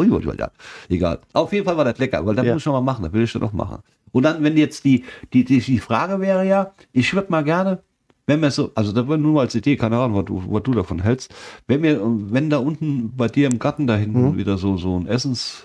Egal. 0.88 1.20
Auf 1.32 1.52
jeden 1.52 1.64
Fall 1.64 1.76
war 1.76 1.84
das 1.84 1.98
lecker, 1.98 2.26
weil 2.26 2.34
das 2.34 2.44
Ja. 2.44 2.54
muss 2.54 2.62
ich 2.66 2.72
mal 2.72 2.80
machen. 2.80 3.04
Das 3.04 3.12
will 3.12 3.22
ich 3.22 3.30
schon 3.30 3.40
noch 3.40 3.52
machen. 3.52 3.78
Und 4.10 4.22
dann, 4.24 4.42
wenn 4.42 4.56
jetzt 4.56 4.84
die, 4.84 5.04
die, 5.32 5.44
die, 5.44 5.60
die 5.60 5.78
Frage 5.78 6.20
wäre 6.20 6.44
ja, 6.46 6.72
ich 6.92 7.14
würde 7.14 7.30
mal 7.30 7.44
gerne, 7.44 7.80
wenn 8.26 8.40
wir 8.42 8.50
so, 8.50 8.72
also 8.74 8.92
da 8.92 9.06
war 9.06 9.16
nur 9.16 9.34
mal 9.34 9.40
als 9.42 9.54
Idee, 9.54 9.76
keine 9.76 9.96
Ahnung, 9.98 10.18
was 10.18 10.24
du, 10.24 10.42
was 10.48 10.62
du 10.64 10.72
davon 10.72 11.02
hältst, 11.02 11.32
wenn 11.66 11.82
wir, 11.82 12.00
wenn 12.02 12.50
da 12.50 12.58
unten 12.58 13.14
bei 13.16 13.28
dir 13.28 13.48
im 13.50 13.58
Garten 13.58 13.86
da 13.86 13.96
hinten 13.96 14.36
wieder 14.36 14.58
so, 14.58 14.76
so 14.76 14.98
ein 14.98 15.06
Essens, 15.06 15.64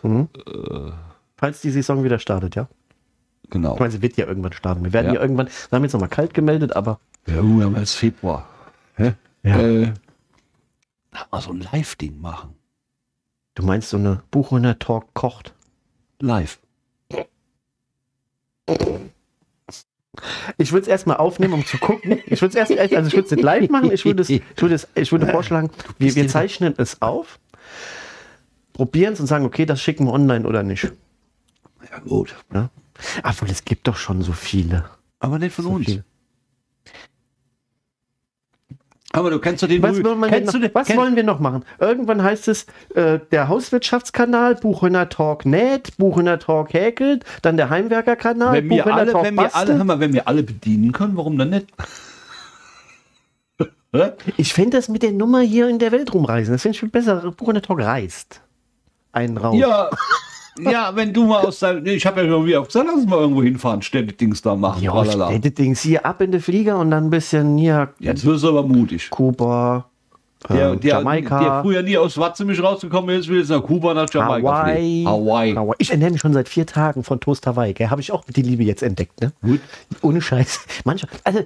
Falls 1.36 1.62
die 1.62 1.72
Saison 1.72 2.04
wieder 2.04 2.20
startet, 2.20 2.56
ja. 2.56 2.68
Genau. 3.50 3.74
Ich 3.74 3.80
meine, 3.80 3.92
sie 3.92 4.02
wird 4.02 4.18
ja 4.18 4.26
irgendwann 4.28 4.54
starten. 4.54 4.84
Wir 4.84 4.94
werden 4.94 5.08
Ja. 5.08 5.14
ja, 5.16 5.22
irgendwann, 5.22 5.48
wir 5.48 5.76
haben 5.76 5.84
jetzt 5.84 5.94
nochmal 5.94 6.10
kalt 6.10 6.34
gemeldet, 6.34 6.76
aber 6.76 7.00
Ja, 7.28 7.36
wir 7.36 7.66
haben 7.66 7.76
jetzt 7.78 7.96
Februar. 7.96 8.48
Hä? 8.96 9.14
Ja. 9.44 9.60
Äh, 9.60 9.94
mal 11.32 11.42
so 11.42 11.52
ein 11.52 11.62
Live-Ding 11.72 12.20
machen. 12.22 12.56
du 13.56 13.64
meinst 13.64 13.90
so 13.90 13.98
eine 13.98 14.24
Buchhunter 14.32 14.80
Talk 14.80 15.14
kocht. 15.14 15.54
Live. 16.20 16.60
Ich 20.58 20.72
würde 20.72 20.84
es 20.84 20.88
erstmal 20.88 21.18
aufnehmen, 21.18 21.54
um 21.54 21.66
zu 21.66 21.78
gucken. 21.78 22.20
Ich 22.28 22.42
würde 22.42 22.58
es 22.60 22.70
erst, 22.70 22.72
also 22.96 23.08
ich 23.08 23.14
würde 23.14 23.26
es 23.26 23.32
nicht 23.32 23.44
live 23.44 23.70
machen. 23.70 23.92
Ich 23.92 24.06
würde 24.06 24.22
es, 24.22 24.30
ich 24.30 24.42
würde 24.58 24.76
es, 24.76 24.88
ich 24.96 25.12
würde 25.12 25.28
vorschlagen, 25.28 25.70
wir, 25.98 26.16
wir 26.16 26.28
zeichnen 26.28 26.74
es 26.78 27.02
auf, 27.02 27.40
probieren 28.74 29.14
es 29.14 29.20
und 29.20 29.28
sagen, 29.28 29.46
okay, 29.46 29.66
das 29.66 29.82
schicken 29.82 30.06
wir 30.06 30.14
online 30.14 30.48
oder 30.48 30.64
nicht. 30.64 30.84
Ja, 31.92 32.00
gut. 32.00 32.36
Ja? 32.54 32.70
Obwohl, 33.24 33.50
es 33.50 33.66
gibt 33.66 33.88
doch 33.88 33.98
schon 33.98 34.22
so 34.22 34.32
viele. 34.34 34.86
Aber 35.20 35.40
nicht 35.40 35.54
von 35.56 35.66
So 35.66 35.72
uns. 35.72 35.86
viele. 35.86 36.04
Aber 39.16 39.30
du 39.30 39.40
kennst 39.40 39.62
doch 39.62 39.68
den 39.68 39.84
Was, 39.84 40.04
wollen 40.04 40.20
wir, 40.20 40.28
kennst 40.28 40.48
noch, 40.48 40.54
du 40.54 40.60
den, 40.60 40.74
was 40.74 40.96
wollen 40.96 41.16
wir 41.16 41.24
noch 41.24 41.40
machen? 41.40 41.64
Irgendwann 41.80 42.24
heißt 42.24 42.48
es 42.48 42.66
äh, 42.96 43.20
der 43.32 43.48
Hauswirtschaftskanal, 43.48 44.56
Buchhöner 44.56 45.08
Talk 45.08 45.46
näht, 45.46 45.96
Buchhöner 45.98 46.40
Talk 46.40 46.74
häkelt, 46.74 47.24
dann 47.44 47.56
der 47.56 47.70
Heimwerkerkanal, 47.70 48.54
wenn 48.54 48.70
wir 48.72 48.78
Buchhöner 48.84 48.98
alle, 49.02 49.12
Talk 49.12 49.24
wenn 49.26 49.36
wir 49.36 49.56
alle, 49.56 49.84
mal, 49.84 50.00
wenn 50.00 50.14
wir 50.14 50.28
alle 50.28 50.42
bedienen 50.42 50.92
können, 50.94 51.16
warum 51.16 51.38
dann 51.38 51.50
nicht? 51.52 51.68
Ich 54.38 54.56
fände 54.56 54.76
das 54.76 54.90
mit 54.90 55.04
der 55.04 55.12
Nummer 55.12 55.42
hier 55.42 55.70
in 55.70 55.78
der 55.78 55.92
Welt 55.92 56.12
rumreisen. 56.16 56.52
Das 56.52 56.64
finde 56.64 56.74
ich 56.74 56.80
viel 56.80 56.90
besser. 56.90 57.32
Buchhöner 57.32 57.62
Talk 57.62 57.80
reist. 57.80 58.42
Einen 59.12 59.38
Raum. 59.38 59.56
ja, 59.60 59.88
ja, 60.60 60.96
wenn 60.96 61.14
du 61.14 61.26
mal 61.26 61.46
aus 61.46 61.60
deinem, 61.60 61.86
ich 61.86 62.06
habe 62.06 62.22
ja 62.22 62.30
schon 62.30 62.46
wieder 62.46 62.64
gesagt, 62.64 62.88
lass 62.88 62.96
uns 62.96 63.10
mal 63.10 63.20
irgendwo 63.20 63.44
hinfahren, 63.44 63.82
Städte-Dings 63.82 64.42
da 64.42 64.56
machen. 64.56 64.84
Ja. 64.84 65.06
Städtedings 65.06 65.82
hier 65.82 66.06
ab 66.06 66.22
in 66.22 66.32
den 66.32 66.42
Flieger 66.42 66.78
und 66.80 66.92
dann 66.92 67.06
ein 67.06 67.10
bisschen 67.10 67.58
hier 67.58 67.90
Jetzt 68.00 68.26
wirst 68.26 68.44
du 68.44 68.50
aber 68.50 68.64
mutig. 68.64 69.10
Kuba, 69.10 69.90
Der, 70.50 70.72
äh, 70.72 70.78
der, 70.78 70.90
Jamaika, 70.98 71.40
der 71.40 71.62
früher 71.62 71.84
nie 71.84 71.98
aus 71.98 72.18
Watzemisch 72.18 72.62
rausgekommen 72.62 73.18
ist, 73.18 73.28
will 73.30 73.40
jetzt 73.40 73.50
nach 73.50 73.64
Kuba, 73.64 73.94
nach 73.94 74.08
Jamaika 74.14 74.48
Hawaii. 74.64 75.04
Hawaii. 75.06 75.54
Hawaii. 75.56 75.76
Ich 75.78 75.92
ernähre 75.92 76.12
mich 76.12 76.22
schon 76.22 76.34
seit 76.34 76.50
vier 76.50 76.66
Tagen 76.66 77.04
von 77.04 77.20
Toast 77.20 77.48
Hawaii. 77.48 77.74
Habe 77.74 78.02
ich 78.02 78.12
auch 78.12 78.24
die 78.26 78.42
Liebe 78.42 78.64
jetzt 78.64 78.84
entdeckt. 78.84 79.22
Ne? 79.22 79.32
Gut. 79.42 79.62
Ohne 80.02 80.22
Scheiß. 80.22 80.60
Manchmal, 80.84 81.12
also, 81.24 81.40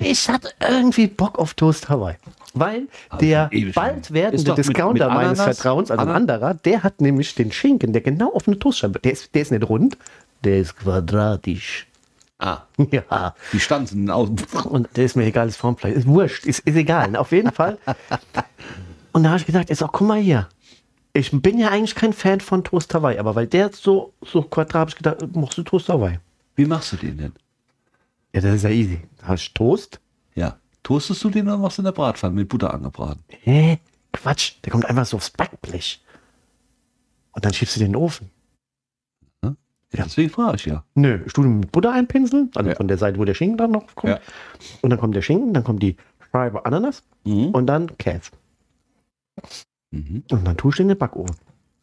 ich 0.00 0.28
hatte 0.28 0.50
irgendwie 0.68 1.06
Bock 1.06 1.38
auf 1.38 1.54
Toast 1.54 1.88
Hawaii. 1.88 2.16
Weil 2.54 2.82
der 3.20 3.48
ewig 3.50 3.74
bald 3.74 4.12
werdende 4.12 4.44
doch 4.44 4.56
mit- 4.58 4.66
Discounter 4.66 5.06
mit 5.06 5.14
meines 5.14 5.40
Ananas? 5.40 5.56
Vertrauens, 5.56 5.90
also 5.90 6.02
ein 6.04 6.10
anderer, 6.10 6.52
der 6.52 6.82
hat 6.82 7.00
nämlich 7.00 7.34
den 7.34 7.50
Schinken, 7.50 7.94
der 7.94 8.02
genau 8.02 8.32
auf 8.34 8.46
eine 8.46 8.58
Toastscheibe, 8.58 8.98
der 8.98 9.12
ist, 9.12 9.34
der 9.34 9.40
ist 9.42 9.52
nicht 9.52 9.66
rund, 9.66 9.96
der 10.44 10.58
ist 10.58 10.76
quadratisch. 10.76 11.86
Ah, 12.42 12.62
Ja. 12.90 13.34
die 13.52 13.60
Stanzen 13.60 14.10
außen. 14.10 14.36
Und 14.64 14.88
der 14.96 15.04
ist 15.04 15.14
mir 15.14 15.24
egal, 15.24 15.46
ist 15.48 15.56
Formfleisch. 15.56 15.94
Ist 15.94 16.06
wurscht, 16.08 16.44
ist, 16.44 16.58
ist 16.60 16.74
egal. 16.76 17.14
Auf 17.16 17.30
jeden 17.30 17.52
Fall. 17.52 17.78
Und 19.12 19.22
da 19.22 19.28
habe 19.30 19.38
ich 19.38 19.46
gedacht, 19.46 19.68
jetzt 19.68 19.82
auch, 19.82 19.92
guck 19.92 20.08
mal 20.08 20.18
hier. 20.20 20.48
Ich 21.12 21.30
bin 21.30 21.58
ja 21.58 21.68
eigentlich 21.68 21.94
kein 21.94 22.12
Fan 22.12 22.40
von 22.40 22.64
Toast 22.64 22.92
Hawaii, 22.94 23.18
aber 23.18 23.34
weil 23.36 23.46
der 23.46 23.70
so, 23.72 24.12
so 24.22 24.42
quadrat, 24.42 24.74
habe 24.74 24.90
ich 24.90 24.96
gedacht, 24.96 25.18
machst 25.36 25.56
du 25.58 25.62
Toast 25.62 25.88
Hawaii? 25.88 26.18
Wie 26.56 26.64
machst 26.64 26.92
du 26.92 26.96
den 26.96 27.18
denn? 27.18 27.32
Ja, 28.32 28.40
das 28.40 28.54
ist 28.56 28.62
ja 28.64 28.70
easy. 28.70 29.02
Hast 29.22 29.48
du 29.48 29.52
Toast. 29.54 30.00
Ja. 30.34 30.56
Toastest 30.82 31.22
du 31.22 31.30
den 31.30 31.46
oder 31.46 31.58
machst 31.58 31.78
du 31.78 31.82
in 31.82 31.84
der 31.84 31.92
Bratpfanne 31.92 32.34
mit 32.34 32.48
Butter 32.48 32.72
angebraten? 32.74 33.22
Hä? 33.28 33.78
Quatsch, 34.12 34.54
der 34.64 34.72
kommt 34.72 34.86
einfach 34.86 35.06
so 35.06 35.16
aufs 35.18 35.30
Backblech. 35.30 36.02
Und 37.32 37.44
dann 37.44 37.52
schiebst 37.54 37.76
du 37.76 37.80
den 37.80 37.86
in 37.86 37.92
den 37.92 37.96
Ofen. 38.02 38.30
Ja. 39.94 40.04
Deswegen 40.04 40.30
frage 40.30 40.56
ich 40.56 40.66
ja. 40.66 40.84
Nö, 40.94 41.18
den 41.36 41.60
mit 41.60 41.72
Butter 41.72 41.92
einpinseln, 41.92 42.50
also 42.54 42.70
Ja. 42.70 42.76
von 42.76 42.88
der 42.88 42.98
Seite, 42.98 43.18
wo 43.18 43.24
der 43.24 43.34
Schinken 43.34 43.58
dann 43.58 43.70
noch 43.72 43.94
kommt. 43.94 44.14
Ja. 44.14 44.20
Und 44.80 44.90
dann 44.90 44.98
kommt 44.98 45.14
der 45.14 45.22
Schinken, 45.22 45.52
dann 45.52 45.64
kommt 45.64 45.82
die 45.82 45.96
Scheibe 46.32 46.64
Ananas 46.64 47.02
Mhm. 47.24 47.48
und 47.50 47.66
dann 47.66 47.96
Käse. 47.98 48.30
Mhm. 49.90 50.22
Und 50.30 50.44
dann 50.46 50.56
tust 50.56 50.78
du 50.78 50.82
in 50.82 50.88
den 50.88 50.98
Backofen. 50.98 51.36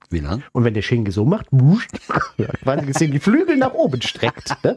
Wie 0.10 0.20
lang? 0.20 0.42
Und 0.54 0.64
wenn 0.64 0.74
der 0.74 0.82
Schinken 0.82 1.12
so 1.12 1.24
macht, 1.24 1.46
wusch, 1.52 1.88
ja, 2.38 2.48
quasi 2.64 2.86
gesehen 2.88 3.12
die 3.12 3.20
Flügel 3.20 3.58
nach 3.58 3.74
oben 3.74 4.02
streckt, 4.02 4.56
ne? 4.64 4.76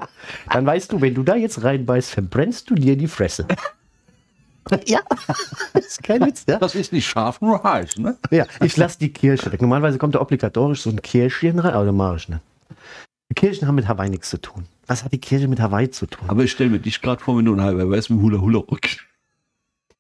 dann 0.50 0.66
weißt 0.66 0.92
du, 0.92 1.00
wenn 1.00 1.14
du 1.14 1.22
da 1.22 1.36
jetzt 1.36 1.62
reinbeißt, 1.64 2.10
verbrennst 2.10 2.68
du 2.68 2.74
dir 2.74 2.96
die 2.96 3.06
Fresse. 3.08 3.46
ja, 4.86 5.00
das 5.72 5.86
ist 5.86 6.02
kein 6.02 6.20
Witz, 6.26 6.44
ja? 6.46 6.58
Das 6.58 6.74
ist 6.74 6.92
nicht 6.92 7.06
scharf, 7.08 7.40
nur 7.40 7.62
heiß, 7.64 7.96
ne? 7.96 8.18
Ja, 8.30 8.44
ich 8.62 8.76
lasse 8.76 8.98
die 8.98 9.10
Kirsche 9.10 9.50
weg. 9.50 9.62
Normalerweise 9.62 9.96
kommt 9.96 10.14
da 10.14 10.20
obligatorisch 10.20 10.82
so 10.82 10.90
ein 10.90 11.00
Kirschchen 11.00 11.58
rein, 11.58 11.72
aber 11.72 11.86
das 11.86 11.94
mache 11.94 12.16
ich 12.16 12.28
nicht. 12.28 12.40
Die 13.32 13.34
Kirschen 13.34 13.66
haben 13.66 13.76
mit 13.76 13.88
Hawaii 13.88 14.10
nichts 14.10 14.28
zu 14.28 14.38
tun. 14.38 14.66
Was 14.86 15.04
hat 15.04 15.12
die 15.14 15.18
Kirche 15.18 15.48
mit 15.48 15.58
Hawaii 15.58 15.90
zu 15.90 16.04
tun? 16.04 16.28
Aber 16.28 16.44
ich 16.44 16.52
stelle 16.52 16.68
mir 16.68 16.80
dich 16.80 17.00
gerade 17.00 17.24
vor, 17.24 17.38
wenn 17.38 17.46
du 17.46 17.54
ein 17.54 17.62
halber 17.62 17.88
weißt, 17.88 18.10
mit 18.10 18.20
Hula 18.20 18.38
Hula 18.38 18.58
Rock. 18.58 18.80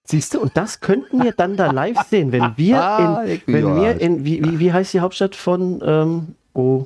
Siehst 0.04 0.34
du, 0.34 0.40
und 0.40 0.54
das 0.54 0.80
könnten 0.80 1.24
wir 1.24 1.32
dann 1.32 1.56
da 1.56 1.70
live 1.70 1.96
sehen, 2.10 2.30
wenn 2.30 2.52
wir 2.58 2.76
Ah, 2.84 3.22
in, 3.22 3.40
wenn 3.46 3.76
wir 3.76 3.98
in, 3.98 4.26
wie, 4.26 4.44
wie, 4.44 4.58
wie 4.58 4.70
heißt 4.70 4.92
die 4.92 5.00
Hauptstadt 5.00 5.34
von, 5.34 5.80
ähm, 5.82 6.34
oh, 6.52 6.84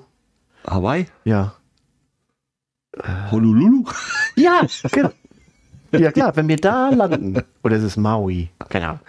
Hawaii? 0.64 1.06
ja. 1.24 1.52
Honolulu? 3.32 3.84
Ja, 4.36 4.64
genau. 4.92 5.10
Ja 5.90 6.12
klar, 6.12 6.36
wenn 6.36 6.46
wir 6.46 6.58
da 6.58 6.90
landen. 6.90 7.42
Oder 7.64 7.76
ist 7.76 7.82
es 7.82 7.96
Maui? 7.96 8.50
Keine 8.68 8.86
Ahnung. 8.86 9.00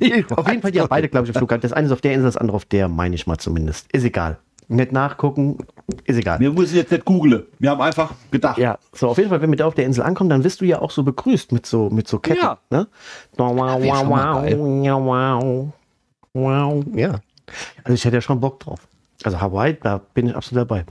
Auf 0.30 0.48
jeden 0.48 0.62
Fall, 0.62 0.72
die 0.72 0.80
haben 0.80 0.88
beide, 0.88 1.08
glaube 1.08 1.28
ich, 1.28 1.34
im 1.34 1.38
Flughafen. 1.38 1.60
Das 1.60 1.72
eine 1.72 1.86
ist 1.86 1.92
auf 1.92 2.00
der 2.00 2.14
Insel, 2.14 2.24
das 2.24 2.36
andere 2.38 2.56
auf 2.56 2.64
der, 2.64 2.88
meine 2.88 3.14
ich 3.14 3.28
mal 3.28 3.38
zumindest. 3.38 3.86
Ist 3.92 4.02
egal. 4.04 4.38
Nicht 4.72 4.92
nachgucken, 4.92 5.58
ist 6.04 6.16
egal. 6.16 6.38
Wir 6.38 6.52
müssen 6.52 6.76
jetzt 6.76 6.92
nicht 6.92 7.04
googeln. 7.04 7.42
Wir 7.58 7.70
haben 7.70 7.80
einfach 7.80 8.12
gedacht. 8.30 8.56
Ja, 8.56 8.78
so 8.92 9.08
auf 9.08 9.18
jeden 9.18 9.28
Fall, 9.28 9.42
wenn 9.42 9.50
wir 9.50 9.56
da 9.56 9.66
auf 9.66 9.74
der 9.74 9.84
Insel 9.84 10.04
ankommen, 10.04 10.30
dann 10.30 10.44
wirst 10.44 10.60
du 10.60 10.64
ja 10.64 10.80
auch 10.80 10.92
so 10.92 11.02
begrüßt 11.02 11.50
mit 11.50 11.66
so, 11.66 11.90
mit 11.90 12.06
so 12.06 12.20
Ketten. 12.20 12.40
Ja. 12.40 12.58
Ne? 12.70 12.86
Wow, 13.36 13.56
wow, 13.56 14.06
wow, 14.94 15.72
wow. 16.32 16.84
Ja. 16.94 17.18
Also 17.82 17.94
ich 17.94 18.04
hätte 18.04 18.18
ja 18.18 18.20
schon 18.20 18.38
Bock 18.38 18.60
drauf. 18.60 18.78
Also 19.24 19.40
Hawaii, 19.40 19.76
da 19.82 20.00
bin 20.14 20.28
ich 20.28 20.36
absolut 20.36 20.70
dabei. 20.70 20.84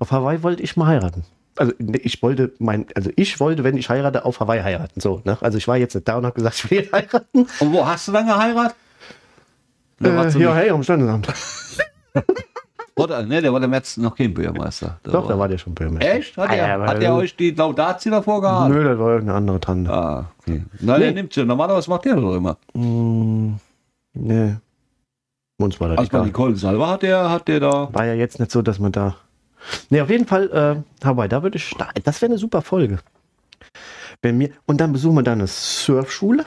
Auf 0.00 0.12
Hawaii 0.12 0.42
wollte 0.42 0.62
ich 0.62 0.76
mal 0.76 0.88
heiraten. 0.88 1.24
Also 1.56 1.72
ne, 1.78 1.96
ich 1.96 2.22
wollte 2.22 2.52
mein, 2.58 2.84
also 2.94 3.08
ich 3.16 3.40
wollte, 3.40 3.64
wenn 3.64 3.78
ich 3.78 3.88
heirate, 3.88 4.26
auf 4.26 4.40
Hawaii 4.40 4.60
heiraten. 4.62 5.00
So, 5.00 5.22
ne? 5.24 5.38
Also 5.40 5.56
ich 5.56 5.66
war 5.66 5.78
jetzt 5.78 5.94
nicht 5.94 6.06
da 6.06 6.18
und 6.18 6.26
habe 6.26 6.34
gesagt, 6.34 6.56
ich 6.56 6.70
will 6.70 6.88
heiraten. 6.92 7.46
Und 7.58 7.72
wo 7.72 7.86
hast 7.86 8.06
du 8.06 8.12
dann 8.12 8.26
geheiratet? 8.26 8.76
Äh, 10.02 10.38
ja, 10.38 10.54
hey, 10.54 10.68
am 10.68 10.82
Standesamt. 10.82 11.32
Oder, 12.96 13.24
ne, 13.24 13.42
der 13.42 13.52
war 13.52 13.58
der 13.58 13.68
Metz 13.68 13.96
noch 13.96 14.14
kein 14.14 14.32
Bürgermeister. 14.32 14.98
Der 15.04 15.12
Doch, 15.12 15.26
da 15.26 15.36
war 15.36 15.48
der 15.48 15.58
schon 15.58 15.74
Bürgermeister. 15.74 16.14
Echt? 16.14 16.36
Hat 16.36 16.48
Ah, 16.50 16.54
er, 16.54 16.68
ja, 16.78 16.80
hat 16.86 16.90
aber- 16.96 17.00
er 17.02 17.14
euch 17.16 17.34
die 17.34 17.50
Laudatio 17.50 18.12
davor 18.12 18.40
gehabt? 18.40 18.70
Nö, 18.72 18.84
das 18.84 18.98
war 18.98 19.08
irgendeine 19.14 19.36
andere 19.38 19.60
Tante. 19.60 19.92
Ah, 19.92 20.30
okay. 20.40 20.62
Nein, 20.80 21.00
der 21.00 21.08
Nee. 21.10 21.14
nimmt 21.14 21.32
sie. 21.32 21.44
Normalerweise 21.44 21.90
macht 21.90 22.04
der 22.04 22.14
doch 22.16 22.36
immer. 22.36 22.56
Mm, 22.74 23.54
nee. 24.14 24.54
Uns 25.58 25.80
war 25.80 25.88
das 25.88 25.98
Also 25.98 26.10
bei. 26.12 26.24
Nicole 26.24 26.54
Salva 26.56 26.88
hat 26.90 27.02
der, 27.02 27.30
hat 27.30 27.48
der 27.48 27.60
da. 27.60 27.88
War 27.92 28.06
ja 28.06 28.14
jetzt 28.14 28.38
nicht 28.38 28.52
so, 28.52 28.62
dass 28.62 28.78
man 28.78 28.92
da. 28.92 29.16
Ne, 29.90 30.00
auf 30.02 30.10
jeden 30.10 30.26
Fall, 30.26 30.84
äh, 31.02 31.04
Hawaii, 31.04 31.28
da 31.28 31.42
würde 31.42 31.56
ich. 31.56 31.74
da- 31.76 31.88
Das 32.04 32.22
wäre 32.22 32.30
eine 32.30 32.38
super 32.38 32.62
Folge. 32.62 32.98
Wenn 34.22 34.38
wir, 34.38 34.50
und 34.66 34.80
dann 34.80 34.92
besuchen 34.92 35.16
wir 35.16 35.22
da 35.22 35.32
eine 35.32 35.46
Surfschule 35.48 36.44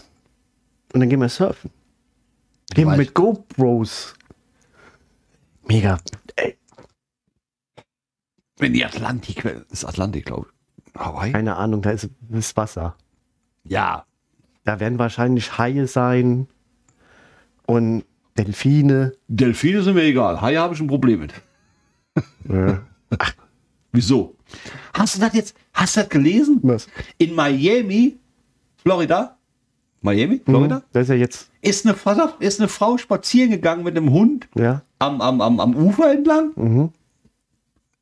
und 0.94 1.00
dann 1.00 1.10
gehen 1.10 1.20
wir 1.20 1.30
surfen. 1.30 1.72
Gehen 2.74 2.88
wir 2.90 2.96
mit 2.98 3.14
GoPros. 3.14 4.14
Mega. 5.68 5.98
Ey, 6.36 6.58
Wenn 8.58 8.74
die 8.74 8.86
Atlantik, 8.86 9.44
ist 9.70 9.86
Atlantik, 9.86 10.26
glaube 10.26 10.48
ich. 10.50 11.00
Hawaii? 11.00 11.32
keine 11.32 11.56
Ahnung, 11.58 11.82
da 11.84 11.92
ist 11.92 12.10
das 12.30 12.56
Wasser. 12.58 12.96
Ja. 13.64 14.06
Da 14.64 14.80
werden 14.80 14.98
wahrscheinlich 14.98 15.58
Haie 15.58 15.88
sein 15.88 16.48
und 17.66 18.04
Delfine. 18.38 19.14
Delfine 19.28 19.82
sind 19.84 19.94
mir 19.96 20.04
egal. 20.04 20.42
Haie 20.42 20.60
habe 20.60 20.74
ich 20.74 20.80
ein 20.80 20.88
Problem 20.88 21.20
mit. 21.22 21.34
Ja. 22.50 22.84
Wieso? 23.92 24.36
Hast 24.94 25.16
du 25.16 25.20
das 25.20 25.34
jetzt, 25.34 25.56
hast 25.74 25.96
du 25.98 26.02
das 26.02 26.10
gelesen? 26.10 26.60
Was? 26.64 26.88
In 27.18 27.36
Miami, 27.36 28.18
Florida, 28.78 29.38
Miami, 30.02 30.42
Florida, 30.44 30.84
Das 30.94 31.04
ist 31.04 31.10
ja 31.10 31.16
jetzt. 31.16 31.50
ist, 31.62 31.86
eine, 31.86 31.96
Frau- 31.96 32.34
ist 32.40 32.60
eine 32.60 32.70
Frau 32.70 32.98
spazieren 32.98 33.52
gegangen 33.52 33.84
mit 33.84 33.96
einem 33.98 34.12
Hund 34.12 34.48
Ja. 34.56 34.82
Am, 35.00 35.22
am, 35.22 35.42
am, 35.42 35.60
am 35.60 35.76
Ufer 35.76 36.12
entlang. 36.12 36.52
Mhm. 36.56 36.90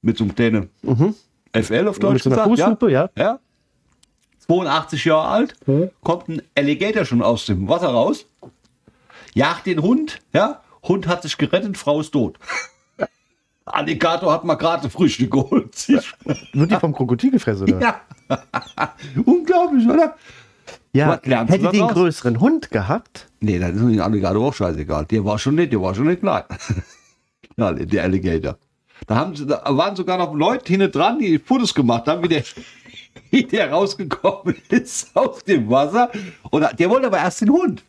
Mit 0.01 0.17
so 0.17 0.23
einem 0.25 0.35
kleinen 0.35 0.69
FL 1.53 1.87
auf 1.87 1.99
Deutsch 1.99 2.25
Mit 2.25 2.33
so 2.35 2.39
einer 2.41 2.49
gesagt. 2.49 2.83
Ja. 2.83 3.09
ja. 3.17 3.39
82 4.47 5.05
Jahre 5.05 5.27
alt, 5.27 5.55
Mhm. 5.65 5.89
kommt 6.03 6.27
ein 6.29 6.41
Alligator 6.55 7.05
schon 7.05 7.21
aus 7.23 7.45
dem 7.47 7.67
Wasser 7.67 7.87
raus, 7.89 8.25
jagt 9.33 9.65
den 9.65 9.81
Hund, 9.81 10.21
ja, 10.33 10.61
Hund 10.83 11.07
hat 11.07 11.23
sich 11.23 11.37
gerettet, 11.37 11.77
Frau 11.77 11.99
ist 11.99 12.11
tot. 12.11 12.37
Alligator 13.65 14.31
hat 14.31 14.43
mal 14.43 14.53
gerade 14.55 14.89
Frühstück 14.91 15.31
geholt. 15.31 15.87
Wird 16.53 16.71
die 16.71 16.75
vom 16.75 16.93
Krokodil 16.93 17.31
gefressen, 17.31 17.63
oder? 17.63 17.79
Ja. 18.29 18.93
Unglaublich, 19.25 19.87
oder? 19.87 20.15
Ja, 20.93 21.19
hätte 21.23 21.69
die 21.71 21.81
einen 21.81 21.89
größeren 21.89 22.39
Hund 22.39 22.71
gehabt, 22.71 23.27
Nee, 23.45 23.59
das 23.59 23.73
ist 23.73 23.79
dem 23.79 24.01
Alligator 24.01 24.47
auch 24.47 24.53
scheißegal. 24.55 25.05
Der 25.05 25.23
war 25.23 25.37
schon 25.37 25.53
nicht, 25.53 25.71
der 25.71 25.79
war 25.79 25.93
schon 25.93 26.07
nicht 26.07 26.21
klein. 26.21 26.43
ja, 27.57 27.71
der 27.71 28.03
Alligator. 28.03 28.57
Da, 29.05 29.15
haben 29.15 29.35
sie, 29.35 29.45
da 29.45 29.61
waren 29.67 29.95
sogar 29.95 30.17
noch 30.17 30.33
Leute 30.33 30.65
hinten 30.73 30.91
dran, 30.91 31.19
die 31.19 31.37
Fotos 31.37 31.75
gemacht 31.75 32.07
haben, 32.07 32.23
wie 32.23 32.27
der, 32.27 32.43
wie 33.29 33.43
der 33.43 33.71
rausgekommen 33.71 34.55
ist 34.69 35.15
aus 35.15 35.43
dem 35.43 35.69
Wasser. 35.69 36.09
Und 36.49 36.65
der 36.79 36.89
wollte 36.89 37.05
aber 37.05 37.19
erst 37.19 37.41
den 37.41 37.51
Hund. 37.51 37.83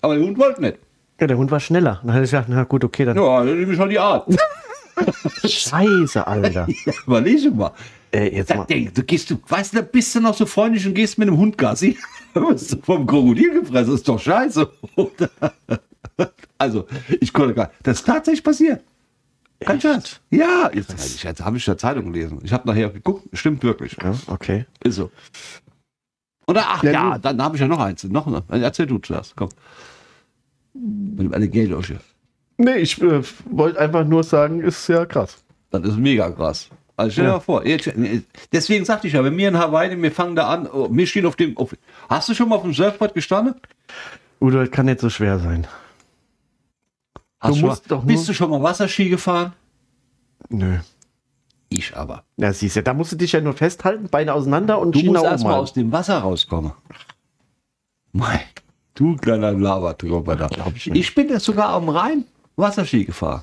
Aber 0.00 0.14
der 0.14 0.24
Hund 0.24 0.38
wollte 0.38 0.60
nicht. 0.60 0.78
ja, 1.20 1.26
der 1.26 1.36
Hund 1.36 1.50
war 1.50 1.58
schneller. 1.58 2.00
Dann 2.04 2.14
hatte 2.14 2.24
ich 2.24 2.30
gedacht, 2.30 2.46
na 2.48 2.62
gut, 2.62 2.84
okay, 2.84 3.04
dann. 3.06 3.16
Ja, 3.16 3.44
das 3.44 3.56
ist 3.56 3.76
schon 3.76 3.90
die 3.90 3.98
Art. 3.98 4.28
Scheiße, 5.44 6.24
Alter. 6.24 6.68
Ja, 6.68 6.92
überleg 7.04 7.52
mal. 7.52 7.72
Ey, 8.12 8.34
jetzt 8.34 8.50
Da 8.50 8.64
denk, 8.64 8.94
du 8.94 9.02
gehst, 9.02 9.30
du, 9.30 9.38
weißt 9.46 9.72
du, 9.72 9.76
da 9.78 9.82
bist 9.82 10.14
du 10.14 10.20
noch 10.20 10.34
so 10.34 10.46
freundlich 10.46 10.86
und 10.86 10.94
gehst 10.94 11.18
mit 11.18 11.28
dem 11.28 11.36
Hund 11.36 11.56
Gassi. 11.56 11.96
Wirst 12.34 12.72
du 12.72 12.82
vom 12.82 13.06
Krokodil 13.06 13.60
gefressen, 13.60 13.94
ist 13.94 14.08
doch 14.08 14.18
scheiße. 14.18 14.70
also, 16.58 16.86
ich 17.20 17.32
konnte 17.32 17.54
gar 17.54 17.70
Das 17.82 17.98
ist 17.98 18.06
tatsächlich 18.06 18.42
passiert. 18.42 18.82
Kein 19.60 19.76
Echt? 19.76 19.82
Scherz. 19.82 20.20
Ja, 20.30 20.70
jetzt, 20.72 20.90
jetzt, 20.90 21.22
jetzt 21.22 21.44
habe 21.44 21.56
ich 21.56 21.66
in 21.66 21.72
der 21.72 21.78
Zeitung 21.78 22.12
gelesen. 22.12 22.40
Ich 22.42 22.52
habe 22.52 22.66
nachher 22.66 22.88
geguckt, 22.90 23.28
stimmt 23.32 23.62
wirklich. 23.62 23.96
Ja, 24.02 24.14
okay. 24.26 24.66
Ist 24.82 24.96
so. 24.96 25.10
Oder 26.46 26.64
ach 26.66 26.82
Ja, 26.82 26.92
ja, 26.92 27.18
dann 27.18 27.40
habe 27.42 27.56
ich 27.56 27.60
ja 27.60 27.68
noch 27.68 27.78
eins. 27.78 28.02
Noch, 28.04 28.26
noch. 28.26 28.42
Erzähl 28.48 28.86
du 28.86 28.98
zuerst, 28.98 29.36
komm. 29.36 29.50
Mit 30.72 31.20
dem 31.20 31.34
Alligator. 31.34 31.82
Nee, 32.56 32.76
ich 32.76 33.00
äh, 33.02 33.22
wollte 33.50 33.78
einfach 33.78 34.04
nur 34.04 34.24
sagen, 34.24 34.60
ist 34.60 34.88
ja 34.88 35.04
krass. 35.06 35.44
Das 35.70 35.82
ist 35.84 35.96
mega 35.96 36.30
krass. 36.30 36.70
Also 37.00 37.12
stell 37.12 37.24
dir 37.24 37.30
Ja. 37.30 37.34
mal 37.36 37.40
vor. 37.40 37.66
Jetzt, 37.66 37.90
deswegen 38.52 38.84
sagte 38.84 39.06
ich 39.06 39.14
ja, 39.14 39.24
wenn 39.24 39.36
wir 39.36 39.48
in 39.48 39.58
Hawaii, 39.58 40.00
wir 40.00 40.12
fangen 40.12 40.36
da 40.36 40.48
an, 40.48 40.66
oh, 40.66 40.88
wir 40.90 41.06
stehen 41.06 41.26
auf 41.26 41.36
dem. 41.36 41.56
Auf, 41.56 41.74
hast 42.08 42.28
du 42.28 42.34
schon 42.34 42.48
mal 42.48 42.56
auf 42.56 42.62
dem 42.62 42.74
Surfboard 42.74 43.14
gestanden? 43.14 43.54
Udo, 44.40 44.58
das 44.60 44.70
kann 44.70 44.86
nicht 44.86 45.00
so 45.00 45.08
schwer 45.10 45.38
sein. 45.38 45.66
Hast 47.40 47.60
Du 47.60 47.66
musst 47.66 47.88
mal, 47.90 47.96
doch 47.96 48.04
bist 48.04 48.28
du 48.28 48.34
schon 48.34 48.50
mal 48.50 48.62
Wasserski 48.62 49.08
gefahren? 49.08 49.52
Nö. 50.50 50.78
Ich 51.70 51.96
aber. 51.96 52.24
Ja, 52.36 52.52
siehst 52.52 52.76
du, 52.76 52.82
da 52.82 52.92
musst 52.94 53.12
du 53.12 53.16
dich 53.16 53.32
ja 53.32 53.40
nur 53.40 53.54
festhalten, 53.54 54.08
Beine 54.08 54.34
auseinander 54.34 54.78
und 54.78 54.92
Du 54.94 54.98
Schiene 54.98 55.12
musst 55.12 55.22
oben 55.24 55.32
erst 55.32 55.44
mal 55.44 55.50
halten. 55.52 55.62
aus 55.62 55.72
dem 55.72 55.92
Wasser 55.92 56.18
rauskommen. 56.18 56.72
Mein, 58.12 58.40
du 58.94 59.16
kleiner 59.16 59.52
Lavatrümmer 59.52 60.36
da. 60.36 60.48
Ich. 60.74 60.88
Ich 60.90 61.14
bin 61.14 61.28
jetzt 61.28 61.44
sogar 61.44 61.68
am 61.70 61.88
Rhein 61.88 62.24
Wasserski 62.56 63.04
gefahren. 63.04 63.42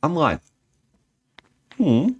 Am 0.00 0.16
Rhein. 0.16 0.40
Hm. 1.76 2.16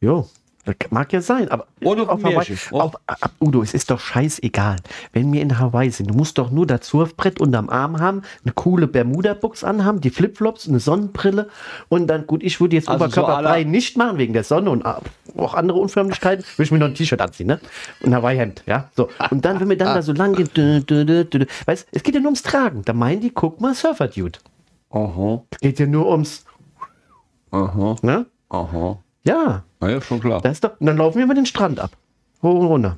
Jo, 0.00 0.28
das 0.64 0.76
mag 0.90 1.12
ja 1.12 1.20
sein, 1.22 1.48
aber 1.50 1.66
Oder 1.82 2.10
auf 2.10 2.22
Hawaii, 2.22 2.56
auf, 2.72 2.94
ab, 3.06 3.30
Udo, 3.40 3.62
es 3.62 3.72
ist 3.74 3.90
doch 3.90 3.98
scheißegal. 3.98 4.76
Wenn 5.12 5.32
wir 5.32 5.40
in 5.40 5.58
Hawaii 5.58 5.90
sind, 5.90 6.10
du 6.10 6.14
musst 6.14 6.36
doch 6.36 6.50
nur 6.50 6.66
das 6.66 6.86
Surfbrett 6.86 7.40
unterm 7.40 7.68
Arm 7.70 7.98
haben, 8.00 8.22
eine 8.44 8.52
coole 8.52 8.86
Bermuda-Box 8.86 9.64
anhaben, 9.64 10.00
die 10.02 10.10
Flipflops, 10.10 10.68
eine 10.68 10.78
Sonnenbrille 10.78 11.48
und 11.88 12.06
dann, 12.06 12.26
gut, 12.26 12.42
ich 12.42 12.60
würde 12.60 12.76
jetzt 12.76 12.88
Also 12.88 13.06
so 13.06 13.22
oberkörperfrei 13.22 13.62
la- 13.62 13.68
nicht 13.68 13.96
machen 13.96 14.18
wegen 14.18 14.34
der 14.34 14.44
Sonne 14.44 14.70
und 14.70 14.84
ah, 14.84 15.00
auch 15.36 15.54
andere 15.54 15.78
Unförmlichkeiten, 15.78 16.44
würde 16.56 16.62
ich 16.64 16.70
mir 16.70 16.78
noch 16.78 16.88
ein 16.88 16.94
T-Shirt 16.94 17.20
anziehen, 17.20 17.46
ne? 17.46 17.60
Und 18.02 18.10
ein 18.10 18.14
Hawaii-Hemd, 18.16 18.62
ja? 18.66 18.90
So. 18.94 19.08
Und 19.30 19.44
dann, 19.46 19.58
wenn 19.60 19.70
wir 19.70 19.78
dann 19.78 19.94
da 19.94 20.02
so 20.02 20.12
lang 20.12 20.34
gehen, 20.34 20.50
dü, 20.54 20.80
dü, 20.82 21.24
dü, 21.24 21.46
weißt, 21.64 21.88
es 21.92 22.02
geht 22.02 22.14
ja 22.14 22.20
nur 22.20 22.28
ums 22.28 22.42
Tragen. 22.42 22.82
Da 22.84 22.92
meinen 22.92 23.20
die, 23.22 23.30
guck 23.30 23.60
mal, 23.60 23.74
Surfer-Dude. 23.74 24.38
Aha. 24.90 25.42
Es 25.50 25.58
geht 25.60 25.78
ja 25.78 25.86
nur 25.86 26.06
ums, 26.08 26.44
Aha. 27.50 27.96
ne? 28.02 28.26
Aha. 28.50 28.98
Ja, 29.28 29.62
Na 29.80 29.90
ja, 29.90 30.00
schon 30.00 30.20
klar. 30.20 30.40
das 30.40 30.52
ist 30.52 30.64
doch, 30.64 30.80
und 30.80 30.86
dann 30.86 30.96
laufen 30.96 31.18
wir 31.18 31.24
über 31.24 31.34
den 31.34 31.46
Strand 31.46 31.78
ab. 31.80 31.90
Hoch 32.42 32.60
und 32.60 32.66
runter. 32.66 32.96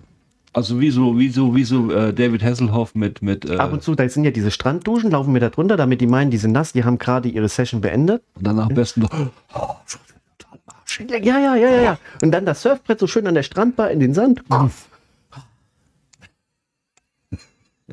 Also 0.52 0.80
wie 0.80 0.90
so, 0.90 1.18
wie 1.18 1.28
so, 1.28 1.54
wie 1.54 1.64
so 1.64 1.90
äh, 1.92 2.12
David 2.12 2.42
Hasselhoff 2.42 2.94
mit, 2.94 3.22
mit 3.22 3.48
äh, 3.48 3.56
Ab 3.56 3.72
und 3.72 3.82
zu, 3.82 3.94
da 3.94 4.08
sind 4.08 4.24
ja 4.24 4.30
diese 4.30 4.50
Strandduschen, 4.50 5.10
laufen 5.10 5.32
wir 5.32 5.40
da 5.40 5.48
drunter, 5.48 5.76
damit 5.76 6.00
die 6.00 6.06
meinen, 6.06 6.30
die 6.30 6.38
sind 6.38 6.52
nass, 6.52 6.72
die 6.72 6.84
haben 6.84 6.98
gerade 6.98 7.28
ihre 7.28 7.48
Session 7.48 7.80
beendet. 7.80 8.22
und 8.34 8.46
dann 8.46 8.58
am 8.58 8.68
besten 8.68 9.02
noch. 9.02 9.10
Oh. 9.54 9.76
Ja, 11.08 11.16
ja, 11.18 11.38
ja, 11.38 11.54
ja, 11.54 11.82
ja. 11.82 11.98
Und 12.20 12.32
dann 12.32 12.44
das 12.46 12.62
Surfbrett 12.62 12.98
so 12.98 13.06
schön 13.06 13.26
an 13.26 13.34
der 13.34 13.44
Strandbar 13.44 13.90
in 13.90 14.00
den 14.00 14.12
Sand. 14.12 14.42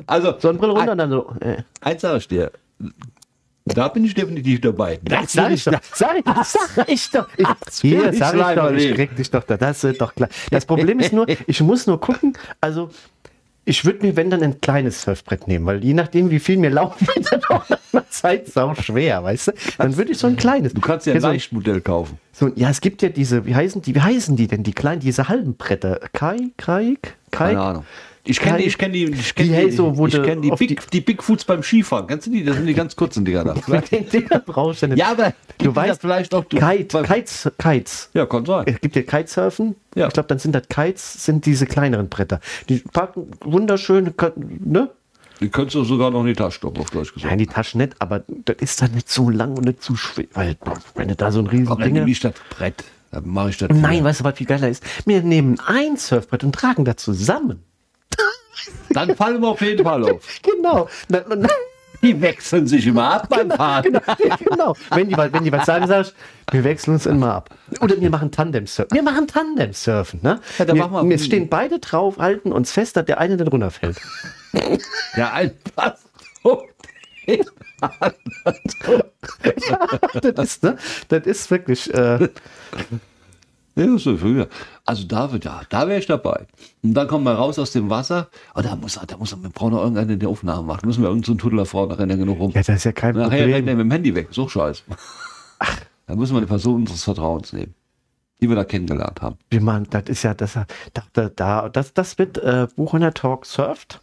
Also, 0.06 0.38
Sonnenbrille 0.38 0.72
runter 0.72 0.92
und 0.92 0.98
dann 0.98 1.10
so. 1.10 1.34
Äh. 1.40 1.62
eins 1.80 2.02
sage 2.02 2.18
ich 2.18 2.28
dir. 2.28 2.52
Da 3.74 3.88
bin 3.88 4.04
ich 4.04 4.14
definitiv 4.14 4.60
dabei. 4.60 4.98
Das 5.02 5.32
sag 5.32 5.52
ich 5.52 5.64
doch. 5.64 5.80
Sag 5.94 6.16
ich, 6.18 6.24
sag 6.44 6.88
ich 6.88 7.10
doch. 7.10 7.28
Ich, 7.36 7.48
hier, 7.80 8.12
ich 8.12 8.18
sag 8.18 8.34
ich 8.34 8.56
doch. 8.56 8.72
Ich 8.72 8.94
krieg 8.94 9.16
dich 9.16 9.30
doch 9.30 9.44
da. 9.44 9.56
Das 9.56 9.84
ist 9.84 10.00
doch 10.00 10.14
klar. 10.14 10.28
Das 10.50 10.66
Problem 10.66 11.00
ist 11.00 11.12
nur, 11.12 11.26
ich 11.46 11.60
muss 11.60 11.86
nur 11.86 12.00
gucken, 12.00 12.36
also. 12.60 12.90
Ich 13.64 13.84
würde 13.84 14.06
mir, 14.06 14.16
wenn 14.16 14.30
dann, 14.30 14.42
ein 14.42 14.62
kleines 14.62 15.02
Surfbrett 15.02 15.46
nehmen, 15.46 15.66
weil 15.66 15.84
je 15.84 15.92
nachdem, 15.92 16.30
wie 16.30 16.38
viel 16.38 16.56
mir 16.56 16.70
laufen, 16.70 17.06
wird 17.14 17.30
dann 17.30 17.44
auch 17.50 17.68
nach 17.68 17.78
einer 17.92 18.08
Zeit 18.08 18.48
sau 18.48 18.74
schwer, 18.74 19.22
weißt 19.22 19.48
du? 19.48 19.52
Dann 19.76 19.94
würde 19.94 20.12
ich 20.12 20.18
so 20.18 20.26
ein 20.26 20.36
kleines. 20.36 20.72
Du 20.72 20.80
kannst 20.80 21.06
ja 21.06 21.12
ein 21.12 21.20
Leichtmodell 21.20 21.82
kaufen. 21.82 22.18
so, 22.32 22.50
ja, 22.56 22.70
es 22.70 22.80
gibt 22.80 23.02
ja 23.02 23.10
diese, 23.10 23.44
wie 23.44 23.54
heißen 23.54 23.82
die, 23.82 23.94
wie 23.94 24.00
heißen 24.00 24.36
die 24.36 24.46
denn, 24.46 24.62
die 24.62 24.72
kleinen, 24.72 25.00
diese 25.00 25.28
halben 25.28 25.54
Bretter? 25.54 26.00
Kai, 26.14 26.38
Kaik, 26.56 26.56
Kaik? 26.56 27.16
Keine 27.30 27.60
Ahnung. 27.60 27.84
Ich 28.28 28.40
kenne 28.40 28.58
die, 28.58 28.64
ich 28.64 28.76
kenne 28.76 28.92
die, 28.92 29.04
ich 29.04 29.34
kenne 29.34 29.56
Die 29.56 29.66
die, 29.66 29.72
so, 29.72 29.96
wo 29.96 30.06
ich 30.06 30.22
kenn 30.22 30.42
die, 30.42 30.50
Big, 30.50 30.90
die 30.90 31.00
Bigfoots 31.00 31.44
beim 31.44 31.62
Skifahren. 31.62 32.06
Kennst 32.06 32.26
du 32.26 32.30
die? 32.30 32.44
Das 32.44 32.56
sind 32.56 32.66
die 32.66 32.74
ganz 32.74 32.94
kurzen 32.94 33.24
Dinger 33.24 33.42
da. 33.42 33.54
Dingern 33.90 34.42
brauchst 34.44 34.82
du 34.82 34.88
nicht. 34.88 34.98
ja, 34.98 35.12
aber 35.12 35.32
du 35.56 35.74
weißt, 35.74 36.00
vielleicht 36.02 36.34
auch 36.34 36.44
du. 36.44 36.58
Kite, 36.58 37.02
Kites, 37.02 37.50
Kites. 37.58 38.10
Ja, 38.12 38.26
kann 38.26 38.44
sein. 38.44 38.64
Es 38.66 38.80
gibt 38.80 38.96
ja 38.96 39.02
Kitesurfen. 39.02 39.76
Ja. 39.94 40.08
Ich 40.08 40.12
glaube, 40.12 40.28
dann 40.28 40.38
sind 40.38 40.54
das 40.54 40.68
Kites, 40.68 41.24
sind 41.24 41.46
diese 41.46 41.64
kleineren 41.64 42.10
Bretter. 42.10 42.40
Die 42.68 42.78
packen 42.78 43.30
wunderschön, 43.40 44.12
ne? 44.64 44.90
Die 45.40 45.48
könntest 45.48 45.76
du 45.76 45.84
sogar 45.84 46.10
noch 46.10 46.20
in 46.20 46.26
die 46.26 46.32
Tasche 46.34 46.58
stoppen, 46.58 46.82
auf 46.82 46.90
Deutsch 46.90 47.14
gesagt. 47.14 47.32
in 47.32 47.38
die 47.38 47.46
Tasche 47.46 47.78
nicht, 47.78 47.94
aber 48.00 48.24
das 48.44 48.56
ist 48.60 48.82
dann 48.82 48.92
nicht 48.92 49.08
so 49.08 49.30
lang 49.30 49.56
und 49.56 49.64
nicht 49.64 49.82
zu 49.82 49.96
schwer. 49.96 50.26
Weil, 50.34 50.56
wenn 50.96 51.08
du 51.08 51.16
da 51.16 51.30
so 51.30 51.38
ein 51.38 51.46
riesen 51.46 51.78
nehme 51.78 51.92
Ding 51.92 52.08
ich 52.08 52.20
das 52.20 52.34
Brett. 52.50 52.84
Dann 53.10 53.26
mache 53.28 53.50
ich 53.50 53.56
das. 53.56 53.70
Nein, 53.72 54.04
weißt 54.04 54.20
du, 54.20 54.24
was 54.24 54.36
viel 54.36 54.46
geiler 54.46 54.68
ist? 54.68 54.84
Wir 55.06 55.22
nehmen 55.22 55.58
ein 55.64 55.96
Surfbrett 55.96 56.44
und 56.44 56.54
tragen 56.54 56.84
das 56.84 56.96
zusammen. 56.96 57.62
Dann 58.90 59.14
fallen 59.16 59.40
wir 59.40 59.48
auf 59.48 59.60
jeden 59.60 59.84
Fall 59.84 60.02
auf. 60.04 60.22
Genau. 60.42 60.88
Na, 61.08 61.22
na, 61.28 61.36
na, 61.36 61.48
Die 62.02 62.20
wechseln 62.20 62.66
sich 62.66 62.86
immer 62.86 63.14
ab 63.14 63.28
beim 63.28 63.50
Fahren. 63.50 63.82
genau, 63.84 64.36
genau. 64.38 64.76
Wenn 64.90 65.08
die, 65.08 65.16
was- 65.16 65.32
wenn 65.32 65.44
die 65.44 65.52
was 65.52 65.66
sagen, 65.66 65.86
sagst 65.86 66.14
wir 66.50 66.64
wechseln 66.64 66.94
uns 66.94 67.04
immer 67.06 67.34
ab. 67.34 67.50
Oder 67.80 68.00
wir 68.00 68.08
machen 68.10 68.30
Tandem-Surfen. 68.30 68.94
Wir 68.94 69.02
machen 69.02 69.26
Tandem-Surfen, 69.26 70.20
ne? 70.22 70.40
Ja, 70.58 70.66
wir, 70.66 70.74
machen 70.76 70.92
wir- 71.08 71.10
wir 71.10 71.18
stehen 71.24 71.48
beide 71.48 71.78
drauf, 71.78 72.18
halten 72.18 72.52
uns 72.52 72.72
fest, 72.72 72.96
dass 72.96 73.04
der 73.04 73.18
eine 73.18 73.36
dann 73.36 73.48
runterfällt. 73.48 73.98
Ja, 75.16 75.32
ein 75.32 75.50
Pass. 75.76 76.00
Oh, 76.44 76.62
ja, 77.26 77.40
das 80.32 80.44
ist, 80.46 80.62
ne? 80.62 80.78
Das 81.08 81.26
ist 81.26 81.50
wirklich. 81.50 81.92
Äh, 81.92 82.28
Ja, 83.78 83.96
so 83.96 84.16
früher. 84.16 84.48
Also 84.84 85.04
da, 85.04 85.28
da, 85.28 85.62
da 85.68 85.88
wäre 85.88 86.00
ich 86.00 86.06
dabei. 86.06 86.46
Und 86.82 86.94
dann 86.94 87.06
kommen 87.06 87.24
wir 87.24 87.32
raus 87.32 87.58
aus 87.60 87.70
dem 87.70 87.88
Wasser. 87.90 88.28
Oh, 88.56 88.60
da 88.60 88.74
muss, 88.74 88.98
da 89.06 89.16
muss, 89.16 89.40
wir 89.40 89.50
brauchen 89.50 89.72
noch 89.72 89.82
irgendeine, 89.82 90.16
die 90.16 90.26
Aufnahmen 90.26 90.66
macht. 90.66 90.84
Müssen 90.84 91.02
wir 91.02 91.08
irgendeinen 91.08 91.38
so 91.38 91.42
Tuddler 91.42 91.64
Frau, 91.64 91.86
da 91.86 91.94
rennt 91.94 92.10
er 92.10 92.18
genug 92.18 92.40
rum. 92.40 92.50
Ja, 92.50 92.62
das 92.62 92.76
ist 92.76 92.84
ja 92.84 92.92
kein 92.92 93.14
Nachher 93.14 93.30
rennt 93.30 93.40
er 93.40 93.58
Problem. 93.58 93.76
mit 93.76 93.86
dem 93.86 93.90
Handy 93.92 94.14
weg. 94.14 94.28
So 94.32 94.48
scheiße. 94.48 94.82
Da 96.06 96.16
müssen 96.16 96.32
wir 96.32 96.38
eine 96.38 96.46
Person 96.46 96.80
unseres 96.80 97.04
Vertrauens 97.04 97.52
nehmen, 97.52 97.74
die 98.40 98.48
wir 98.48 98.56
da 98.56 98.64
kennengelernt 98.64 99.22
haben. 99.22 99.36
Wie 99.50 99.60
man, 99.60 99.86
das 99.90 100.04
ist 100.06 100.22
ja, 100.22 100.34
das, 100.34 100.54
da, 100.54 100.66
da, 101.12 101.28
da, 101.28 101.68
das, 101.68 101.92
das 101.94 102.18
wird 102.18 102.38
äh, 102.38 102.66
Buchhändler 102.74 103.14
Talk 103.14 103.46
surft. 103.46 104.00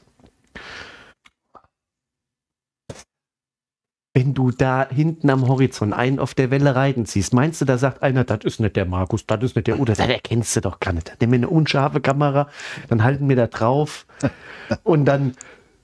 Wenn 4.18 4.34
du 4.34 4.49
da 4.51 4.88
hinten 4.89 5.30
am 5.30 5.45
Horizont 5.49 5.91
einen 5.93 6.20
auf 6.20 6.34
der 6.34 6.49
Welle 6.49 6.74
reiten 6.74 7.05
siehst, 7.05 7.34
meinst 7.34 7.59
du, 7.59 7.66
da 7.66 7.78
sagt 7.78 8.01
einer, 8.01 8.24
das 8.24 8.39
ist 8.45 8.61
nicht 8.61 8.78
der 8.78 8.86
Markus, 8.86 9.28
das 9.28 9.43
ist 9.43 9.57
nicht 9.57 9.68
der 9.68 9.76
Udo, 9.76 9.93
das 9.93 9.99
erkennst 9.99 10.55
du 10.55 10.61
doch 10.61 10.80
gar 10.80 10.93
nicht. 10.93 11.18
Nimm 11.20 11.32
mir 11.32 11.36
eine 11.36 11.49
unscharfe 11.49 11.99
Kamera, 11.99 12.47
dann 12.88 13.03
halten 13.03 13.28
wir 13.28 13.36
da 13.36 13.47
drauf 13.47 14.05
und 14.84 15.03
dann 15.03 15.36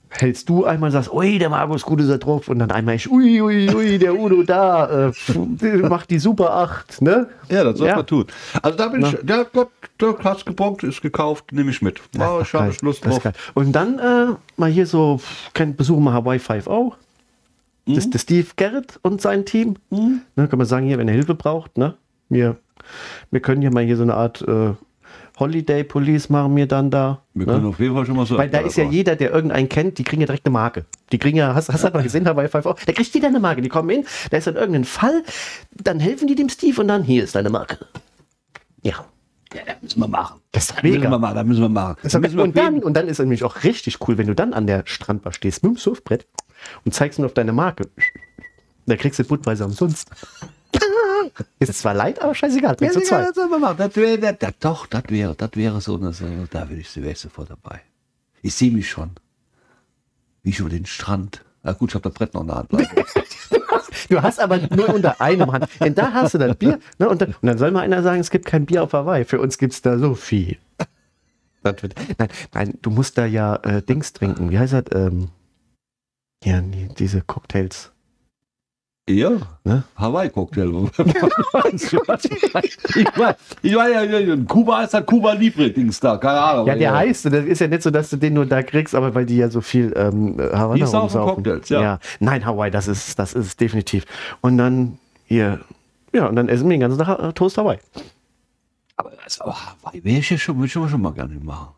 hältst 0.08 0.48
du 0.48 0.64
einmal 0.64 0.88
und 0.88 0.92
sagst, 0.94 1.12
ui, 1.12 1.40
der 1.40 1.50
Markus, 1.50 1.84
gut 1.84 2.00
ist 2.00 2.08
er 2.08 2.20
drauf 2.20 2.48
und 2.48 2.60
dann 2.60 2.72
einmal 2.72 2.96
ich, 2.96 3.12
ui, 3.12 3.42
ui, 3.42 3.70
ui, 3.76 3.98
der 4.00 4.18
Udo 4.18 4.44
da, 4.44 5.10
äh, 5.10 5.78
macht 5.78 6.10
die 6.10 6.20
Super 6.20 6.54
8, 6.54 7.02
ne? 7.02 7.28
Ja, 7.50 7.66
das 7.66 7.80
soll 7.80 7.88
Ja. 7.90 7.98
man 7.98 8.08
tun. 8.08 8.28
Also 8.62 8.78
da 8.78 8.88
bin 8.88 9.02
Na. 9.02 9.10
ich, 9.10 9.18
der 9.24 9.46
Gott, 9.52 9.72
der 10.00 10.16
hat's 10.24 10.46
gebockt, 10.46 10.84
ist 10.84 11.02
gekauft, 11.02 11.52
nehme 11.52 11.70
ich 11.72 11.82
mit. 11.82 12.00
Oh, 12.18 12.40
ich 12.42 12.54
habe. 12.54 12.74
Lust 12.82 13.06
drauf. 13.06 13.22
Und 13.56 13.74
dann 13.74 14.00
äh, 14.00 14.28
mal 14.56 14.70
hier 14.70 14.86
so, 14.86 15.20
besuchen 15.76 16.06
wir 16.06 16.14
Hawaii 16.14 16.40
5.0. 17.92 17.96
Das 17.96 18.06
ist 18.06 18.14
der 18.14 18.20
Steve 18.20 18.48
Garrett 18.56 19.00
und 19.02 19.22
sein 19.22 19.46
Team. 19.46 19.76
Mhm. 19.90 20.22
Ne, 20.36 20.48
kann 20.48 20.58
man 20.58 20.68
sagen, 20.68 20.86
hier, 20.88 20.98
wenn 20.98 21.08
er 21.08 21.14
Hilfe 21.14 21.36
braucht, 21.36 21.78
ne? 21.78 21.96
Wir, 22.30 22.58
wir 23.30 23.40
können 23.42 23.62
hier 23.62 23.72
mal 23.72 23.84
hier 23.84 23.98
so 23.98 24.04
eine 24.04 24.14
Art 24.14 24.42
äh, 24.42 24.74
Holiday 25.40 25.84
Police 25.84 26.30
machen 26.30 26.56
wir 26.56 26.68
dann 26.68 26.92
da. 26.92 27.24
Wir 27.34 27.48
ne? 27.48 27.54
können 27.54 27.66
auf 27.66 27.80
jeden 27.80 27.96
Fall 27.96 28.06
schon 28.06 28.16
mal 28.16 28.26
so. 28.26 28.38
Weil 28.38 28.50
da 28.50 28.60
ist 28.60 28.78
ja 28.78 28.84
jeder, 28.84 29.16
der 29.16 29.32
irgendeinen 29.32 29.70
kennt, 29.70 29.98
die 29.98 30.04
kriegen 30.04 30.22
ja 30.22 30.28
direkt 30.28 30.46
eine 30.46 30.54
Marke. 30.54 30.86
Die 31.12 31.18
kriegen 31.18 31.38
ja, 31.38 31.56
hast, 31.56 31.70
hast 31.70 31.84
du 31.84 31.88
das 31.88 31.94
mal 31.94 32.04
gesehen, 32.04 32.28
Hawaii 32.28 32.48
5.0? 32.48 32.86
Da 32.86 32.94
kriegt 32.94 33.14
jeder 33.14 33.28
eine 33.28 33.40
Marke. 33.40 33.62
Die 33.62 33.70
kommen 33.70 33.90
hin, 33.90 34.06
da 34.30 34.38
ist 34.38 34.48
dann 34.48 34.56
irgendein 34.56 34.86
Fall, 34.86 35.24
dann 35.72 36.00
helfen 36.00 36.28
die 36.28 36.36
dem 36.36 36.50
Steve 36.50 36.80
und 36.80 36.88
dann, 36.88 37.04
hier 37.04 37.24
ist 37.24 37.36
deine 37.36 37.50
Marke. 37.50 37.80
Ja. 38.84 39.06
Ja, 39.54 39.62
das 39.66 39.82
müssen 39.82 40.00
wir 40.00 40.08
machen. 40.08 40.42
Das 40.52 40.64
ist 40.64 40.72
Das 40.78 40.84
müssen 40.84 40.96
mega. 41.00 41.10
wir 41.10 41.20
machen, 41.20 41.36
das 41.36 41.46
müssen 41.46 41.62
wir 41.62 41.70
machen. 41.70 41.98
Das 42.04 42.12
Da 42.14 42.18
ist 42.20 42.22
müssen 42.24 42.38
wir 42.38 42.44
und, 42.44 42.58
dann, 42.58 42.80
und 42.84 42.94
dann 42.94 43.08
ist 43.08 43.14
es 43.14 43.20
nämlich 43.20 43.44
auch 43.44 43.64
richtig 43.64 43.98
cool, 44.08 44.18
wenn 44.18 44.28
du 44.28 44.36
dann 44.36 44.54
an 44.54 44.68
der 44.68 44.84
Strandbar 44.86 45.34
stehst 45.34 45.64
mit 45.64 45.74
dem 45.74 45.78
Surfbrett 45.78 46.26
und 46.86 46.94
zeigst 46.94 47.20
nur 47.20 47.26
auf 47.28 47.34
deine 47.34 47.52
Marke. 47.54 47.90
Da 48.86 48.96
kriegst 48.96 49.20
du 49.20 49.24
Budweiser 49.24 49.66
umsonst. 49.66 50.10
Ist 51.60 51.74
zwar 51.80 51.94
leid, 51.94 52.22
aber 52.22 52.34
scheißegal. 52.34 52.72
Ja, 52.72 52.76
Bringst 52.78 52.96
du 52.96 53.00
ja, 53.02 53.06
zwei. 53.06 53.32
das 53.32 53.60
machen. 53.60 53.78
Das 53.78 53.94
das, 53.94 54.36
das, 54.40 54.54
doch, 54.60 54.88
das 54.88 55.04
wäre, 55.10 55.36
das 55.36 55.52
wäre 55.54 55.82
so 55.82 55.96
eine, 55.98 56.12
da 56.50 56.68
würde 56.70 56.82
ich 56.82 56.90
Silvester 56.90 57.30
vor 57.30 57.46
dabei. 57.46 57.82
Ich 58.42 58.56
sehe 58.56 58.72
mich 58.72 58.90
schon. 58.90 59.12
Wie 60.44 60.50
ich 60.50 60.60
über 60.60 60.70
den 60.70 60.86
Strand. 60.86 61.44
Na 61.64 61.74
gut, 61.74 61.92
ich 61.92 61.96
habe 61.96 62.04
das 62.10 62.14
Brett 62.14 62.34
noch 62.34 62.42
in 62.42 62.48
der 62.48 62.56
Hand. 62.58 62.70
Du 64.10 64.22
hast 64.22 64.40
aber 64.40 64.60
nur 64.76 64.94
unter 64.94 65.22
einem 65.22 65.52
Hand. 65.52 65.68
Denn 65.80 65.96
da 65.96 66.14
hast 66.14 66.34
du 66.34 66.38
das 66.38 66.56
Bier. 66.56 66.80
Ne, 67.00 67.10
und, 67.10 67.22
dann, 67.22 67.30
und 67.42 67.48
dann 67.48 67.58
soll 67.58 67.72
mal 67.72 67.82
einer 67.82 68.04
sagen, 68.04 68.20
es 68.20 68.32
gibt 68.32 68.46
kein 68.46 68.66
Bier 68.66 68.84
auf 68.84 68.94
Hawaii. 68.94 69.26
Für 69.26 69.40
uns 69.40 69.58
gibt 69.58 69.74
es 69.74 69.82
da 69.82 69.98
so 69.98 70.16
viel. 70.16 70.58
Wird, 71.64 71.94
nein, 72.18 72.30
nein, 72.54 72.78
du 72.82 72.90
musst 72.90 73.18
da 73.18 73.26
ja 73.26 73.56
äh, 73.58 73.82
Dings 73.82 74.14
trinken. 74.14 74.50
Wie 74.50 74.58
heißt 74.58 74.74
das? 74.74 74.86
Ähm, 74.94 75.30
ja, 76.44 76.60
diese 76.62 77.22
Cocktails. 77.22 77.92
Ja, 79.10 79.32
Ne? 79.64 79.84
Hawaii-Cocktail. 79.96 80.70
ich 81.74 81.94
war, 83.18 83.36
ich 83.62 83.76
war 83.76 83.90
ja, 83.90 84.02
in 84.04 84.48
Kuba 84.48 84.84
ist 84.84 84.94
das 84.94 85.06
Kuba 85.06 85.34
Libre-Dings 85.34 86.00
da, 86.00 86.18
keine 86.18 86.40
Ahnung. 86.40 86.68
Ja, 86.68 86.76
der 86.76 86.94
heißt, 86.94 87.26
das 87.26 87.46
ist 87.46 87.60
ja 87.60 87.68
nicht 87.68 87.84
so, 87.84 87.90
dass 87.92 88.10
du 88.10 88.18
den 88.18 88.34
nur 88.34 88.46
da 88.46 88.64
kriegst, 88.64 88.96
aber 88.96 89.14
weil 89.14 89.26
die 89.26 89.38
ja 89.38 89.50
so 89.50 89.62
viel 89.62 89.94
ähm, 89.96 90.38
Havanna 90.40 90.86
rumsaufen. 90.86 91.22
Cocktails, 91.44 91.70
ja. 91.70 92.00
Nein, 92.20 92.46
Hawaii, 92.46 92.72
das 92.72 92.88
ist, 92.88 93.18
das 93.20 93.34
ist 93.34 93.60
definitiv. 93.60 94.06
Und 94.42 94.58
dann 94.58 94.98
hier, 95.26 95.60
ja, 96.14 96.28
und 96.28 96.36
dann 96.36 96.48
essen 96.50 96.70
wir 96.70 96.76
den 96.78 96.82
ganzen 96.82 97.00
Tag 97.00 97.20
äh, 97.20 97.34
Toast 97.34 97.58
Hawaii. 97.58 97.80
Aber 98.98 99.12
das 99.24 99.42
aber 99.42 99.56
Hawaii 99.56 100.04
wäre 100.04 100.20
ich 100.20 100.30
ja 100.30 100.38
schon, 100.38 100.56
würde 100.58 100.68
ich 100.68 100.74
schon 100.74 101.02
mal 101.02 101.12
gerne 101.14 101.36
machen. 101.42 101.70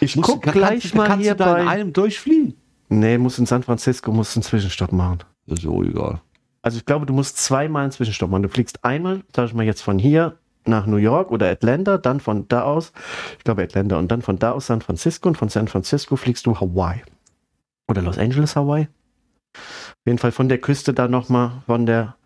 Ich 0.00 0.16
Musst- 0.16 0.28
guck 0.30 0.42
kannst 0.42 0.58
gleich 0.58 0.90
du- 0.90 0.96
mal 0.96 1.06
kannst 1.08 1.24
hier 1.24 1.34
du 1.34 1.44
da 1.44 1.58
in 1.58 1.64
bei. 1.66 1.70
einem 1.70 1.92
durchfliegen? 1.92 2.54
Nee, 2.88 3.18
muss 3.18 3.38
in 3.38 3.46
San 3.46 3.62
Francisco, 3.62 4.12
muss 4.12 4.36
einen 4.36 4.42
Zwischenstopp 4.42 4.92
machen. 4.92 5.18
Ist 5.46 5.62
so 5.62 5.82
egal. 5.82 6.20
Also 6.62 6.78
ich 6.78 6.84
glaube, 6.84 7.06
du 7.06 7.12
musst 7.12 7.38
zweimal 7.38 7.82
einen 7.82 7.92
Zwischenstopp 7.92 8.30
machen. 8.30 8.42
Du 8.42 8.48
fliegst 8.48 8.84
einmal, 8.84 9.22
sag 9.34 9.46
ich 9.46 9.54
mal 9.54 9.64
jetzt 9.64 9.82
von 9.82 9.98
hier 9.98 10.36
nach 10.64 10.86
New 10.86 10.96
York 10.96 11.30
oder 11.30 11.48
Atlanta, 11.48 11.98
dann 11.98 12.18
von 12.18 12.48
da 12.48 12.62
aus, 12.62 12.92
ich 13.38 13.44
glaube 13.44 13.62
Atlanta, 13.62 13.98
und 13.98 14.10
dann 14.10 14.22
von 14.22 14.38
da 14.38 14.50
aus 14.52 14.66
San 14.66 14.80
Francisco 14.80 15.28
und 15.28 15.36
von 15.36 15.48
San 15.48 15.68
Francisco 15.68 16.16
fliegst 16.16 16.46
du 16.46 16.58
Hawaii. 16.58 17.02
Oder 17.88 18.02
Los 18.02 18.18
Angeles, 18.18 18.56
Hawaii. 18.56 18.88
Auf 19.54 20.06
jeden 20.06 20.18
Fall 20.18 20.32
von 20.32 20.48
der 20.48 20.58
Küste 20.58 20.92
dann 20.92 21.10
nochmal, 21.10 21.62
von 21.66 21.86
der 21.86 22.16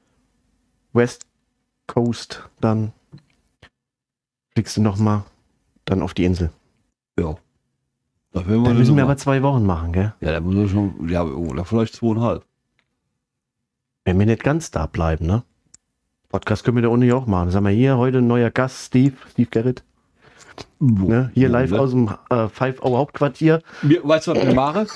West 0.92 1.26
Coast, 1.86 2.48
dann 2.60 2.92
fliegst 4.54 4.76
du 4.76 4.82
nochmal 4.82 5.24
dann 5.84 6.02
auf 6.02 6.14
die 6.14 6.24
Insel. 6.24 6.50
Ja. 7.18 7.36
Da 8.32 8.46
wir 8.46 8.58
müssen 8.58 8.96
wir 8.96 9.02
aber 9.02 9.16
zwei 9.16 9.42
Wochen 9.42 9.66
machen, 9.66 9.92
gell? 9.92 10.14
Ja, 10.20 10.32
da 10.32 10.40
muss 10.40 10.54
er 10.54 10.68
schon, 10.68 11.08
ja, 11.08 11.24
oder 11.24 11.64
vielleicht 11.64 11.94
zweieinhalb. 11.94 12.44
Wenn 14.04 14.18
wir 14.18 14.26
nicht 14.26 14.42
ganz 14.42 14.70
da 14.70 14.86
bleiben, 14.86 15.26
ne? 15.26 15.42
Podcast 16.30 16.64
können 16.64 16.76
wir 16.76 16.82
da 16.88 17.04
ja 17.04 17.14
auch 17.14 17.26
machen. 17.26 17.50
Sagen 17.50 17.66
wir 17.66 17.72
hier 17.72 17.98
heute 17.98 18.18
ein 18.18 18.26
neuer 18.26 18.50
Gast, 18.50 18.86
Steve, 18.86 19.14
Steve 19.32 19.48
Garrett. 19.50 19.82
Ne? 20.78 21.30
Hier 21.34 21.48
live 21.48 21.72
aus 21.72 21.90
dem 21.90 22.08
äh, 22.30 22.48
Five 22.48 22.80
Hour 22.82 22.98
Hauptquartier. 22.98 23.60
Wir, 23.82 24.02
weißt 24.02 24.28
du, 24.28 24.34
was 24.34 24.46
wir 24.46 24.54
machen? 24.54 24.86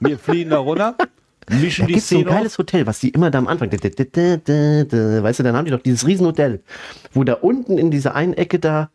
Wir 0.00 0.18
fliegen 0.18 0.50
da 0.50 0.58
runter, 0.58 0.96
mischen 1.50 1.82
Da 1.82 1.86
gibt 1.86 2.00
so 2.02 2.16
ein 2.16 2.20
Szene 2.20 2.30
auf. 2.30 2.36
geiles 2.36 2.58
Hotel, 2.58 2.86
was 2.86 3.00
die 3.00 3.08
immer 3.10 3.30
da 3.30 3.38
am 3.38 3.48
Anfang. 3.48 3.70
da- 3.70 3.76
da- 3.76 3.88
da- 3.88 4.04
da- 4.04 4.36
da- 4.36 4.84
da- 4.84 5.22
Weißt 5.22 5.40
du, 5.40 5.42
dann 5.42 5.56
haben 5.56 5.64
die 5.64 5.70
doch 5.72 5.82
dieses 5.82 6.06
Riesenhotel, 6.06 6.62
wo 7.12 7.24
da 7.24 7.34
unten 7.34 7.78
in 7.78 7.90
dieser 7.90 8.14
einen 8.14 8.34
Ecke 8.34 8.58
da 8.60 8.90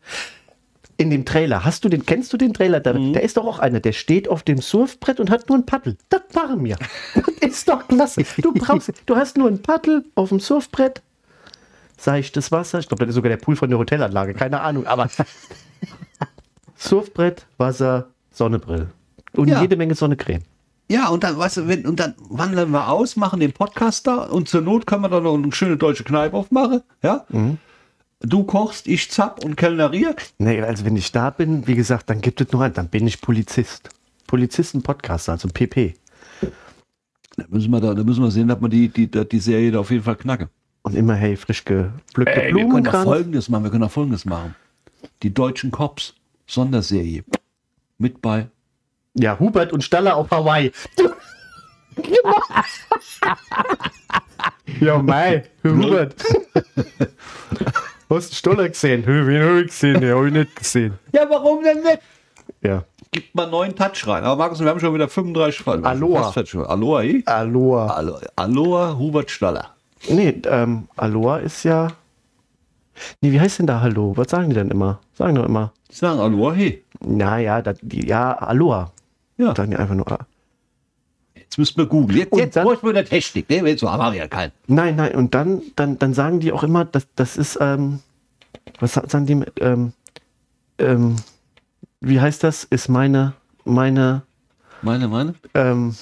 in 1.00 1.08
dem 1.10 1.24
Trailer, 1.24 1.64
hast 1.64 1.84
du 1.84 1.88
den, 1.88 2.04
kennst 2.04 2.32
du 2.32 2.36
den 2.36 2.52
Trailer? 2.52 2.78
Da, 2.80 2.92
Mhm. 2.92 3.14
da 3.14 3.20
ist 3.20 3.36
doch 3.38 3.46
auch 3.46 3.58
einer, 3.58 3.80
der 3.80 3.92
steht 3.92 4.28
auf 4.28 4.42
dem 4.42 4.58
Surfbrett 4.60 5.18
und 5.18 5.30
hat 5.30 5.48
nur 5.48 5.56
ein 5.58 5.64
Paddel. 5.66 5.96
Das 6.10 6.20
machen 6.34 6.62
wir. 6.64 6.76
Das 7.14 7.24
ist 7.50 7.68
doch 7.68 7.88
klasse. 7.88 8.22
Du 8.38 8.52
brauchst, 8.52 8.92
du 9.06 9.16
hast 9.16 9.36
nur 9.38 9.48
ein 9.48 9.62
Paddel 9.62 10.04
auf 10.14 10.28
dem 10.28 10.40
Surfbrett, 10.40 11.00
seichtes 11.96 12.52
Wasser. 12.52 12.78
Ich 12.80 12.88
glaube, 12.88 13.04
das 13.04 13.10
ist 13.10 13.14
sogar 13.16 13.30
der 13.30 13.38
Pool 13.38 13.56
von 13.56 13.70
der 13.70 13.78
Hotelanlage, 13.78 14.34
keine 14.34 14.60
Ahnung, 14.60 14.86
aber 14.86 15.08
Surfbrett, 16.76 17.46
Wasser, 17.58 18.08
Sonnebrille. 18.32 18.90
Und 19.36 19.48
Ja. 19.48 19.60
jede 19.62 19.76
Menge 19.76 19.94
Sonnecreme. 19.94 20.42
Ja, 20.88 21.08
und 21.08 21.22
dann, 21.22 21.38
weißt 21.38 21.58
du, 21.58 21.68
wenn, 21.68 21.86
und 21.86 22.00
dann 22.00 22.14
wandern 22.28 22.70
wir 22.72 22.88
aus, 22.88 23.14
machen 23.16 23.38
den 23.38 23.52
Podcast 23.52 24.06
da 24.06 24.24
und 24.24 24.48
zur 24.48 24.60
Not 24.60 24.86
können 24.86 25.02
wir 25.02 25.08
dann 25.08 25.22
noch 25.22 25.34
eine 25.34 25.52
schöne 25.52 25.76
deutsche 25.76 26.02
Kneipe 26.04 26.36
aufmachen. 26.36 26.82
Ja? 27.02 27.24
Mhm. 27.28 27.58
Du 28.22 28.44
kochst, 28.44 28.86
ich 28.86 29.10
zapp 29.10 29.42
und 29.44 29.56
kellnerier. 29.56 30.14
Nee, 30.38 30.60
also 30.60 30.84
wenn 30.84 30.94
ich 30.96 31.10
da 31.10 31.30
bin, 31.30 31.66
wie 31.66 31.74
gesagt, 31.74 32.10
dann 32.10 32.20
gibt 32.20 32.42
es 32.42 32.52
nur 32.52 32.62
einen, 32.62 32.74
dann 32.74 32.88
bin 32.88 33.06
ich 33.06 33.22
Polizist. 33.22 33.88
Polizisten-Podcaster, 34.26 35.32
also 35.32 35.48
PP. 35.48 35.94
Da 37.36 37.44
müssen 37.48 37.70
wir, 37.70 37.80
da, 37.80 37.94
da 37.94 38.04
müssen 38.04 38.22
wir 38.22 38.30
sehen, 38.30 38.48
dass 38.48 38.60
wir 38.60 38.68
die, 38.68 38.88
die, 38.88 39.06
die 39.08 39.38
Serie 39.38 39.72
da 39.72 39.78
auf 39.80 39.90
jeden 39.90 40.02
Fall 40.04 40.16
knacken. 40.16 40.48
Und 40.82 40.94
immer, 40.94 41.14
hey, 41.14 41.34
frisch 41.36 41.64
gepflückte 41.64 42.42
Ey, 42.42 42.54
wir 42.54 42.68
können 42.68 42.84
doch 42.84 42.92
Blumenkranz. 42.92 43.04
Folgendes 43.04 43.48
machen, 43.48 43.64
wir 43.64 43.70
können 43.70 43.82
doch 43.82 43.90
Folgendes 43.90 44.26
machen. 44.26 44.54
Die 45.22 45.32
deutschen 45.32 45.70
Cops, 45.70 46.14
Sonderserie. 46.46 47.24
Mit 47.96 48.20
bei 48.20 48.48
Ja, 49.14 49.38
Hubert 49.38 49.72
und 49.72 49.82
Staller 49.82 50.16
auf 50.16 50.30
Hawaii. 50.30 50.72
ja, 54.80 55.02
mei, 55.02 55.44
Hubert. 55.64 56.14
Hast 58.10 58.32
du 58.32 58.36
Stoller 58.36 58.68
gesehen? 58.68 59.04
Hö, 59.06 59.26
Wen 59.26 59.42
hab 59.42 59.60
ich 59.64 59.68
gesehen? 59.68 60.00
Den 60.00 60.14
hab 60.14 60.24
ich 60.26 60.32
nicht 60.32 60.56
gesehen. 60.56 60.94
Ja, 61.12 61.22
warum 61.28 61.62
denn 61.62 61.82
nicht? 61.82 62.00
Ja. 62.60 62.82
Gibt 63.12 63.34
mal 63.34 63.44
einen 63.44 63.52
neuen 63.52 63.74
Touch 63.76 64.06
rein. 64.06 64.24
Aber 64.24 64.36
Markus, 64.36 64.60
wir 64.60 64.68
haben 64.68 64.80
schon 64.80 64.94
wieder 64.94 65.08
35 65.08 65.60
Folgen. 65.62 65.84
Aloha. 65.84 66.22
Fast 66.22 66.34
fertig 66.34 66.50
schon. 66.50 66.66
Aloha, 66.66 67.02
eh? 67.02 67.22
Aloha. 67.26 67.86
Alo- 67.86 68.20
Aloha, 68.36 68.96
Hubert 68.98 69.30
Staller. 69.30 69.70
Nee, 70.08 70.40
ähm, 70.46 70.88
Aloha 70.96 71.38
ist 71.38 71.64
ja. 71.64 71.88
Nee, 73.20 73.32
wie 73.32 73.40
heißt 73.40 73.60
denn 73.60 73.66
da 73.66 73.80
Hallo? 73.80 74.12
Was 74.16 74.30
sagen 74.30 74.50
die 74.50 74.54
denn 74.54 74.70
immer? 74.70 75.00
Sagen 75.14 75.34
doch 75.36 75.46
immer. 75.46 75.72
Die 75.90 75.94
sagen 75.94 76.20
Aloha, 76.20 76.52
hey. 76.52 76.84
Naja, 77.04 77.62
das, 77.62 77.78
die, 77.82 78.06
ja, 78.06 78.32
Aloha. 78.32 78.92
Ja, 79.38 79.54
Sagen 79.54 79.70
die 79.70 79.76
einfach 79.76 79.94
nur. 79.94 80.06
Müssen 81.60 81.76
wir 81.78 81.86
googeln. 81.86 82.18
Jetzt, 82.18 82.32
Und 82.32 82.38
jetzt 82.40 82.56
dann- 82.56 82.64
bräuchten 82.66 82.86
wir 82.86 82.90
eine 82.96 83.04
Technik. 83.04 83.48
Ne? 83.48 83.56
Jetzt 83.68 83.82
haben 83.82 84.12
wir 84.12 84.18
ja 84.18 84.26
keinen. 84.28 84.52
Nein, 84.66 84.96
nein, 84.96 85.14
und 85.14 85.34
dann, 85.34 85.62
dann, 85.76 85.98
dann 85.98 86.14
sagen 86.14 86.40
die 86.40 86.52
auch 86.52 86.62
immer, 86.64 86.84
das, 86.84 87.06
das 87.14 87.36
ist, 87.36 87.58
ähm, 87.60 88.00
was 88.80 88.94
sa- 88.94 89.04
sagen 89.08 89.26
die, 89.26 89.44
ähm, 89.60 89.92
ähm, 90.78 91.16
wie 92.00 92.20
heißt 92.20 92.42
das? 92.42 92.64
Ist 92.64 92.88
meine, 92.88 93.34
meine, 93.64 94.22
Meine, 94.82 95.06
meine? 95.08 95.34
ähm, 95.54 95.94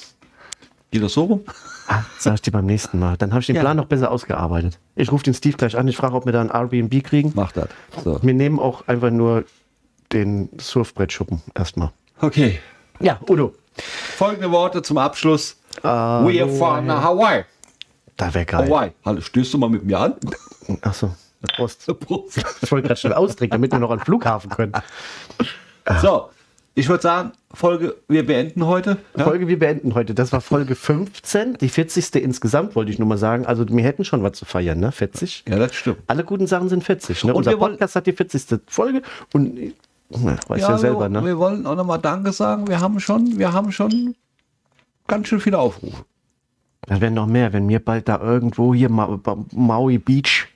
Geht 0.91 1.03
das 1.03 1.13
so 1.13 1.25
rum? 1.25 1.41
Ah, 1.89 2.03
sag 2.19 2.35
ich 2.35 2.43
dir 2.43 2.51
beim 2.51 2.65
nächsten 2.65 2.99
Mal. 2.99 3.17
Dann 3.19 3.33
habe 3.33 3.41
ich 3.41 3.47
den 3.47 3.57
Ja. 3.57 3.61
Plan 3.63 3.77
noch 3.77 3.85
besser 3.87 4.11
ausgearbeitet. 4.11 4.79
Ich 4.97 5.11
rufe 5.13 5.25
den 5.25 5.35
Steve 5.35 5.57
gleich 5.57 5.77
an. 5.77 5.87
Ich 5.89 5.97
frage, 5.99 6.15
ob 6.15 6.25
wir 6.25 6.33
da 6.33 6.41
ein 6.41 6.51
Airbnb 6.51 7.03
kriegen. 7.05 7.33
Mach 7.35 7.53
das. 7.53 7.69
So. 8.05 8.19
Wir 8.23 8.33
nehmen 8.35 8.59
auch 8.59 8.87
einfach 8.89 9.11
nur 9.11 9.45
den 10.13 10.49
Surfbrettschuppen 10.59 11.43
erstmal. 11.55 11.91
Okay. 12.21 12.59
Ja, 13.01 13.21
Udo. 13.29 13.55
Folgende 14.17 14.51
Worte 14.51 14.83
zum 14.83 14.99
Abschluss. 14.99 15.57
We 15.83 15.89
are 15.89 16.49
from 16.49 16.91
Hawaii. 16.91 17.45
Da 18.17 18.35
wäre 18.35 18.45
geil. 18.45 18.67
Hawaii. 18.67 18.91
Hallo, 19.05 19.21
stößt 19.21 19.55
du 19.55 19.59
mal 19.59 19.71
mit 19.71 19.85
mir 19.85 19.99
an? 19.99 20.15
Achso. 20.81 21.15
Prost. 21.57 21.87
Prost. 22.01 22.45
Ich 22.63 22.73
wollte 22.73 22.89
gerade 22.89 22.99
schnell 22.99 23.13
austrinken, 23.13 23.55
damit 23.55 23.71
wir 23.71 23.79
noch 23.79 23.91
an 23.91 23.99
den 23.99 24.05
Flughafen 24.05 24.51
können. 24.51 24.73
So, 26.03 26.29
ich 26.75 26.87
würde 26.91 27.03
sagen, 27.03 27.33
Folge, 27.55 27.97
wir 28.09 28.27
beenden 28.27 28.67
heute. 28.67 28.99
Ja? 29.17 29.25
Folge, 29.25 29.49
wir 29.49 29.59
beenden 29.59 29.95
heute. 29.95 30.13
Das 30.13 30.33
war 30.33 30.43
Folge 30.43 30.75
15, 30.75 31.55
die 31.55 31.71
40. 31.71 32.17
insgesamt, 32.17 32.77
wollte 32.77 32.93
ich 32.93 32.99
nur 32.99 33.09
mal 33.09 33.17
sagen. 33.17 33.47
Also 33.47 33.67
wir 33.67 33.83
hätten 33.83 34.05
schon 34.05 34.23
was 34.23 34.33
zu 34.33 34.45
feiern, 34.45 34.79
ne? 34.79 34.93
40. 34.93 35.45
ja, 35.49 35.57
das 35.59 35.75
stimmt. 35.75 36.01
Alle 36.07 36.25
guten 36.25 36.47
Sachen 36.47 36.69
sind 36.69 36.85
40. 36.85 37.25
Ne? 37.25 37.33
Und 37.33 37.39
Unser 37.39 37.57
Podcast 37.57 37.97
hat 37.97 38.07
die 38.07 38.13
40. 38.13 38.61
Folge 38.67 39.01
und 39.33 39.73
weiß 40.11 40.61
ja, 40.61 40.79
selber, 40.79 41.01
wir, 41.01 41.09
ne? 41.21 41.25
wir 41.25 41.39
wollen 41.39 41.67
auch 41.67 41.75
nochmal 41.77 41.99
Danke 41.99 42.33
sagen. 42.33 42.67
Wir 42.69 42.81
haben 42.81 42.99
schon, 43.01 43.39
wir 43.39 43.53
haben 43.53 43.73
schon 43.73 44.15
ganz 45.07 45.29
schön 45.29 45.41
viele 45.41 45.59
Aufrufe. 45.59 46.05
Da 46.83 47.01
werden 47.01 47.15
noch 47.15 47.27
mehr, 47.27 47.53
wenn 47.53 47.67
mir 47.67 47.85
bald 47.85 48.09
da 48.09 48.19
irgendwo 48.21 48.73
hier 48.75 48.89
Ma 48.89 49.19
Ma- 49.23 49.45
Maui 49.53 49.99
Beach. 49.99 50.49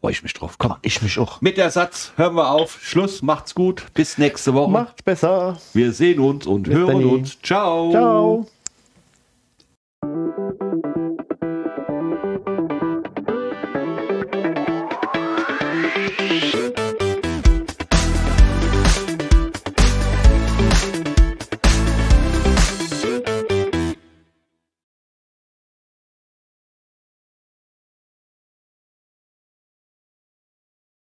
Freue 0.00 0.12
ich 0.12 0.22
mich 0.22 0.34
drauf. 0.34 0.56
Komm. 0.58 0.76
Ich 0.82 1.02
mich 1.02 1.18
auch. 1.18 1.40
Mit 1.40 1.56
der 1.56 1.70
Satz 1.70 2.12
hören 2.16 2.36
wir 2.36 2.48
auf. 2.50 2.78
Schluss, 2.80 3.22
macht's 3.22 3.54
gut. 3.56 3.86
Bis 3.94 4.18
nächste 4.18 4.54
Woche. 4.54 4.70
Macht's 4.70 5.02
besser. 5.02 5.56
Wir 5.72 5.92
sehen 5.92 6.20
uns 6.20 6.46
und 6.46 6.64
Bis 6.64 6.74
hören 6.74 7.00
dann. 7.00 7.04
uns. 7.10 7.40
Ciao. 7.42 7.90
Ciao. 7.90 8.46